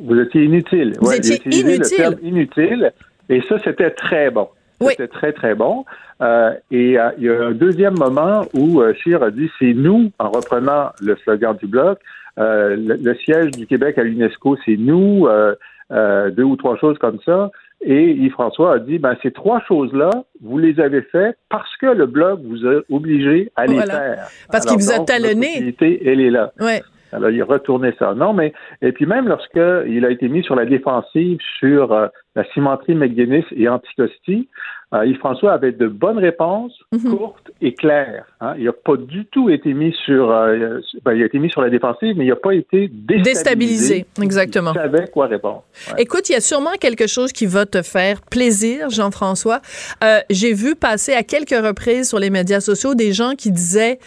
Vous 0.00 0.18
étiez 0.18 0.44
inutile. 0.44 0.94
Vous 1.00 1.08
Ouais, 1.08 1.18
étiez 1.18 1.40
inutile. 1.46 1.78
Le 1.78 1.96
terme 1.96 2.14
inutile. 2.22 2.92
Et 3.28 3.40
ça, 3.48 3.56
c'était 3.62 3.90
très 3.90 4.30
bon. 4.30 4.48
C'était 4.82 5.08
très, 5.08 5.32
très 5.32 5.54
bon. 5.54 5.84
Euh, 6.22 6.52
et 6.70 6.98
euh, 6.98 7.10
il 7.18 7.24
y 7.24 7.28
a 7.28 7.46
un 7.46 7.52
deuxième 7.52 7.98
moment 7.98 8.46
où 8.54 8.80
euh, 8.80 8.94
Scheer 8.94 9.22
a 9.22 9.30
dit 9.30 9.50
c'est 9.58 9.74
nous, 9.74 10.10
en 10.18 10.30
reprenant 10.30 10.90
le 11.02 11.16
slogan 11.16 11.54
du 11.56 11.66
Bloc, 11.66 11.98
euh, 12.38 12.76
le, 12.76 12.94
le 13.02 13.14
siège 13.16 13.50
du 13.50 13.66
Québec 13.66 13.98
à 13.98 14.02
l'UNESCO, 14.04 14.56
c'est 14.64 14.76
nous, 14.78 15.26
euh, 15.26 15.54
euh, 15.92 16.30
deux 16.30 16.44
ou 16.44 16.56
trois 16.56 16.78
choses 16.78 16.96
comme 16.98 17.18
ça. 17.26 17.50
Et 17.82 18.10
Yves-François 18.12 18.74
a 18.74 18.78
dit 18.78 18.98
ben, 18.98 19.16
ces 19.22 19.30
trois 19.32 19.60
choses-là, 19.66 20.10
vous 20.42 20.58
les 20.58 20.78
avez 20.80 21.02
faites 21.02 21.36
parce 21.50 21.74
que 21.76 21.86
le 21.86 22.06
Bloc 22.06 22.40
vous 22.44 22.66
a 22.66 22.80
obligé 22.90 23.50
à 23.56 23.66
les 23.66 23.74
Voilà. 23.74 23.94
faire. 23.94 24.28
Parce 24.50 24.64
qu'il 24.66 24.78
vous 24.78 24.92
a 24.92 25.00
talonné. 25.00 25.46
l'opportunité, 25.60 26.08
Elle 26.08 26.20
est 26.20 26.30
là. 26.30 26.52
Ouais. 26.60 26.80
Alors, 27.12 27.30
il 27.30 27.42
retournait 27.42 27.94
ça. 27.98 28.14
Non, 28.14 28.32
mais, 28.32 28.52
et 28.82 28.92
puis 28.92 29.06
même 29.06 29.28
lorsque 29.28 29.60
il 29.86 30.04
a 30.04 30.10
été 30.10 30.28
mis 30.28 30.42
sur 30.42 30.54
la 30.54 30.64
défensive 30.64 31.38
sur 31.58 31.92
euh, 31.92 32.08
la 32.36 32.44
cimenterie 32.52 32.94
McGuinness 32.94 33.44
et 33.52 33.68
Anticosti, 33.68 34.48
euh, 34.92 35.06
Yves-François 35.06 35.52
avait 35.52 35.72
de 35.72 35.86
bonnes 35.86 36.18
réponses, 36.18 36.72
Mhm. 36.92 37.16
courtes 37.16 37.50
et 37.60 37.74
claires. 37.74 38.24
hein. 38.40 38.54
Il 38.58 38.64
n'a 38.64 38.72
pas 38.72 38.96
du 38.96 39.24
tout 39.26 39.48
été 39.50 39.72
mis 39.72 39.94
sur, 40.04 40.30
euh, 40.30 40.80
ben, 41.04 41.12
il 41.12 41.22
a 41.22 41.26
été 41.26 41.38
mis 41.38 41.48
sur 41.50 41.60
la 41.62 41.70
défensive, 41.70 42.14
mais 42.16 42.24
il 42.24 42.28
n'a 42.30 42.36
pas 42.36 42.54
été 42.54 42.88
déstabilisé. 42.88 43.22
Déstabilisé, 43.22 44.06
exactement. 44.22 44.72
Il 44.74 44.80
savait 44.80 45.06
quoi 45.08 45.26
répondre. 45.26 45.62
Ouais. 45.92 46.02
Écoute, 46.02 46.28
il 46.28 46.32
y 46.32 46.36
a 46.36 46.40
sûrement 46.40 46.72
quelque 46.80 47.06
chose 47.06 47.32
qui 47.32 47.46
va 47.46 47.66
te 47.66 47.82
faire 47.82 48.20
plaisir, 48.22 48.90
Jean-François. 48.90 49.60
Euh, 50.02 50.18
J'ai 50.30 50.52
vu 50.52 50.74
passer 50.74 51.12
à 51.12 51.22
quelques 51.22 51.50
reprises 51.50 52.08
sur 52.08 52.18
les 52.18 52.30
médias 52.30 52.60
sociaux 52.60 52.94
des 52.94 53.12
gens 53.12 53.34
qui 53.36 53.50
disaient 53.52 53.98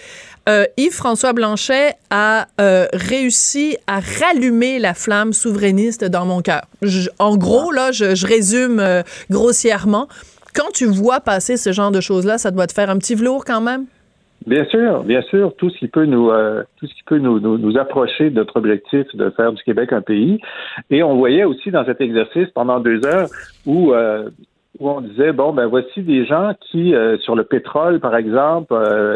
Yves-François 0.75 1.31
Blanchet 1.31 1.93
a 2.09 2.47
réussi 2.93 3.77
à 3.87 4.01
rallumer 4.01 4.77
la 4.79 4.93
flamme 4.93 5.31
souverainiste 5.31 6.03
dans 6.03 6.25
mon 6.25 6.41
cœur. 6.41 6.63
En 7.19 7.37
gros, 7.37 7.71
là, 7.71 7.93
je, 7.93 8.13
je 8.15 8.27
résume 8.27 8.83
grossièrement. 9.29 10.07
Quand 10.55 10.71
tu 10.73 10.85
vois 10.85 11.19
passer 11.19 11.57
ce 11.57 11.71
genre 11.71 11.91
de 11.91 12.01
choses-là, 12.01 12.37
ça 12.37 12.51
doit 12.51 12.67
te 12.67 12.73
faire 12.73 12.89
un 12.89 12.97
petit 12.97 13.15
velours 13.15 13.43
quand 13.45 13.61
même? 13.61 13.85
Bien 14.45 14.65
sûr, 14.65 15.03
bien 15.03 15.21
sûr, 15.21 15.55
tout 15.55 15.69
ce 15.69 15.77
qui 15.77 15.87
peut 15.87 16.05
nous, 16.05 16.29
euh, 16.29 16.63
tout 16.77 16.85
ce 16.85 16.93
qui 16.93 17.03
peut 17.03 17.17
nous, 17.17 17.77
approcher 17.77 18.29
de 18.29 18.35
notre 18.35 18.57
objectif 18.57 19.05
de 19.13 19.29
faire 19.31 19.53
du 19.53 19.63
Québec 19.63 19.93
un 19.93 20.01
pays. 20.01 20.39
Et 20.89 21.01
on 21.01 21.15
voyait 21.15 21.45
aussi 21.45 21.71
dans 21.71 21.85
cet 21.85 22.01
exercice 22.01 22.49
pendant 22.53 22.79
deux 22.79 23.05
heures 23.05 23.29
où 23.65 23.93
euh, 23.93 24.29
où 24.79 24.89
on 24.89 25.01
disait 25.01 25.31
bon 25.31 25.53
ben 25.53 25.67
voici 25.67 26.01
des 26.01 26.25
gens 26.25 26.53
qui 26.71 26.93
euh, 26.93 27.17
sur 27.19 27.35
le 27.35 27.43
pétrole 27.43 27.99
par 27.99 28.15
exemple, 28.17 28.73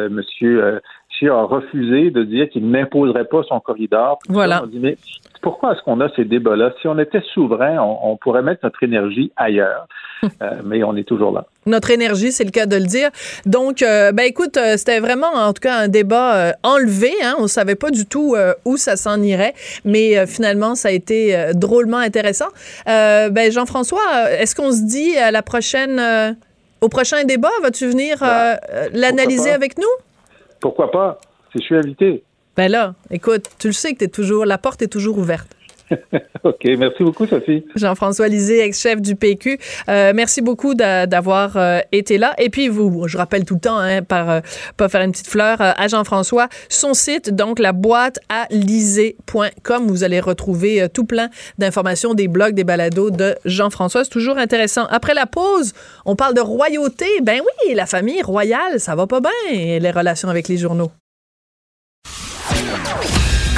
Monsieur 0.09 0.79
a 1.25 1.41
refusé 1.43 2.11
de 2.11 2.23
dire 2.23 2.49
qu'il 2.49 2.69
n'imposerait 2.69 3.25
pas 3.25 3.41
son 3.47 3.59
corridor. 3.59 4.19
Voilà. 4.29 4.61
On 4.63 4.67
dit 4.67 4.79
mais 4.79 4.97
pourquoi 5.41 5.73
est-ce 5.73 5.81
qu'on 5.81 5.99
a 6.01 6.09
ces 6.15 6.25
débats-là? 6.25 6.73
Si 6.81 6.87
on 6.87 6.97
était 6.99 7.21
souverain, 7.33 7.77
on, 7.79 8.11
on 8.11 8.17
pourrait 8.17 8.41
mettre 8.41 8.61
notre 8.63 8.81
énergie 8.83 9.31
ailleurs, 9.35 9.87
Euh, 10.41 10.61
mais 10.65 10.83
on 10.83 10.95
est 10.95 11.03
toujours 11.07 11.31
là. 11.31 11.45
notre 11.67 11.91
énergie, 11.91 12.31
c'est 12.31 12.43
le 12.43 12.49
cas 12.49 12.65
de 12.65 12.75
le 12.75 12.85
dire. 12.85 13.09
Donc, 13.45 13.83
euh, 13.83 14.11
ben 14.11 14.23
écoute, 14.23 14.57
euh, 14.57 14.75
c'était 14.75 14.99
vraiment 14.99 15.31
en 15.31 15.53
tout 15.53 15.61
cas 15.61 15.75
un 15.75 15.87
débat 15.87 16.35
euh, 16.35 16.51
enlevé. 16.63 17.11
Hein? 17.23 17.35
On 17.37 17.45
savait 17.47 17.75
pas 17.75 17.91
du 17.91 18.05
tout 18.07 18.35
où 18.65 18.77
ça 18.77 18.95
s'en 18.95 19.21
irait, 19.21 19.53
mais 19.85 20.25
finalement, 20.25 20.73
ça 20.73 20.89
a 20.89 20.91
été 20.91 21.51
drôlement 21.53 21.97
intéressant. 21.97 22.47
Ben 22.85 23.51
Jean-François, 23.51 24.31
est-ce 24.39 24.55
qu'on 24.55 24.71
se 24.71 24.83
dit 24.85 25.15
à 25.17 25.29
la 25.31 25.43
prochaine, 25.43 26.01
au 26.81 26.89
prochain 26.89 27.23
débat, 27.23 27.51
vas-tu 27.61 27.87
venir 27.87 28.17
euh, 28.21 28.55
l'analyser 28.93 29.49
avec 29.49 29.77
nous? 29.77 29.83
Pourquoi 30.59 30.91
pas? 30.91 31.19
Si 31.51 31.59
je 31.59 31.63
suis 31.63 31.75
invité. 31.75 32.23
Ben 32.55 32.71
là, 32.71 32.95
écoute, 33.11 33.49
tu 33.59 33.67
le 33.67 33.73
sais 33.73 33.93
que 33.93 33.99
t'es 33.99 34.07
toujours, 34.07 34.45
la 34.45 34.57
porte 34.57 34.81
est 34.81 34.87
toujours 34.87 35.17
ouverte. 35.17 35.56
OK, 36.43 36.65
merci 36.77 37.03
beaucoup, 37.03 37.25
Sophie. 37.27 37.65
Jean-François 37.75 38.27
Lisée, 38.27 38.59
ex-chef 38.59 39.01
du 39.01 39.15
PQ. 39.15 39.57
Euh, 39.89 40.11
merci 40.15 40.41
beaucoup 40.41 40.73
d'a- 40.75 41.05
d'avoir 41.07 41.55
euh, 41.57 41.79
été 41.91 42.17
là. 42.17 42.33
Et 42.37 42.49
puis, 42.49 42.67
vous, 42.67 43.07
je 43.07 43.17
rappelle 43.17 43.45
tout 43.45 43.55
le 43.55 43.59
temps, 43.59 43.77
hein, 43.77 44.01
par 44.03 44.29
euh, 44.29 44.39
pas 44.75 44.89
faire 44.89 45.01
une 45.01 45.11
petite 45.11 45.27
fleur 45.27 45.61
euh, 45.61 45.71
à 45.77 45.87
Jean-François, 45.87 46.49
son 46.69 46.93
site, 46.93 47.33
donc 47.33 47.59
la 47.59 47.71
boîte 47.73 48.19
à 48.29 48.47
lisée.com. 48.51 49.87
Vous 49.87 50.03
allez 50.03 50.19
retrouver 50.19 50.81
euh, 50.81 50.87
tout 50.87 51.05
plein 51.05 51.29
d'informations, 51.57 52.13
des 52.13 52.27
blogs, 52.27 52.53
des 52.53 52.63
balados 52.63 53.11
de 53.11 53.35
Jean-François. 53.45 54.03
C'est 54.03 54.09
toujours 54.09 54.37
intéressant. 54.37 54.85
Après 54.89 55.13
la 55.13 55.25
pause, 55.25 55.73
on 56.05 56.15
parle 56.15 56.33
de 56.33 56.41
royauté. 56.41 57.05
Ben 57.23 57.39
oui, 57.39 57.73
la 57.75 57.85
famille 57.85 58.21
royale, 58.21 58.79
ça 58.79 58.95
va 58.95 59.07
pas 59.07 59.21
bien, 59.21 59.79
les 59.79 59.91
relations 59.91 60.29
avec 60.29 60.47
les 60.47 60.57
journaux. 60.57 60.91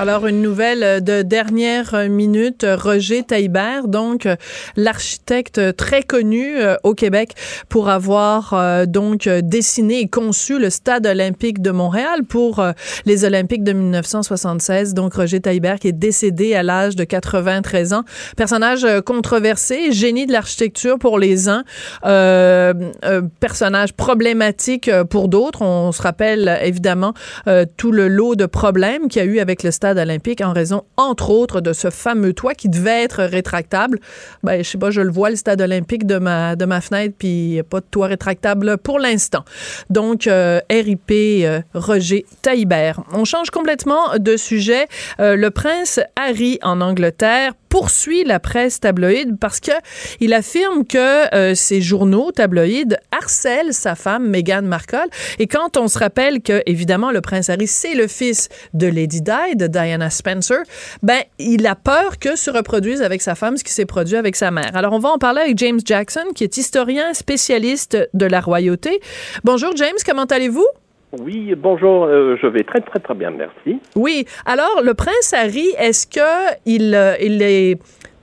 Alors, 0.00 0.28
une 0.28 0.42
nouvelle 0.42 1.02
de 1.02 1.22
dernière 1.22 2.08
minute, 2.08 2.64
Roger 2.64 3.24
Taillibert, 3.24 3.88
donc 3.88 4.26
euh, 4.26 4.36
l'architecte 4.76 5.74
très 5.74 6.04
connu 6.04 6.56
euh, 6.56 6.76
au 6.84 6.94
Québec 6.94 7.32
pour 7.68 7.88
avoir 7.88 8.54
euh, 8.54 8.86
donc 8.86 9.26
euh, 9.26 9.40
dessiné 9.42 9.98
et 9.98 10.08
conçu 10.08 10.60
le 10.60 10.70
stade 10.70 11.04
olympique 11.04 11.60
de 11.60 11.72
Montréal 11.72 12.22
pour 12.28 12.60
euh, 12.60 12.70
les 13.06 13.24
Olympiques 13.24 13.64
de 13.64 13.72
1976. 13.72 14.94
Donc, 14.94 15.14
Roger 15.14 15.40
Taillibert 15.40 15.80
qui 15.80 15.88
est 15.88 15.92
décédé 15.92 16.54
à 16.54 16.62
l'âge 16.62 16.94
de 16.94 17.02
93 17.02 17.92
ans. 17.92 18.04
Personnage 18.36 18.84
euh, 18.84 19.00
controversé, 19.00 19.90
génie 19.90 20.26
de 20.26 20.32
l'architecture 20.32 21.00
pour 21.00 21.18
les 21.18 21.48
uns, 21.48 21.64
euh, 22.04 22.72
euh, 23.04 23.22
personnage 23.40 23.94
problématique 23.94 24.86
euh, 24.86 25.02
pour 25.02 25.26
d'autres. 25.26 25.62
On 25.62 25.90
se 25.90 26.02
rappelle 26.02 26.48
euh, 26.48 26.60
évidemment 26.62 27.14
euh, 27.48 27.64
tout 27.76 27.90
le 27.90 28.06
lot 28.06 28.36
de 28.36 28.46
problèmes 28.46 29.08
qu'il 29.08 29.24
y 29.24 29.24
a 29.24 29.28
eu 29.28 29.40
avec 29.40 29.64
le 29.64 29.72
stade 29.72 29.87
olympique 29.96 30.42
en 30.42 30.52
raison, 30.52 30.82
entre 30.96 31.30
autres, 31.30 31.60
de 31.60 31.72
ce 31.72 31.88
fameux 31.88 32.34
toit 32.34 32.54
qui 32.54 32.68
devait 32.68 33.02
être 33.04 33.22
rétractable. 33.22 34.00
Ben, 34.42 34.62
je 34.62 34.68
sais 34.68 34.78
pas, 34.78 34.90
je 34.90 35.00
le 35.00 35.10
vois, 35.10 35.30
le 35.30 35.36
stade 35.36 35.60
olympique 35.60 36.06
de 36.06 36.18
ma, 36.18 36.56
de 36.56 36.64
ma 36.64 36.80
fenêtre, 36.80 37.14
puis 37.16 37.28
il 37.28 37.50
n'y 37.52 37.60
a 37.60 37.64
pas 37.64 37.80
de 37.80 37.86
toit 37.90 38.08
rétractable 38.08 38.76
pour 38.78 38.98
l'instant. 38.98 39.44
Donc, 39.88 40.26
euh, 40.26 40.60
RIP 40.70 41.10
euh, 41.10 41.60
Roger 41.74 42.26
Taillibert. 42.42 43.00
On 43.12 43.24
change 43.24 43.50
complètement 43.50 44.18
de 44.18 44.36
sujet. 44.36 44.88
Euh, 45.20 45.36
le 45.36 45.50
prince 45.50 46.00
Harry 46.16 46.58
en 46.62 46.80
Angleterre 46.80 47.54
poursuit 47.68 48.24
la 48.24 48.40
presse 48.40 48.80
tabloïde 48.80 49.38
parce 49.38 49.60
que 49.60 49.72
il 50.20 50.32
affirme 50.32 50.84
que 50.84 51.34
euh, 51.34 51.54
ces 51.54 51.80
journaux 51.80 52.32
tabloïdes 52.32 52.98
harcèlent 53.10 53.74
sa 53.74 53.94
femme 53.94 54.28
Meghan 54.28 54.62
Markle 54.62 55.08
et 55.38 55.46
quand 55.46 55.76
on 55.76 55.88
se 55.88 55.98
rappelle 55.98 56.40
que 56.40 56.62
évidemment 56.66 57.10
le 57.10 57.20
prince 57.20 57.50
Harry 57.50 57.66
c'est 57.66 57.94
le 57.94 58.06
fils 58.06 58.48
de 58.74 58.86
Lady 58.86 59.20
Di 59.20 59.56
de 59.56 59.66
Diana 59.66 60.10
Spencer 60.10 60.58
ben 61.02 61.20
il 61.38 61.66
a 61.66 61.74
peur 61.74 62.18
que 62.18 62.36
se 62.36 62.50
reproduise 62.50 63.02
avec 63.02 63.22
sa 63.22 63.34
femme 63.34 63.56
ce 63.56 63.64
qui 63.64 63.72
s'est 63.72 63.86
produit 63.86 64.16
avec 64.16 64.36
sa 64.36 64.50
mère. 64.50 64.74
Alors 64.74 64.92
on 64.92 64.98
va 64.98 65.10
en 65.10 65.18
parler 65.18 65.42
avec 65.42 65.58
James 65.58 65.80
Jackson 65.84 66.24
qui 66.34 66.44
est 66.44 66.56
historien 66.56 67.14
spécialiste 67.14 67.96
de 68.14 68.26
la 68.26 68.40
royauté. 68.40 69.00
Bonjour 69.44 69.76
James, 69.76 69.98
comment 70.06 70.24
allez-vous? 70.24 70.66
Oui, 71.12 71.54
bonjour, 71.56 72.04
euh, 72.04 72.36
je 72.40 72.46
vais 72.46 72.64
très 72.64 72.80
très 72.80 72.98
très 72.98 73.14
bien, 73.14 73.30
merci. 73.30 73.80
Oui. 73.96 74.26
Alors, 74.44 74.82
le 74.82 74.92
prince 74.92 75.32
Harry, 75.32 75.66
est-ce 75.78 76.06
que 76.06 76.54
il, 76.66 76.94
euh, 76.94 77.14
il 77.18 77.40
est 77.40 77.78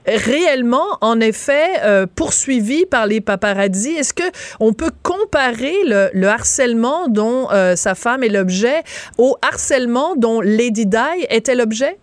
réellement, 0.06 0.96
en 1.00 1.18
effet, 1.18 1.80
euh, 1.82 2.06
poursuivi 2.06 2.86
par 2.86 3.06
les 3.06 3.20
paparazzi? 3.20 3.96
Est-ce 3.96 4.14
que 4.14 4.22
on 4.60 4.72
peut 4.72 4.92
comparer 5.02 5.74
le, 5.84 6.10
le 6.12 6.28
harcèlement 6.28 7.08
dont 7.08 7.48
sa 7.74 7.96
femme 7.96 8.22
est 8.22 8.28
l'objet 8.28 8.84
au 9.18 9.36
harcèlement 9.42 10.14
dont 10.14 10.40
Lady 10.40 10.86
Di 10.86 11.26
était 11.28 11.56
l'objet? 11.56 11.98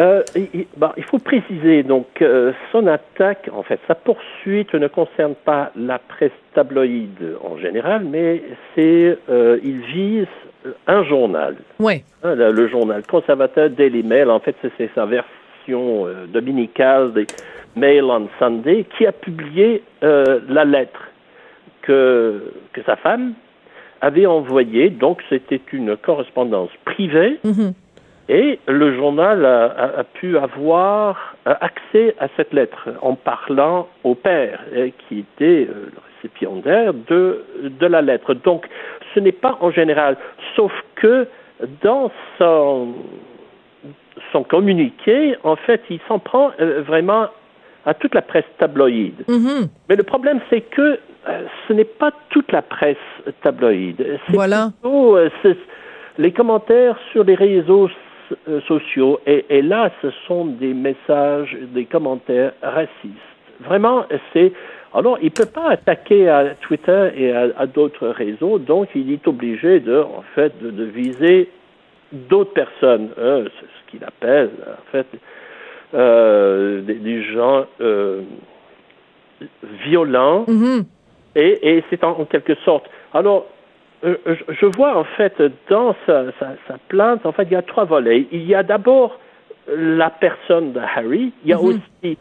Euh, 0.00 0.22
il, 0.34 0.66
bah, 0.76 0.92
il 0.96 1.04
faut 1.04 1.18
préciser, 1.20 1.84
donc, 1.84 2.06
euh, 2.20 2.52
son 2.72 2.86
attaque, 2.88 3.48
en 3.52 3.62
fait, 3.62 3.78
sa 3.86 3.94
poursuite 3.94 4.74
ne 4.74 4.88
concerne 4.88 5.34
pas 5.36 5.70
la 5.76 6.00
presse 6.00 6.32
tabloïde 6.54 7.36
en 7.44 7.56
général, 7.58 8.04
mais 8.04 8.42
c'est, 8.74 9.16
euh, 9.30 9.58
il 9.62 9.78
vise 9.82 10.26
un 10.88 11.04
journal. 11.04 11.54
Oui. 11.78 12.02
Hein, 12.24 12.34
le, 12.34 12.50
le 12.50 12.66
journal 12.68 13.02
conservateur 13.06 13.70
Daily 13.70 14.02
Mail, 14.02 14.30
en 14.30 14.40
fait, 14.40 14.56
c'est- 14.78 14.90
sa 14.96 15.06
version 15.06 16.06
dominicale 16.28 17.12
des 17.12 17.26
Mail 17.76 18.04
on 18.04 18.28
Sunday, 18.38 18.84
qui 18.96 19.06
a 19.06 19.12
publié 19.12 19.82
la 20.02 20.64
lettre 20.64 21.08
que, 21.82 22.52
que 22.72 22.82
sa 22.82 22.96
femme 22.96 23.34
avait 24.00 24.26
envoyée. 24.26 24.90
Donc, 24.90 25.22
c'était 25.28 25.60
une 25.72 25.96
correspondance 25.96 26.70
privée. 26.84 27.38
Mhm. 27.44 27.72
Et 28.28 28.58
le 28.66 28.94
journal 28.96 29.44
a, 29.44 29.64
a- 29.66 29.98
a 30.00 30.04
pu 30.04 30.38
avoir 30.38 31.34
accès 31.44 32.14
à 32.18 32.28
cette 32.36 32.52
lettre 32.54 32.88
en 33.02 33.14
parlant 33.14 33.86
au 34.02 34.14
père, 34.14 34.60
euh, 34.74 34.88
qui 35.08 35.18
était 35.20 35.68
euh, 35.68 35.90
le 35.92 35.98
récipiendaire 36.16 36.94
de, 36.94 37.44
de 37.64 37.86
la 37.86 38.00
lettre. 38.00 38.32
Donc, 38.34 38.66
ce 39.14 39.20
n'est 39.20 39.32
pas 39.32 39.58
en 39.60 39.70
général, 39.70 40.16
sauf 40.56 40.72
que 40.96 41.26
dans 41.82 42.10
son, 42.38 42.94
son 44.32 44.42
communiqué, 44.42 45.36
en 45.44 45.56
fait, 45.56 45.82
il 45.90 46.00
s'en 46.08 46.18
prend 46.18 46.50
euh, 46.60 46.82
vraiment 46.82 47.26
à 47.86 47.92
toute 47.92 48.14
la 48.14 48.22
presse 48.22 48.44
tabloïde. 48.58 49.22
Mhm. 49.28 49.68
Mais 49.90 49.96
le 49.96 50.02
problème, 50.02 50.40
c'est 50.48 50.62
que 50.62 50.98
ce 51.68 51.72
n'est 51.74 51.84
pas 51.84 52.10
toute 52.30 52.50
la 52.52 52.62
presse 52.62 52.96
tabloïde. 53.42 54.18
Voilà. 54.28 54.70
plutôt 54.82 55.18
les 56.18 56.32
commentaires 56.32 56.96
sur 57.12 57.24
les 57.24 57.34
réseaux 57.34 57.88
sociaux. 58.68 59.20
Et, 59.26 59.44
et 59.48 59.62
là, 59.62 59.90
ce 60.02 60.10
sont 60.26 60.46
des 60.46 60.74
messages, 60.74 61.56
des 61.74 61.84
commentaires 61.84 62.52
racistes. 62.62 63.32
Vraiment, 63.60 64.04
c'est. 64.32 64.52
Alors, 64.92 65.18
il 65.20 65.26
ne 65.26 65.30
peut 65.30 65.50
pas 65.52 65.70
attaquer 65.70 66.28
à 66.28 66.54
Twitter 66.60 67.10
et 67.16 67.32
à, 67.32 67.48
à 67.56 67.66
d'autres 67.66 68.08
réseaux, 68.08 68.58
donc 68.60 68.88
il 68.94 69.12
est 69.12 69.26
obligé 69.26 69.80
de, 69.80 69.98
en 69.98 70.22
fait, 70.34 70.52
de, 70.62 70.70
de 70.70 70.84
viser 70.84 71.50
d'autres 72.12 72.52
personnes. 72.52 73.08
c'est 73.16 73.66
ce 73.66 73.90
qu'il 73.90 74.04
appelle, 74.04 74.50
en 74.68 74.90
fait, 74.92 75.06
euh, 75.94 76.80
des, 76.82 76.94
des 76.94 77.22
gens 77.24 77.66
euh, 77.80 78.22
violents. 79.84 80.44
Mhm. 80.46 80.84
Et, 81.34 81.76
et 81.76 81.84
c'est 81.90 82.04
en, 82.04 82.20
en 82.20 82.24
quelque 82.24 82.54
sorte. 82.64 82.88
Alors, 83.12 83.46
euh, 83.46 83.53
je, 84.04 84.34
je 84.60 84.66
vois 84.66 84.96
en 84.96 85.04
fait 85.04 85.40
dans 85.70 85.94
sa, 86.06 86.24
sa, 86.38 86.48
sa 86.68 86.74
plainte, 86.88 87.24
en 87.26 87.32
fait, 87.32 87.44
il 87.44 87.52
y 87.52 87.56
a 87.56 87.62
trois 87.62 87.84
volets. 87.84 88.26
Il 88.32 88.44
y 88.44 88.54
a 88.54 88.62
d'abord 88.62 89.18
la 89.68 90.10
personne 90.10 90.72
de 90.72 90.80
Harry. 90.80 91.32
Il 91.44 91.50
y 91.50 91.52
a 91.52 91.56
Mhm. 91.58 91.64
aussi 92.02 92.18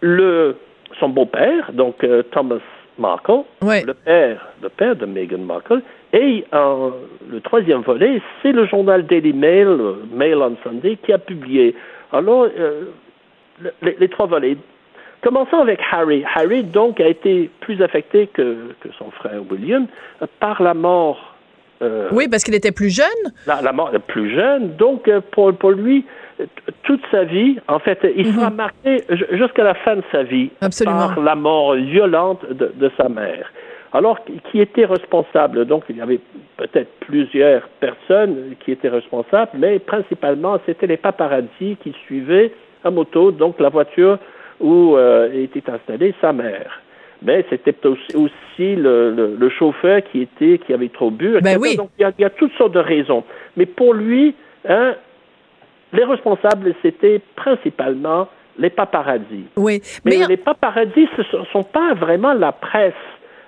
le 0.00 0.56
son 1.00 1.08
beau-père, 1.08 1.72
donc 1.72 2.02
euh, 2.04 2.22
Thomas 2.32 2.58
Markle, 2.98 3.44
le 3.86 3.94
père, 3.94 4.48
le 4.62 4.68
père 4.68 4.96
de 4.96 5.06
Meghan 5.06 5.38
Markle. 5.38 5.80
Et 6.12 6.44
euh, 6.52 6.90
le 7.30 7.40
troisième 7.40 7.80
volet, 7.80 8.20
c'est 8.42 8.52
le 8.52 8.66
journal 8.66 9.06
Daily 9.06 9.32
Mail, 9.32 9.68
euh, 9.68 9.94
Mail 10.12 10.36
on 10.36 10.56
Sunday, 10.62 10.96
qui 11.02 11.12
a 11.12 11.18
publié. 11.18 11.74
Alors, 12.12 12.48
euh, 12.58 12.82
le- 13.62 13.72
les, 13.80 13.96
les 13.98 14.08
trois 14.08 14.26
volets. 14.26 14.56
Commençons 15.22 15.58
avec 15.58 15.78
Harry. 15.90 16.24
Harry, 16.34 16.64
donc, 16.64 17.00
a 17.00 17.06
été 17.06 17.48
plus 17.60 17.80
affecté 17.80 18.26
que, 18.26 18.56
que 18.80 18.88
son 18.98 19.10
frère 19.12 19.40
William 19.50 19.86
par 20.40 20.60
la 20.62 20.74
mort. 20.74 21.34
euh, 21.80 22.08
Oui, 22.12 22.26
parce 22.28 22.42
qu'il 22.42 22.54
était 22.54 22.72
plus 22.72 22.90
jeune. 22.94 23.32
la, 23.46 23.62
la 23.62 23.72
mort 23.72 23.92
plus 24.08 24.34
jeune. 24.34 24.74
Donc, 24.76 25.06
euh, 25.06 25.20
pour, 25.30 25.52
pour 25.54 25.70
lui, 25.70 26.04
euh, 26.40 26.46
toute 26.82 27.00
sa 27.12 27.22
vie, 27.24 27.58
en 27.68 27.78
fait, 27.78 27.98
il 28.16 28.32
sera 28.34 28.50
marqué 28.50 29.04
ju- 29.10 29.26
jusqu'à 29.32 29.62
la 29.62 29.74
fin 29.74 29.96
de 29.96 30.02
sa 30.10 30.24
vie 30.24 30.50
Mhm. 30.60 30.66
Absolument. 30.66 31.08
par 31.14 31.20
la 31.20 31.34
mort 31.36 31.74
violente 31.76 32.44
de, 32.50 32.72
de 32.74 32.90
sa 32.96 33.08
mère. 33.08 33.52
Alors, 33.92 34.24
qui- 34.24 34.40
qui 34.50 34.60
était 34.60 34.86
responsable? 34.86 35.66
Donc, 35.66 35.84
il 35.88 35.98
y 35.98 36.00
avait 36.00 36.20
peut-être 36.56 36.90
plusieurs 37.00 37.62
personnes 37.78 38.54
qui 38.60 38.72
étaient 38.72 38.88
responsables, 38.88 39.50
mais 39.54 39.78
principalement, 39.78 40.58
c'était 40.66 40.86
les 40.88 40.96
paparazzis 40.96 41.76
qui 41.82 41.92
suivaient 42.06 42.52
à 42.84 42.90
moto, 42.90 43.30
donc 43.30 43.60
la 43.60 43.68
voiture 43.68 44.18
où 44.62 44.96
euh, 44.96 45.30
était 45.32 45.68
installée 45.70 46.14
sa 46.20 46.32
mère. 46.32 46.80
Mais 47.24 47.44
c'était 47.50 47.76
aussi, 47.86 48.16
aussi 48.16 48.74
le, 48.76 49.10
le- 49.14 49.36
le 49.38 49.48
chauffeur 49.50 50.00
qui 50.10 50.22
était 50.22 50.58
qui 50.58 50.72
avait 50.72 50.88
trop 50.88 51.10
bu. 51.10 51.32
Ben 51.40 51.56
etc. 51.56 51.58
oui. 51.60 51.76
Donc 51.76 51.90
il 51.98 52.02
y, 52.02 52.04
a, 52.04 52.12
il 52.18 52.22
y 52.22 52.24
a 52.24 52.30
toutes 52.30 52.52
sortes 52.54 52.72
de 52.72 52.80
raisons. 52.80 53.22
Mais 53.56 53.66
pour 53.66 53.94
lui, 53.94 54.34
hein, 54.68 54.94
les 55.92 56.04
responsables 56.04 56.74
c'était 56.82 57.20
principalement 57.36 58.28
les 58.58 58.70
paparazzis. 58.70 59.46
Oui. 59.56 59.80
Mais, 60.04 60.18
Mais, 60.18 60.26
les 60.26 60.36
paparazzis, 60.36 61.08
ce 61.16 61.36
ne 61.38 61.44
sont 61.52 61.62
pas 61.62 61.94
vraiment 61.94 62.32
la 62.34 62.52
presse 62.52 62.92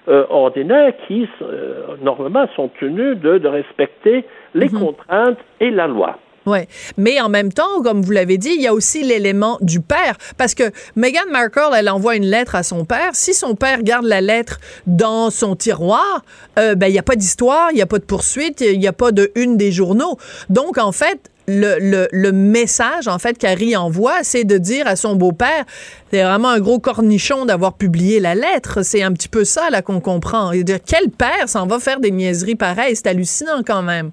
euh, 0.09 0.25
ordinaire 0.31 0.93
qui, 1.07 1.29
euh, 1.43 1.97
normalement, 2.03 2.47
sont 2.57 2.69
tenus 2.81 3.17
de, 3.19 3.39
de 3.39 3.49
respecter 3.49 4.25
les 4.55 4.69
Mhm. 4.69 4.79
contraintes 4.81 5.39
et 5.61 5.71
la 5.71 5.87
loi. 5.87 6.19
Ouais. 6.47 6.69
Mais 6.99 7.21
en 7.21 7.29
même 7.29 7.53
temps, 7.53 7.83
comme 7.83 8.03
vous 8.03 8.11
l'avez 8.11 8.39
dit, 8.39 8.53
il 8.55 8.63
y 8.63 8.67
a 8.67 8.75
aussi 8.75 9.03
l'élément 9.03 9.59
du 9.61 9.81
père. 9.81 10.17
Parce 10.37 10.55
que 10.55 10.65
Meghan 10.95 11.31
Markle, 11.31 11.75
elle 11.75 11.89
envoie 11.89 12.17
une 12.17 12.27
lettre 12.27 12.55
à 12.55 12.63
son 12.63 12.85
père. 12.85 13.11
Si 13.15 13.35
son 13.35 13.55
père 13.55 13.83
garde 13.83 14.05
la 14.05 14.21
lettre 14.21 14.61
dans 14.87 15.31
son 15.31 15.57
tiroir, 15.57 16.25
euh, 16.59 16.75
ben, 16.75 16.89
il 16.89 16.93
n'y 16.93 16.99
a 16.99 17.03
pas 17.03 17.17
d'histoire, 17.17 17.69
il 17.71 17.77
n'y 17.77 17.83
a 17.83 17.87
pas 17.87 17.99
de 17.99 18.05
poursuite, 18.05 18.61
il 18.61 18.79
n'y 18.79 18.87
a 18.87 18.93
pas 18.93 19.13
de 19.13 19.33
une 19.35 19.57
des 19.57 19.73
journaux. 19.73 20.19
Donc, 20.51 20.77
en 20.79 20.93
fait, 20.93 21.19
le, 21.47 21.79
le, 21.79 22.09
le 22.11 22.33
message, 22.33 23.07
en 23.09 23.19
fait, 23.19 23.37
qu'Harry 23.37 23.77
envoie, 23.77 24.23
c'est 24.23 24.45
de 24.45 24.57
dire 24.57 24.87
à 24.87 24.97
son 24.97 25.15
beau-père, 25.15 25.65
c'est 26.11 26.23
vraiment 26.23 26.49
un 26.49 26.61
gros 26.61 26.79
cornichon 26.79 27.45
d'avoir 27.45 27.75
publié 27.75 28.21
la 28.21 28.35
lettre. 28.35 28.83
C'est 28.83 29.03
un 29.03 29.13
petit 29.13 29.29
peu 29.29 29.45
ça, 29.45 29.69
là, 29.71 29.83
qu'on 29.83 30.01
comprend. 30.01 30.53
Et 30.53 30.65
dire, 30.65 30.79
quel 30.85 31.11
père 31.11 31.49
s'en 31.49 31.67
va 31.67 31.79
faire 31.79 32.01
des 32.01 32.11
niaiseries 32.11 32.55
pareilles? 32.55 32.97
C'est 32.97 33.09
hallucinant, 33.09 33.63
quand 33.67 33.83
même. 33.83 34.11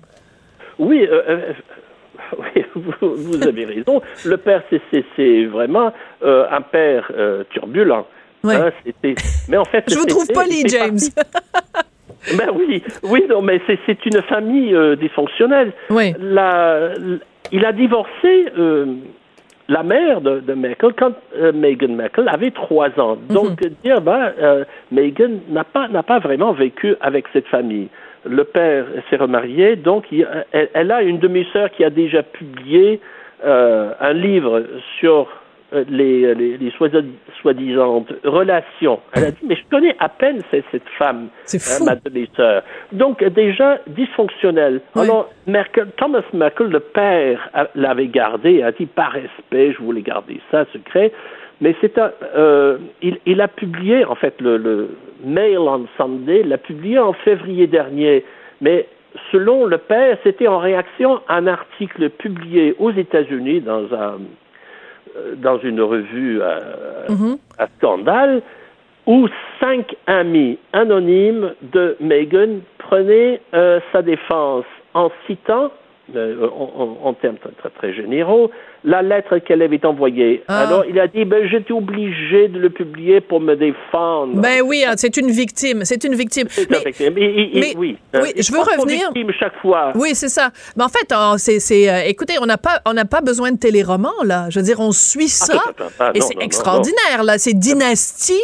Oui, 0.80 1.06
euh, 1.06 1.22
euh, 1.30 1.54
oui 2.38 2.64
vous, 2.76 3.16
vous 3.16 3.48
avez 3.48 3.66
raison. 3.66 4.02
Le 4.26 4.38
père, 4.38 4.64
c'est- 4.70 4.82
vraiment 5.46 5.92
euh, 6.24 6.46
un 6.52 6.62
père 6.62 7.12
euh, 7.16 7.44
turbulent. 7.52 8.06
Ouais. 8.44 8.56
Hein, 8.56 8.72
mais 9.50 9.58
en 9.58 9.66
fait, 9.66 9.84
Je 9.88 9.96
vous 9.98 10.06
trouve 10.06 10.26
c'est 10.26 10.34
James. 10.68 10.98
Ben 12.38 12.50
oui, 12.54 12.84
oui, 13.04 13.24
non, 13.30 13.42
mais 13.42 13.60
c'est- 13.68 13.80
une 14.06 14.22
famille 14.24 14.74
euh, 14.76 14.96
dysfonctionnelle. 14.96 15.74
Oui. 15.90 16.14
La- 16.20 16.92
il 17.52 17.66
a 17.66 17.72
divorcé 17.72 18.46
euh, 18.58 18.86
la 19.68 19.84
mère 19.84 20.22
de, 20.22 20.40
de 20.40 20.54
Merkel 20.54 20.94
quand 20.98 21.14
euh, 21.36 21.52
Meghan 21.52 21.90
Merkel 21.90 22.28
avait 22.30 22.52
trois 22.52 22.90
ans. 23.00 23.18
Donc 23.30 23.60
dire 23.84 24.02
ben 24.02 24.34
euh, 24.40 24.64
Meghan 24.92 25.40
n'a 25.50 25.64
pas 25.64 25.88
n'a 25.88 26.04
pas 26.04 26.20
vraiment 26.20 26.54
vécu 26.54 26.96
avec 27.02 27.26
cette 27.34 27.48
famille. 27.48 27.88
Le 28.26 28.44
père 28.44 28.86
s'est 29.10 29.16
remarié, 29.16 29.76
donc 29.76 30.06
il- 30.12 30.28
elle, 30.52 30.70
elle 30.74 30.92
a 30.92 31.02
une 31.02 31.20
demi-sœur 31.20 31.70
qui 31.72 31.84
a 31.84 31.90
déjà 31.90 32.22
publié 32.24 33.00
euh, 33.44 33.92
un 34.00 34.14
livre 34.14 34.64
sur 35.00 35.28
euh, 35.74 35.84
les, 35.90 36.36
les, 36.36 36.58
les 36.58 36.72
soi- 36.72 36.90
soi-disant 37.42 38.06
relations. 38.24 39.00
Elle 39.14 39.24
a 39.24 39.32
dit, 39.32 39.40
mais 39.48 39.56
je 39.56 39.64
connais 39.72 39.96
à 40.00 40.10
peine 40.10 40.42
cette, 40.52 40.66
cette 40.72 40.88
femme, 41.00 41.30
hein, 41.32 41.78
fou. 41.78 41.86
ma 41.86 41.96
demi-sœur. 41.96 42.62
Donc, 42.92 43.24
déjà 43.24 43.80
dysfonctionnelle. 43.88 44.82
Alors, 44.96 45.30
Merkel, 45.48 45.88
Thomas 45.98 46.22
Merkel, 46.34 46.68
le 46.68 46.82
père, 46.82 47.50
l'avait 47.74 48.08
gardé, 48.08 48.62
a 48.62 48.72
dit, 48.72 48.86
par 48.86 49.12
respect, 49.14 49.72
je 49.72 49.78
voulais 49.82 50.02
garder 50.02 50.40
ça 50.52 50.66
secret. 50.74 51.12
Mais 51.62 51.76
c'est 51.80 51.98
un, 51.98 52.12
euh, 52.36 52.78
il, 53.02 53.20
il 53.26 53.40
a 53.40 53.48
publié, 53.48 54.04
en 54.06 54.16
fait, 54.16 54.42
le, 54.42 54.58
le 54.58 54.90
Mail 55.24 55.60
on 55.60 55.86
Sunday, 55.98 56.44
l'a 56.44 56.58
publié 56.58 56.98
en 57.00 57.14
février 57.14 57.68
dernier. 57.68 58.26
Mais 58.62 58.88
selon 59.32 59.66
le 59.66 59.78
père, 59.78 60.18
c'était 60.24 60.48
en 60.48 60.58
réaction 60.58 61.22
à 61.28 61.36
un 61.38 61.48
article 61.48 62.10
publié 62.10 62.76
aux 62.80 62.92
États-Unis 62.92 63.62
dans 63.62 63.94
un, 63.94 64.18
euh, 65.18 65.36
dans 65.36 65.60
une 65.60 65.82
revue 65.82 66.42
euh, 66.42 66.60
Mhm. 67.10 67.38
à 67.60 67.68
scandale 67.78 68.42
où 69.08 69.28
cinq 69.60 69.96
amis 70.08 70.58
anonymes 70.74 71.54
de 71.62 71.96
Meghan 72.00 72.62
prenaient 72.78 73.42
euh, 73.54 73.80
sa 73.92 74.02
défense 74.02 74.66
en 74.94 75.12
citant, 75.28 75.72
euh, 76.16 76.48
en, 76.50 76.98
en- 77.04 77.08
en 77.10 77.14
termes 77.14 77.38
très, 77.38 77.70
très, 77.70 77.94
généraux, 77.94 78.52
la 78.84 79.02
lettre 79.02 79.38
qu'elle 79.38 79.62
avait 79.62 79.86
envoyée. 79.86 80.44
Ah. 80.48 80.68
Alors, 80.68 80.84
il 80.90 81.00
a 81.00 81.08
dit, 81.08 81.24
ben, 81.26 81.48
j'étais 81.50 81.72
obligé 81.74 82.48
de 82.48 82.60
le 82.60 82.70
publier 82.70 83.22
pour 83.22 83.40
me 83.40 83.56
défendre. 83.56 84.34
Ben 84.42 84.62
oui, 84.66 84.84
hein, 84.86 84.94
c'est 84.98 85.16
une 85.18 85.30
victime. 85.32 85.86
C'est 85.86 86.04
une 86.04 86.16
victime. 86.16 86.48
C'est 86.50 86.70
Mais- 86.70 86.78
affecté. 86.78 87.10
Mais- 87.12 87.22
et- 87.22 87.58
et- 87.58 87.60
mais- 87.62 87.74
oui, 87.78 87.98
oui, 88.16 88.34
je 88.38 88.52
veux 88.52 88.60
revenir- 88.60 89.12
victimes 89.14 89.32
chaque 89.40 89.56
fois. 89.62 89.92
Oui, 89.96 90.10
c'est 90.14 90.30
ça. 90.30 90.50
Mais 90.76 90.84
en 90.84 90.90
fait, 90.90 91.14
oh, 91.16 91.36
c'est, 91.38 91.60
c'est, 91.60 91.90
euh, 91.90 92.02
écoutez, 92.08 92.34
on 92.42 92.46
n'a 92.46 92.58
pas, 92.58 92.82
on 92.86 92.94
n'a 92.94 93.06
pas 93.06 93.22
besoin 93.22 93.52
de 93.52 93.58
téléroman 93.58 94.12
là. 94.24 94.48
Je 94.50 94.60
veux 94.60 94.66
dire, 94.66 94.80
on 94.80 94.92
suit 94.92 95.28
ça 95.30 95.54
Ah, 95.80 95.84
ah, 96.00 96.12
et 96.16 96.20
non, 96.20 96.26
c'est 96.26 96.34
non, 96.36 96.40
non, 96.42 96.46
extraordinaire 96.46 97.24
là. 97.24 97.38
C'est 97.38 97.54
dynastie. 97.54 98.42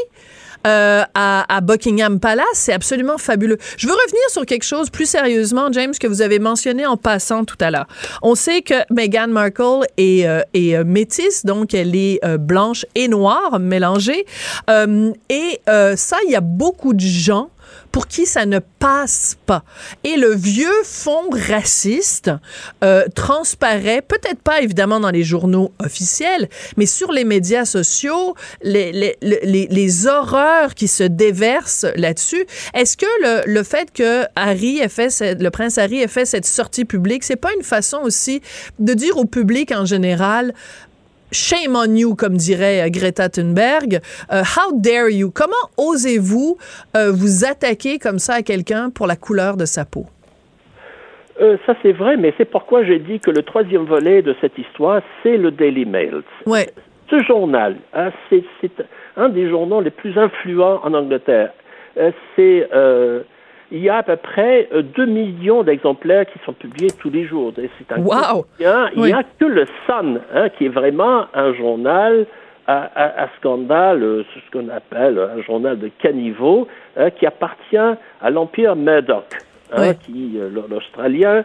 Euh, 0.65 1.03
à, 1.13 1.55
à 1.55 1.61
Buckingham 1.61 2.19
Palace. 2.19 2.45
C'est 2.53 2.73
absolument 2.73 3.17
fabuleux. 3.17 3.57
Je 3.77 3.87
veux 3.87 3.93
revenir 3.93 4.23
sur 4.29 4.45
quelque 4.45 4.63
chose 4.65 4.89
plus 4.89 5.05
sérieusement, 5.05 5.71
James, 5.71 5.93
que 5.99 6.07
vous 6.07 6.21
avez 6.21 6.39
mentionné 6.39 6.85
en 6.85 6.97
passant 6.97 7.45
tout 7.45 7.57
à 7.59 7.71
l'heure. 7.71 7.87
On 8.21 8.35
sait 8.35 8.61
que 8.61 8.75
Meghan 8.91 9.27
Markle 9.27 9.85
est, 9.97 10.25
euh, 10.25 10.41
est 10.53 10.75
euh, 10.75 10.83
métisse, 10.83 11.45
donc 11.45 11.73
elle 11.73 11.95
est 11.95 12.19
euh, 12.23 12.37
blanche 12.37 12.85
et 12.95 13.07
noire 13.07 13.59
mélangée. 13.59 14.25
Euh, 14.69 15.11
et 15.29 15.59
euh, 15.69 15.95
ça, 15.95 16.17
il 16.25 16.31
y 16.31 16.35
a 16.35 16.41
beaucoup 16.41 16.93
de 16.93 16.99
gens 16.99 17.49
pour 17.97 18.05
qui 18.05 18.27
ça 18.27 18.45
ne 18.45 18.59
passe 18.59 19.37
pas. 19.47 19.63
Et 20.03 20.17
le 20.17 20.35
vieux 20.35 20.83
fond 20.83 21.31
raciste 21.31 22.29
euh, 22.83 23.07
transparaît, 23.15 24.03
peut-être 24.03 24.39
pas 24.43 24.61
évidemment 24.61 24.99
dans 24.99 25.09
les 25.09 25.23
journaux 25.23 25.73
officiels, 25.79 26.47
mais 26.77 26.85
sur 26.85 27.11
les 27.11 27.23
médias 27.23 27.65
sociaux, 27.65 28.35
les, 28.61 30.05
horreurs 30.05 30.75
qui 30.75 30.87
se 30.87 31.01
déversent 31.01 31.87
là-dessus. 31.95 32.45
Est-ce 32.75 32.97
que 32.97 33.47
le, 33.47 33.63
fait 33.63 33.91
que 33.91 34.25
Harry 34.35 34.77
ait 34.77 34.89
fait, 34.89 35.19
le 35.19 35.49
prince 35.49 35.79
Harry 35.79 35.99
ait 35.99 36.07
fait 36.07 36.25
cette 36.25 36.45
sortie 36.45 36.85
publique, 36.85 37.23
c'est 37.23 37.35
pas 37.35 37.53
une 37.57 37.63
façon 37.63 37.97
aussi 38.03 38.43
de 38.77 38.93
dire 38.93 39.17
au 39.17 39.25
public 39.25 39.71
en 39.71 39.85
général, 39.85 40.53
Shame 41.31 41.75
on 41.75 41.95
you, 41.95 42.15
comme 42.15 42.37
dirait 42.37 42.81
euh, 42.81 42.89
Greta 42.89 43.29
Thunberg. 43.29 43.99
Euh, 44.31 44.41
how 44.41 44.71
dare 44.73 45.09
you? 45.09 45.31
Comment 45.31 45.53
osez-vous 45.77 46.57
euh, 46.95 47.11
vous 47.11 47.45
attaquer 47.45 47.99
comme 47.99 48.19
ça 48.19 48.35
à 48.35 48.41
quelqu'un 48.41 48.89
pour 48.89 49.07
la 49.07 49.15
couleur 49.15 49.57
de 49.57 49.65
sa 49.65 49.85
peau? 49.85 50.05
Euh, 51.41 51.57
ça 51.65 51.75
c'est 51.83 51.91
vrai, 51.91 52.17
mais 52.17 52.33
c'est 52.37 52.49
pourquoi 52.49 52.83
j'ai 52.83 52.99
dit 52.99 53.19
que 53.19 53.29
le 53.29 53.43
troisième 53.43 53.85
volet 53.85 54.21
de 54.21 54.35
cette 54.41 54.57
histoire, 54.57 55.01
c'est 55.21 55.37
le 55.37 55.51
Daily 55.51 55.85
Mail. 55.85 56.23
Ouais. 56.45 56.69
Ce 57.09 57.21
journal, 57.23 57.77
hein, 57.93 58.11
c'est 58.29 58.43
un 59.15 59.29
des 59.29 59.49
journaux 59.49 59.81
les 59.81 59.91
plus 59.91 60.17
influents 60.17 60.79
en 60.83 60.93
Angleterre. 60.93 61.51
C'est 62.35 62.67
il 63.71 63.79
y 63.79 63.89
a 63.89 63.97
à 63.97 64.03
peu 64.03 64.15
près 64.15 64.69
euh, 64.73 64.81
2 64.81 65.05
millions 65.05 65.63
d'exemplaires 65.63 66.25
qui 66.25 66.39
sont 66.45 66.53
publiés 66.53 66.89
tous 66.99 67.09
les 67.09 67.25
jours. 67.25 67.51
Et 67.57 67.69
C'est 67.77 67.91
un 67.93 68.01
Wow! 68.01 68.43
quotidien. 68.43 68.89
Il 68.95 69.01
Oui. 69.01 69.07
n'y 69.09 69.13
a 69.13 69.23
que 69.23 69.45
le 69.45 69.65
Sun, 69.85 70.21
hein, 70.33 70.49
qui 70.49 70.65
est 70.65 70.69
vraiment 70.69 71.25
un 71.33 71.53
journal 71.53 72.25
à, 72.67 72.89
à- 72.95 73.23
à 73.23 73.27
scandale, 73.39 74.03
euh, 74.03 74.23
ce 74.33 74.51
qu'on 74.57 74.69
appelle 74.69 75.19
un 75.19 75.41
journal 75.41 75.77
de 75.79 75.89
caniveau, 75.99 76.67
hein, 76.97 77.09
qui 77.11 77.25
appartient 77.25 77.77
à 77.77 78.29
l'empire 78.29 78.75
Murdoch, 78.75 79.25
hein, 79.73 79.81
Oui. 79.81 79.97
qui 80.05 80.37
euh, 80.39 80.49
l'Australien. 80.69 81.43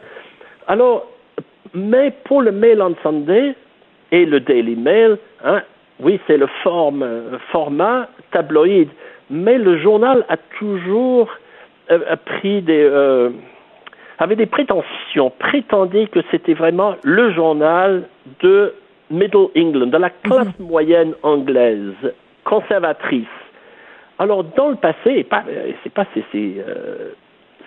Alors, 0.68 1.06
mais 1.74 2.12
pour 2.24 2.42
le 2.42 2.52
Mail 2.52 2.82
on 2.82 2.94
Sunday 3.02 3.54
et 4.10 4.26
le 4.26 4.40
Daily 4.40 4.76
Mail, 4.76 5.16
hein, 5.44 5.62
oui, 6.00 6.20
c'est 6.26 6.36
le 6.36 6.48
forme, 6.62 7.02
euh, 7.02 7.38
format 7.50 8.08
tabloïd, 8.32 8.88
mais 9.30 9.58
le 9.58 9.78
journal 9.78 10.24
a 10.28 10.36
toujours 10.58 11.28
a 11.92 12.16
pris 12.16 12.62
des 12.62 12.82
euh, 12.82 13.30
avait 14.18 14.36
des 14.36 14.46
prétentions, 14.46 15.30
prétendait 15.38 16.06
que 16.06 16.20
c'était 16.30 16.54
vraiment 16.54 16.94
le 17.02 17.32
journal 17.32 18.04
de 18.40 18.74
Middle 19.10 19.48
England, 19.56 19.88
de 19.88 19.98
la 19.98 20.10
classe 20.10 20.58
moyenne 20.58 21.14
anglaise, 21.22 21.94
conservatrice. 22.44 23.26
Alors, 24.18 24.44
dans 24.44 24.68
le 24.68 24.76
passé, 24.76 25.10
et 25.16 25.24
pas, 25.24 25.44
c'est 25.82 25.92
pas 25.92 26.06
c'est, 26.14 26.24
euh, 26.34 27.10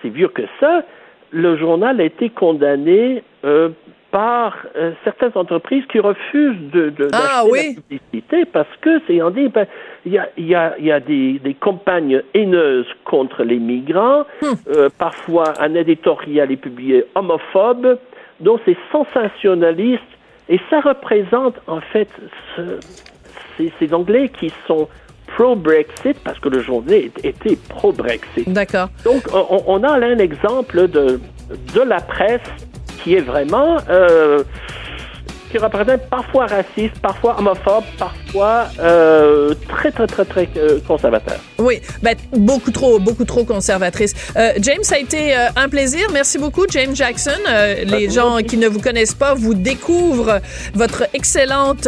c'est 0.01 0.09
vieux 0.09 0.29
que 0.29 0.43
ça, 0.59 0.83
le 1.31 1.57
journal 1.57 1.99
a 1.99 2.03
été 2.03 2.29
condamné 2.29 3.23
euh, 3.43 3.69
par 4.15 4.55
euh, 4.77 4.91
certaines 5.03 5.33
entreprises 5.35 5.83
qui 5.91 5.99
refusent 5.99 6.71
de, 6.71 6.89
de 6.89 7.09
Ah, 7.11 7.43
oui. 7.51 7.75
la 7.75 7.81
publicité 7.81 8.45
parce 8.45 8.73
que 8.79 9.01
c'est 9.05 9.21
on 9.21 9.29
dit 9.29 9.49
ben, 9.49 9.67
il 10.05 10.13
y 10.13 10.17
a, 10.17 10.29
il 10.37 10.47
y 10.47 10.55
a, 10.55 10.75
il 10.79 10.85
y 10.85 10.91
a 10.93 11.01
des, 11.01 11.39
des 11.39 11.53
campagnes 11.53 12.21
haineuses 12.33 12.87
contre 13.03 13.43
les 13.43 13.59
migrants, 13.59 14.23
euh, 14.69 14.87
parfois 14.97 15.51
un 15.59 15.75
éditorial 15.75 16.49
est 16.49 16.55
publié 16.67 17.03
homophobe, 17.15 17.97
donc 18.39 18.61
c'est 18.63 18.77
sensationnaliste 18.93 20.01
et 20.47 20.61
ça 20.69 20.79
représente 20.79 21.55
en 21.67 21.81
fait 21.81 22.07
ce- 22.55 22.79
ces, 23.57 23.73
ces 23.79 23.93
Anglais 23.93 24.29
qui 24.39 24.49
sont 24.65 24.87
pro-Brexit 25.35 26.17
parce 26.23 26.39
que 26.39 26.47
le 26.47 26.59
journal 26.61 27.09
était 27.23 27.57
pro-Brexit. 27.67 28.47
D'accord. 28.47 28.87
Donc, 29.03 29.23
on, 29.33 29.61
on 29.67 29.83
a 29.83 29.97
là 29.99 30.07
un 30.07 30.19
exemple 30.19 30.87
de, 30.87 31.19
de 31.75 31.81
la 31.81 31.99
presse 31.99 32.41
qui 33.03 33.15
est 33.15 33.21
vraiment, 33.21 33.77
euh, 33.89 34.43
qui 35.51 35.57
représente 35.57 36.09
parfois 36.09 36.47
raciste, 36.47 36.99
parfois 37.01 37.37
homophobe, 37.39 37.83
parfois 37.97 38.24
euh, 38.43 39.53
très, 39.67 39.91
très, 39.91 40.07
très, 40.07 40.25
très 40.25 40.49
euh, 40.57 40.79
conservateur. 40.87 41.37
Oui, 41.57 41.81
ben, 42.01 42.15
beaucoup 42.33 42.71
trop, 42.71 42.99
beaucoup 42.99 43.25
trop 43.25 43.43
conservatrice. 43.43 44.13
Euh, 44.35 44.53
James, 44.59 44.83
ça 44.83 44.95
a 44.95 44.99
été 44.99 45.35
euh, 45.35 45.47
un 45.55 45.69
plaisir. 45.69 46.07
Merci 46.13 46.37
beaucoup, 46.37 46.65
James 46.69 46.95
Jackson. 46.95 47.31
Les 47.85 48.09
gens 48.09 48.37
qui 48.37 48.57
ne 48.57 48.67
vous 48.67 48.79
connaissent 48.79 49.13
pas 49.13 49.33
vous 49.33 49.53
découvrent 49.53 50.39
votre 50.73 51.07
excellente, 51.13 51.87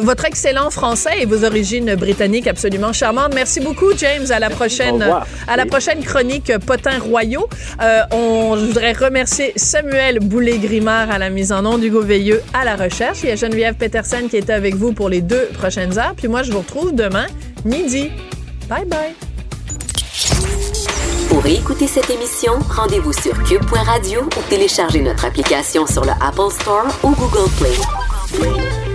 votre 0.00 0.24
excellent 0.24 0.70
français 0.70 1.20
et 1.20 1.26
vos 1.26 1.44
origines 1.44 1.94
britanniques 1.94 2.46
absolument 2.46 2.92
charmantes. 2.92 3.34
Merci 3.34 3.60
beaucoup, 3.60 3.92
James. 3.96 4.26
À 4.30 4.38
la 4.38 4.50
prochaine, 4.50 5.04
à 5.46 5.56
la 5.56 5.66
prochaine 5.66 6.02
chronique 6.02 6.52
Potins 6.66 6.98
Royaux. 6.98 7.48
On 8.12 8.56
je 8.56 8.64
voudrais 8.66 8.92
remercier 8.92 9.52
Samuel 9.56 10.18
Boulay-Grimard 10.20 11.10
à 11.10 11.18
la 11.18 11.30
mise 11.30 11.52
en 11.52 11.64
onde, 11.64 11.82
Hugo 11.82 12.00
Veilleux 12.00 12.42
à 12.52 12.64
la 12.64 12.76
recherche. 12.76 13.18
Il 13.22 13.28
y 13.28 13.32
a 13.32 13.36
Geneviève 13.36 13.74
Peterson 13.74 14.28
qui 14.28 14.36
était 14.36 14.54
avec 14.68 14.80
vous 14.80 14.92
pour 14.92 15.08
les 15.08 15.22
deux 15.22 15.46
prochaines 15.54 15.98
heures. 15.98 16.14
Puis 16.16 16.28
moi, 16.28 16.42
je 16.42 16.52
vous 16.52 16.58
retrouve 16.58 16.94
demain 16.94 17.26
midi. 17.64 18.10
Bye 18.68 18.84
bye. 18.84 19.14
Pour 21.28 21.44
écouter 21.46 21.86
cette 21.86 22.10
émission, 22.10 22.52
rendez-vous 22.68 23.12
sur 23.12 23.42
cube.radio 23.44 24.22
ou 24.24 24.50
téléchargez 24.50 25.00
notre 25.00 25.24
application 25.24 25.86
sur 25.86 26.04
le 26.04 26.12
Apple 26.20 26.52
Store 26.52 26.86
ou 27.02 27.14
Google 27.14 27.50
Play. 27.58 28.87